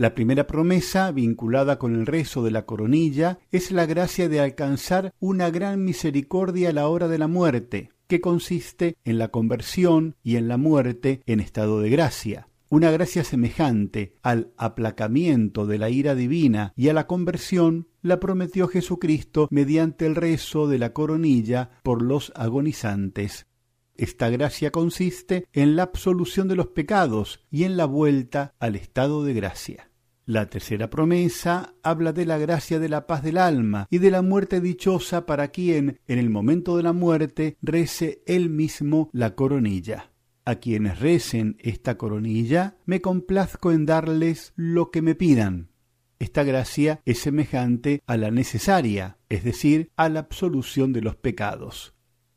La 0.00 0.14
primera 0.14 0.46
promesa, 0.46 1.12
vinculada 1.12 1.78
con 1.78 1.94
el 1.94 2.06
rezo 2.06 2.42
de 2.42 2.50
la 2.50 2.64
coronilla, 2.64 3.38
es 3.52 3.70
la 3.70 3.84
gracia 3.84 4.30
de 4.30 4.40
alcanzar 4.40 5.12
una 5.20 5.50
gran 5.50 5.84
misericordia 5.84 6.70
a 6.70 6.72
la 6.72 6.88
hora 6.88 7.06
de 7.06 7.18
la 7.18 7.28
muerte, 7.28 7.90
que 8.06 8.22
consiste 8.22 8.96
en 9.04 9.18
la 9.18 9.28
conversión 9.28 10.16
y 10.22 10.36
en 10.36 10.48
la 10.48 10.56
muerte 10.56 11.20
en 11.26 11.38
estado 11.38 11.82
de 11.82 11.90
gracia. 11.90 12.48
Una 12.70 12.90
gracia 12.90 13.24
semejante 13.24 14.14
al 14.22 14.54
aplacamiento 14.56 15.66
de 15.66 15.76
la 15.76 15.90
ira 15.90 16.14
divina 16.14 16.72
y 16.76 16.88
a 16.88 16.94
la 16.94 17.06
conversión 17.06 17.86
la 18.00 18.20
prometió 18.20 18.68
Jesucristo 18.68 19.48
mediante 19.50 20.06
el 20.06 20.16
rezo 20.16 20.66
de 20.66 20.78
la 20.78 20.94
coronilla 20.94 21.72
por 21.82 22.00
los 22.00 22.32
agonizantes. 22.36 23.48
Esta 23.96 24.30
gracia 24.30 24.70
consiste 24.70 25.46
en 25.52 25.76
la 25.76 25.82
absolución 25.82 26.48
de 26.48 26.56
los 26.56 26.68
pecados 26.68 27.44
y 27.50 27.64
en 27.64 27.76
la 27.76 27.84
vuelta 27.84 28.54
al 28.58 28.76
estado 28.76 29.24
de 29.24 29.34
gracia. 29.34 29.89
La 30.30 30.46
tercera 30.46 30.88
promesa 30.90 31.74
habla 31.82 32.12
de 32.12 32.24
la 32.24 32.38
gracia 32.38 32.78
de 32.78 32.88
la 32.88 33.08
paz 33.08 33.24
del 33.24 33.36
alma 33.36 33.88
y 33.90 33.98
de 33.98 34.12
la 34.12 34.22
muerte 34.22 34.60
dichosa 34.60 35.26
para 35.26 35.48
quien, 35.48 35.98
en 36.06 36.20
el 36.20 36.30
momento 36.30 36.76
de 36.76 36.84
la 36.84 36.92
muerte, 36.92 37.56
rece 37.62 38.22
él 38.26 38.48
mismo 38.48 39.10
la 39.12 39.34
coronilla. 39.34 40.12
A 40.44 40.54
quienes 40.54 41.00
recen 41.00 41.56
esta 41.58 41.98
coronilla, 41.98 42.76
me 42.86 43.00
complazco 43.00 43.72
en 43.72 43.86
darles 43.86 44.52
lo 44.54 44.92
que 44.92 45.02
me 45.02 45.16
pidan. 45.16 45.72
Esta 46.20 46.44
gracia 46.44 47.00
es 47.04 47.18
semejante 47.18 48.00
a 48.06 48.16
la 48.16 48.30
necesaria, 48.30 49.18
es 49.28 49.42
decir, 49.42 49.90
a 49.96 50.08
la 50.08 50.20
absolución 50.20 50.92
de 50.92 51.02
los 51.02 51.16
pecados. 51.16 51.92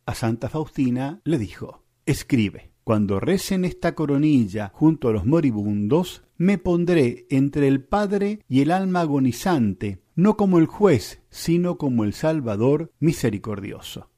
A 0.08 0.16
Santa 0.16 0.50
Faustina 0.50 1.22
le 1.26 1.38
dijo, 1.38 1.84
escribe, 2.08 2.74
cuando 2.84 3.20
recen 3.20 3.64
esta 3.64 3.96
coronilla 3.96 4.72
junto 4.74 5.08
a 5.10 5.14
los 5.14 5.26
moribundos, 5.26 6.24
me 6.44 6.58
pondré 6.58 7.26
entre 7.30 7.70
el 7.70 7.86
Padre 7.86 8.42
y 8.50 8.60
el 8.60 8.72
alma 8.72 9.00
agonizante, 9.00 10.04
no 10.14 10.36
como 10.36 10.60
el 10.60 10.66
juez, 10.66 11.22
sino 11.30 11.78
como 11.78 12.04
el 12.04 12.12
Salvador 12.12 12.92
misericordioso. 13.00 14.10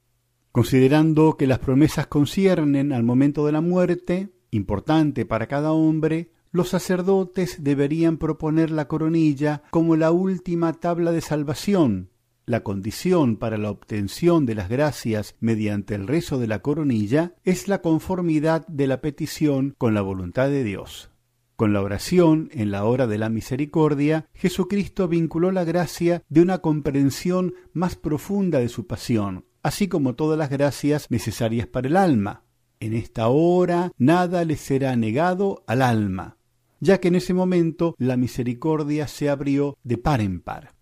Considerando 0.50 1.36
que 1.36 1.46
las 1.46 1.60
promesas 1.60 2.08
conciernen 2.08 2.92
al 2.92 3.04
momento 3.04 3.46
de 3.46 3.52
la 3.52 3.60
muerte, 3.60 4.32
importante 4.50 5.24
para 5.24 5.46
cada 5.46 5.70
hombre, 5.70 6.32
los 6.50 6.70
sacerdotes 6.70 7.62
deberían 7.62 8.16
proponer 8.16 8.72
la 8.72 8.88
coronilla 8.88 9.62
como 9.70 9.94
la 9.94 10.10
última 10.10 10.72
tabla 10.72 11.12
de 11.12 11.20
salvación. 11.20 12.10
La 12.44 12.64
condición 12.64 13.36
para 13.36 13.56
la 13.56 13.70
obtención 13.70 14.46
de 14.46 14.56
las 14.56 14.68
gracias 14.68 15.36
mediante 15.38 15.94
el 15.94 16.08
rezo 16.08 16.38
de 16.38 16.48
la 16.48 16.58
coronilla 16.60 17.34
es 17.44 17.68
la 17.68 17.82
conformidad 17.82 18.66
de 18.66 18.88
la 18.88 19.00
petición 19.00 19.76
con 19.78 19.94
la 19.94 20.02
voluntad 20.02 20.48
de 20.48 20.64
Dios. 20.64 21.10
Con 21.56 21.72
la 21.72 21.80
oración 21.80 22.50
en 22.52 22.70
la 22.70 22.84
hora 22.84 23.06
de 23.06 23.16
la 23.16 23.30
misericordia, 23.30 24.28
Jesucristo 24.34 25.08
vinculó 25.08 25.52
la 25.52 25.64
gracia 25.64 26.22
de 26.28 26.42
una 26.42 26.58
comprensión 26.58 27.54
más 27.72 27.96
profunda 27.96 28.58
de 28.58 28.68
su 28.68 28.86
pasión, 28.86 29.46
así 29.62 29.88
como 29.88 30.14
todas 30.14 30.38
las 30.38 30.50
gracias 30.50 31.10
necesarias 31.10 31.66
para 31.66 31.88
el 31.88 31.96
alma. 31.96 32.44
En 32.78 32.92
esta 32.92 33.28
hora 33.28 33.90
nada 33.96 34.44
le 34.44 34.56
será 34.56 34.94
negado 34.96 35.64
al 35.66 35.80
alma, 35.80 36.36
ya 36.80 37.00
que 37.00 37.08
en 37.08 37.14
ese 37.14 37.32
momento 37.32 37.94
la 37.96 38.18
misericordia 38.18 39.08
se 39.08 39.30
abrió 39.30 39.78
de 39.82 39.96
par 39.96 40.20
en 40.20 40.42
par. 40.42 40.75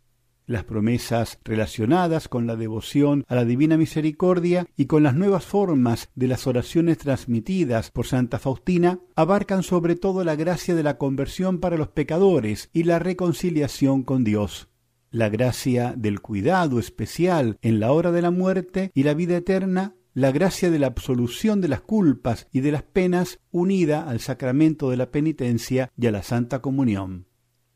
Las 0.47 0.65
promesas 0.65 1.39
relacionadas 1.45 2.29
con 2.29 2.47
la 2.47 2.57
devoción 2.57 3.25
a 3.29 3.35
la 3.35 3.45
Divina 3.45 3.77
Misericordia 3.77 4.67
y 4.77 4.87
con 4.87 5.03
las 5.03 5.15
nuevas 5.15 5.45
formas 5.45 6.11
de 6.15 6.29
las 6.29 6.47
oraciones 6.47 6.99
transmitidas 6.99 7.91
por 7.91 8.07
Santa 8.07 8.39
Faustina 8.39 9.01
abarcan 9.17 9.63
sobre 9.63 9.97
todo 9.97 10.25
la 10.25 10.37
gracia 10.37 10.75
de 10.75 10.83
la 10.83 10.99
conversión 10.99 11.61
para 11.61 11.77
los 11.77 11.89
pecadores 11.89 12.71
y 12.73 12.85
la 12.85 12.99
reconciliación 12.99 14.03
con 14.03 14.25
Dios. 14.25 14.69
La 15.11 15.29
gracia 15.29 15.95
del 15.97 16.21
cuidado 16.21 16.79
especial 16.79 17.59
en 17.63 17.81
la 17.81 17.93
hora 17.93 18.11
de 18.11 18.23
la 18.23 18.31
muerte 18.31 18.91
y 18.95 19.05
la 19.05 19.15
vida 19.15 19.37
eterna, 19.37 19.95
la 20.13 20.33
gracia 20.33 20.71
de 20.71 20.79
la 20.79 20.89
absolución 20.89 21.61
de 21.61 21.69
las 21.69 21.81
culpas 21.81 22.49
y 22.53 22.61
de 22.61 22.73
las 22.73 22.83
penas 22.83 23.39
unida 23.51 24.09
al 24.09 24.21
sacramento 24.21 24.91
de 24.91 24.97
la 24.97 25.11
penitencia 25.11 25.91
y 25.97 26.07
a 26.07 26.13
la 26.13 26.23
Santa 26.23 26.61
Comunión 26.61 27.27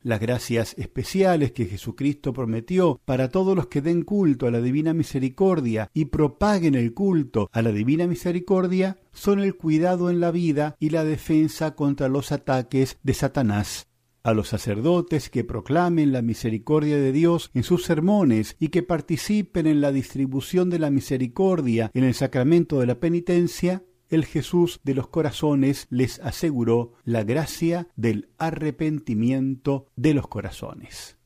las 0.03 0.21
gracias 0.21 0.75
especiales 0.79 1.53
que 1.53 1.67
Jesucristo 1.67 2.33
prometió 2.33 3.01
para 3.05 3.29
todos 3.29 3.57
los 3.57 3.67
que 3.67 3.83
den 3.83 4.03
culto 4.03 4.47
a 4.47 4.51
la 4.51 4.61
Divina 4.61 4.95
Misericordia 4.95 5.91
y 5.93 6.07
propaguen 6.07 6.75
el 6.75 6.95
culto 6.95 7.49
a 7.53 7.63
la 7.63 7.73
Divina 7.73 8.07
Misericordia 8.07 8.99
son 9.13 9.41
el 9.41 9.57
cuidado 9.57 10.11
en 10.11 10.21
la 10.21 10.31
vida 10.31 10.77
y 10.79 10.91
la 10.91 11.05
defensa 11.05 11.75
contra 11.75 12.09
los 12.09 12.33
ataques 12.33 12.99
de 13.03 13.15
Satanás. 13.15 13.89
A 14.25 14.35
los 14.35 14.49
sacerdotes 14.49 15.31
que 15.31 15.45
proclamen 15.45 16.13
la 16.13 16.23
misericordia 16.23 16.97
de 16.97 17.13
Dios 17.13 17.51
en 17.55 17.63
sus 17.63 17.85
sermones 17.85 18.57
y 18.59 18.69
que 18.69 18.83
participen 18.83 19.67
en 19.67 19.81
la 19.81 19.93
distribución 19.93 20.71
de 20.71 20.79
la 20.79 20.91
misericordia 20.91 21.91
en 21.95 22.05
el 22.05 22.15
sacramento 22.15 22.81
de 22.81 22.87
la 22.87 23.01
penitencia, 23.01 23.85
el 24.09 24.25
Jesús 24.25 24.81
de 24.85 24.95
los 24.95 25.09
corazones 25.09 25.87
les 25.91 26.21
aseguró 26.21 26.93
la 27.05 27.25
gracia 27.25 27.89
del 27.97 28.29
arrepentimiento 28.39 29.87
de 29.97 30.15
los 30.15 30.29
corazones. 30.29 31.19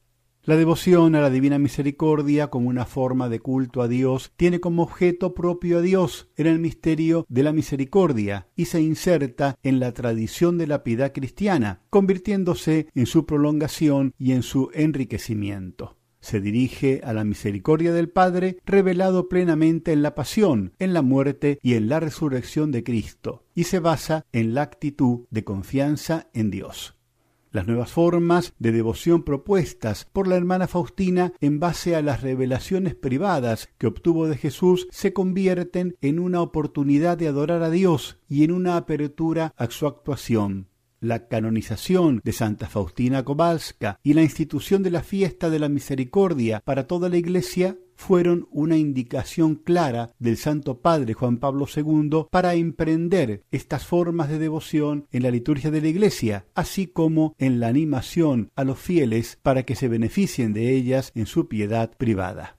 La 0.44 0.56
devoción 0.56 1.14
a 1.14 1.20
la 1.20 1.30
Divina 1.30 1.60
Misericordia 1.60 2.48
como 2.48 2.68
una 2.68 2.84
forma 2.84 3.28
de 3.28 3.38
culto 3.38 3.80
a 3.80 3.86
Dios 3.86 4.32
tiene 4.36 4.58
como 4.58 4.82
objeto 4.82 5.34
propio 5.34 5.78
a 5.78 5.82
Dios 5.82 6.30
en 6.36 6.48
el 6.48 6.58
misterio 6.58 7.24
de 7.28 7.44
la 7.44 7.52
misericordia 7.52 8.48
y 8.56 8.64
se 8.64 8.80
inserta 8.80 9.56
en 9.62 9.78
la 9.78 9.92
tradición 9.92 10.58
de 10.58 10.66
la 10.66 10.82
piedad 10.82 11.12
cristiana, 11.12 11.82
convirtiéndose 11.90 12.88
en 12.96 13.06
su 13.06 13.24
prolongación 13.24 14.14
y 14.18 14.32
en 14.32 14.42
su 14.42 14.70
enriquecimiento 14.74 15.96
se 16.22 16.40
dirige 16.40 17.02
a 17.04 17.12
la 17.12 17.24
misericordia 17.24 17.92
del 17.92 18.08
Padre 18.08 18.56
revelado 18.64 19.28
plenamente 19.28 19.92
en 19.92 20.00
la 20.00 20.14
pasión, 20.14 20.72
en 20.78 20.94
la 20.94 21.02
muerte 21.02 21.58
y 21.62 21.74
en 21.74 21.88
la 21.88 22.00
resurrección 22.00 22.70
de 22.70 22.82
Cristo, 22.82 23.44
y 23.54 23.64
se 23.64 23.80
basa 23.80 24.24
en 24.32 24.54
la 24.54 24.62
actitud 24.62 25.26
de 25.30 25.44
confianza 25.44 26.28
en 26.32 26.50
Dios. 26.50 26.96
Las 27.50 27.66
nuevas 27.66 27.90
formas 27.90 28.54
de 28.58 28.72
devoción 28.72 29.24
propuestas 29.24 30.06
por 30.10 30.26
la 30.26 30.36
hermana 30.36 30.68
Faustina 30.68 31.34
en 31.40 31.60
base 31.60 31.94
a 31.94 32.00
las 32.00 32.22
revelaciones 32.22 32.94
privadas 32.94 33.68
que 33.76 33.88
obtuvo 33.88 34.26
de 34.26 34.38
Jesús 34.38 34.88
se 34.90 35.12
convierten 35.12 35.96
en 36.00 36.18
una 36.18 36.40
oportunidad 36.40 37.18
de 37.18 37.28
adorar 37.28 37.62
a 37.62 37.68
Dios 37.68 38.18
y 38.26 38.44
en 38.44 38.52
una 38.52 38.78
apertura 38.78 39.52
a 39.58 39.70
su 39.70 39.86
actuación 39.86 40.71
la 41.02 41.26
canonización 41.26 42.20
de 42.24 42.32
Santa 42.32 42.68
Faustina 42.68 43.24
Kowalska 43.24 43.98
y 44.02 44.14
la 44.14 44.22
institución 44.22 44.82
de 44.82 44.92
la 44.92 45.02
fiesta 45.02 45.50
de 45.50 45.58
la 45.58 45.68
misericordia 45.68 46.62
para 46.64 46.86
toda 46.86 47.08
la 47.08 47.16
Iglesia 47.16 47.76
fueron 47.96 48.48
una 48.50 48.76
indicación 48.76 49.56
clara 49.56 50.12
del 50.18 50.36
Santo 50.36 50.80
Padre 50.80 51.14
Juan 51.14 51.38
Pablo 51.38 51.66
II 51.74 52.26
para 52.30 52.54
emprender 52.54 53.42
estas 53.50 53.84
formas 53.84 54.28
de 54.28 54.38
devoción 54.38 55.06
en 55.10 55.24
la 55.24 55.30
liturgia 55.30 55.70
de 55.70 55.80
la 55.80 55.88
Iglesia, 55.88 56.46
así 56.54 56.86
como 56.86 57.34
en 57.38 57.58
la 57.60 57.68
animación 57.68 58.50
a 58.54 58.64
los 58.64 58.78
fieles 58.78 59.38
para 59.42 59.64
que 59.64 59.74
se 59.74 59.88
beneficien 59.88 60.52
de 60.52 60.70
ellas 60.70 61.10
en 61.14 61.26
su 61.26 61.48
piedad 61.48 61.90
privada. 61.96 62.58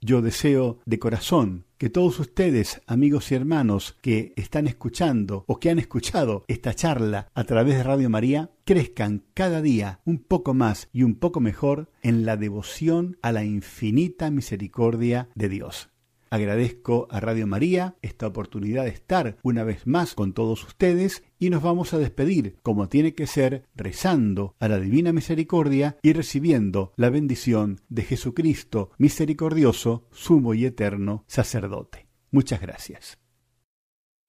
Yo 0.00 0.22
deseo 0.22 0.80
de 0.86 0.98
corazón 0.98 1.66
que 1.80 1.88
todos 1.88 2.20
ustedes, 2.20 2.82
amigos 2.86 3.32
y 3.32 3.36
hermanos 3.36 3.96
que 4.02 4.34
están 4.36 4.66
escuchando 4.66 5.44
o 5.46 5.58
que 5.58 5.70
han 5.70 5.78
escuchado 5.78 6.44
esta 6.46 6.74
charla 6.74 7.28
a 7.32 7.44
través 7.44 7.78
de 7.78 7.82
Radio 7.82 8.10
María, 8.10 8.50
crezcan 8.66 9.24
cada 9.32 9.62
día 9.62 10.00
un 10.04 10.18
poco 10.18 10.52
más 10.52 10.90
y 10.92 11.04
un 11.04 11.14
poco 11.14 11.40
mejor 11.40 11.90
en 12.02 12.26
la 12.26 12.36
devoción 12.36 13.16
a 13.22 13.32
la 13.32 13.44
infinita 13.44 14.30
misericordia 14.30 15.30
de 15.34 15.48
Dios. 15.48 15.88
Agradezco 16.32 17.08
a 17.10 17.18
Radio 17.18 17.48
María 17.48 17.96
esta 18.02 18.28
oportunidad 18.28 18.84
de 18.84 18.90
estar 18.90 19.36
una 19.42 19.64
vez 19.64 19.88
más 19.88 20.14
con 20.14 20.32
todos 20.32 20.62
ustedes 20.64 21.24
y 21.40 21.50
nos 21.50 21.60
vamos 21.60 21.92
a 21.92 21.98
despedir, 21.98 22.56
como 22.62 22.88
tiene 22.88 23.14
que 23.14 23.26
ser, 23.26 23.66
rezando 23.74 24.54
a 24.60 24.68
la 24.68 24.78
Divina 24.78 25.12
Misericordia 25.12 25.98
y 26.02 26.12
recibiendo 26.12 26.92
la 26.96 27.10
bendición 27.10 27.80
de 27.88 28.04
Jesucristo 28.04 28.92
misericordioso, 28.96 30.06
sumo 30.12 30.54
y 30.54 30.66
eterno 30.66 31.24
sacerdote. 31.26 32.06
Muchas 32.30 32.60
gracias. 32.60 33.18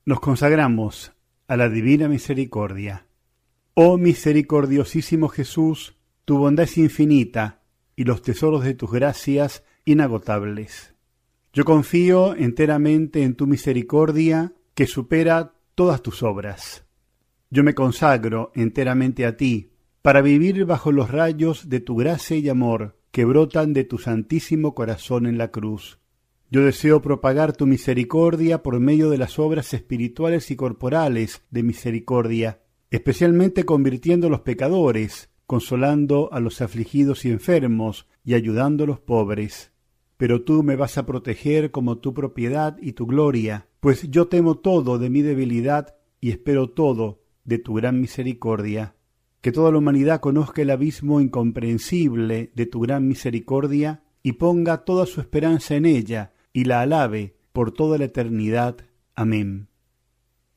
Nos 0.03 0.19
consagramos 0.19 1.11
a 1.47 1.55
la 1.55 1.69
Divina 1.69 2.07
Misericordia. 2.07 3.05
Oh 3.75 3.99
misericordiosísimo 3.99 5.29
Jesús, 5.29 5.97
tu 6.25 6.39
bondad 6.39 6.63
es 6.63 6.79
infinita 6.79 7.61
y 7.95 8.05
los 8.05 8.23
tesoros 8.23 8.63
de 8.63 8.73
tus 8.73 8.91
gracias 8.91 9.63
inagotables. 9.85 10.90
Yo 11.53 11.65
confío 11.65 12.33
enteramente 12.35 13.23
en 13.23 13.35
tu 13.35 13.45
misericordia 13.45 14.53
que 14.73 14.87
supera 14.87 15.53
todas 15.75 16.01
tus 16.01 16.23
obras. 16.23 16.85
Yo 17.49 17.65
me 17.65 17.75
consagro 17.75 18.53
enteramente 18.55 19.25
a 19.25 19.35
ti, 19.35 19.73
para 20.01 20.21
vivir 20.21 20.63
bajo 20.65 20.93
los 20.93 21.11
rayos 21.11 21.67
de 21.67 21.81
tu 21.81 21.97
gracia 21.97 22.37
y 22.37 22.47
amor 22.47 22.97
que 23.11 23.25
brotan 23.25 23.73
de 23.73 23.83
tu 23.83 23.97
santísimo 23.97 24.73
corazón 24.73 25.25
en 25.25 25.37
la 25.37 25.51
cruz. 25.51 25.99
Yo 26.49 26.63
deseo 26.63 27.01
propagar 27.01 27.51
tu 27.51 27.67
misericordia 27.67 28.63
por 28.63 28.79
medio 28.79 29.09
de 29.09 29.17
las 29.17 29.37
obras 29.37 29.73
espirituales 29.73 30.51
y 30.51 30.55
corporales 30.55 31.41
de 31.51 31.63
misericordia, 31.63 32.61
especialmente 32.91 33.65
convirtiendo 33.65 34.27
a 34.27 34.29
los 34.29 34.41
pecadores, 34.41 35.29
consolando 35.45 36.31
a 36.31 36.39
los 36.39 36.61
afligidos 36.61 37.25
y 37.25 37.29
enfermos 37.29 38.07
y 38.23 38.35
ayudando 38.35 38.85
a 38.85 38.87
los 38.87 39.01
pobres 39.01 39.70
pero 40.21 40.43
tú 40.43 40.61
me 40.61 40.75
vas 40.75 40.99
a 40.99 41.07
proteger 41.07 41.71
como 41.71 41.97
tu 41.97 42.13
propiedad 42.13 42.77
y 42.79 42.91
tu 42.91 43.07
gloria, 43.07 43.65
pues 43.79 44.07
yo 44.11 44.27
temo 44.27 44.59
todo 44.59 44.99
de 44.99 45.09
mi 45.09 45.23
debilidad 45.23 45.95
y 46.19 46.29
espero 46.29 46.69
todo 46.69 47.23
de 47.43 47.57
tu 47.57 47.73
gran 47.73 47.99
misericordia. 47.99 48.93
Que 49.41 49.51
toda 49.51 49.71
la 49.71 49.79
humanidad 49.79 50.19
conozca 50.19 50.61
el 50.61 50.69
abismo 50.69 51.21
incomprensible 51.21 52.51
de 52.53 52.65
tu 52.67 52.81
gran 52.81 53.07
misericordia 53.07 54.03
y 54.21 54.33
ponga 54.33 54.85
toda 54.85 55.07
su 55.07 55.21
esperanza 55.21 55.73
en 55.73 55.87
ella 55.87 56.33
y 56.53 56.65
la 56.65 56.81
alabe 56.81 57.35
por 57.51 57.71
toda 57.71 57.97
la 57.97 58.05
eternidad. 58.05 58.77
Amén. 59.15 59.69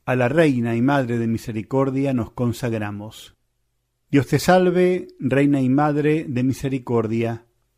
A 0.05 0.15
la 0.15 0.29
Reina 0.29 0.77
y 0.77 0.83
Madre 0.83 1.17
de 1.17 1.27
Misericordia 1.27 2.13
nos 2.13 2.33
consagramos. 2.33 3.35
Dios 4.11 4.27
te 4.27 4.39
salve, 4.39 5.09
Reina 5.19 5.63
y 5.63 5.71
Madre 5.71 6.27
de 6.29 6.43
Misericordia 6.43 7.47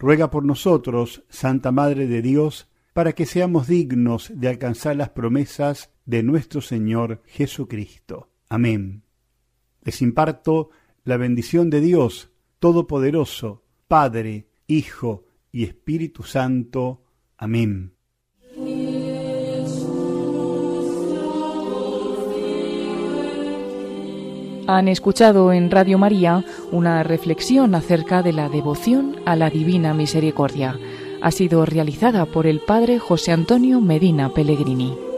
ruega 0.00 0.30
por 0.30 0.44
nosotros, 0.44 1.24
Santa 1.28 1.70
Madre 1.72 2.06
de 2.06 2.22
Dios, 2.22 2.68
para 2.94 3.12
que 3.12 3.26
seamos 3.26 3.68
dignos 3.68 4.32
de 4.34 4.48
alcanzar 4.48 4.96
las 4.96 5.10
promesas 5.10 5.90
de 6.06 6.22
nuestro 6.22 6.62
Señor 6.62 7.22
Jesucristo. 7.26 8.30
Amén. 8.48 9.02
Les 9.82 10.00
imparto 10.02 10.70
la 11.04 11.18
bendición 11.18 11.70
de 11.70 11.80
Dios 11.80 12.32
Todopoderoso, 12.58 13.62
Padre, 13.88 14.48
Hijo 14.66 15.26
y 15.52 15.64
Espíritu 15.64 16.22
Santo. 16.22 17.04
Amén. 17.36 17.94
Han 24.72 24.86
escuchado 24.86 25.52
en 25.52 25.68
Radio 25.68 25.98
María 25.98 26.44
una 26.70 27.02
reflexión 27.02 27.74
acerca 27.74 28.22
de 28.22 28.32
la 28.32 28.48
devoción 28.48 29.16
a 29.26 29.34
la 29.34 29.50
Divina 29.50 29.94
Misericordia. 29.94 30.78
Ha 31.20 31.32
sido 31.32 31.66
realizada 31.66 32.24
por 32.24 32.46
el 32.46 32.60
Padre 32.60 33.00
José 33.00 33.32
Antonio 33.32 33.80
Medina 33.80 34.28
Pellegrini. 34.32 35.09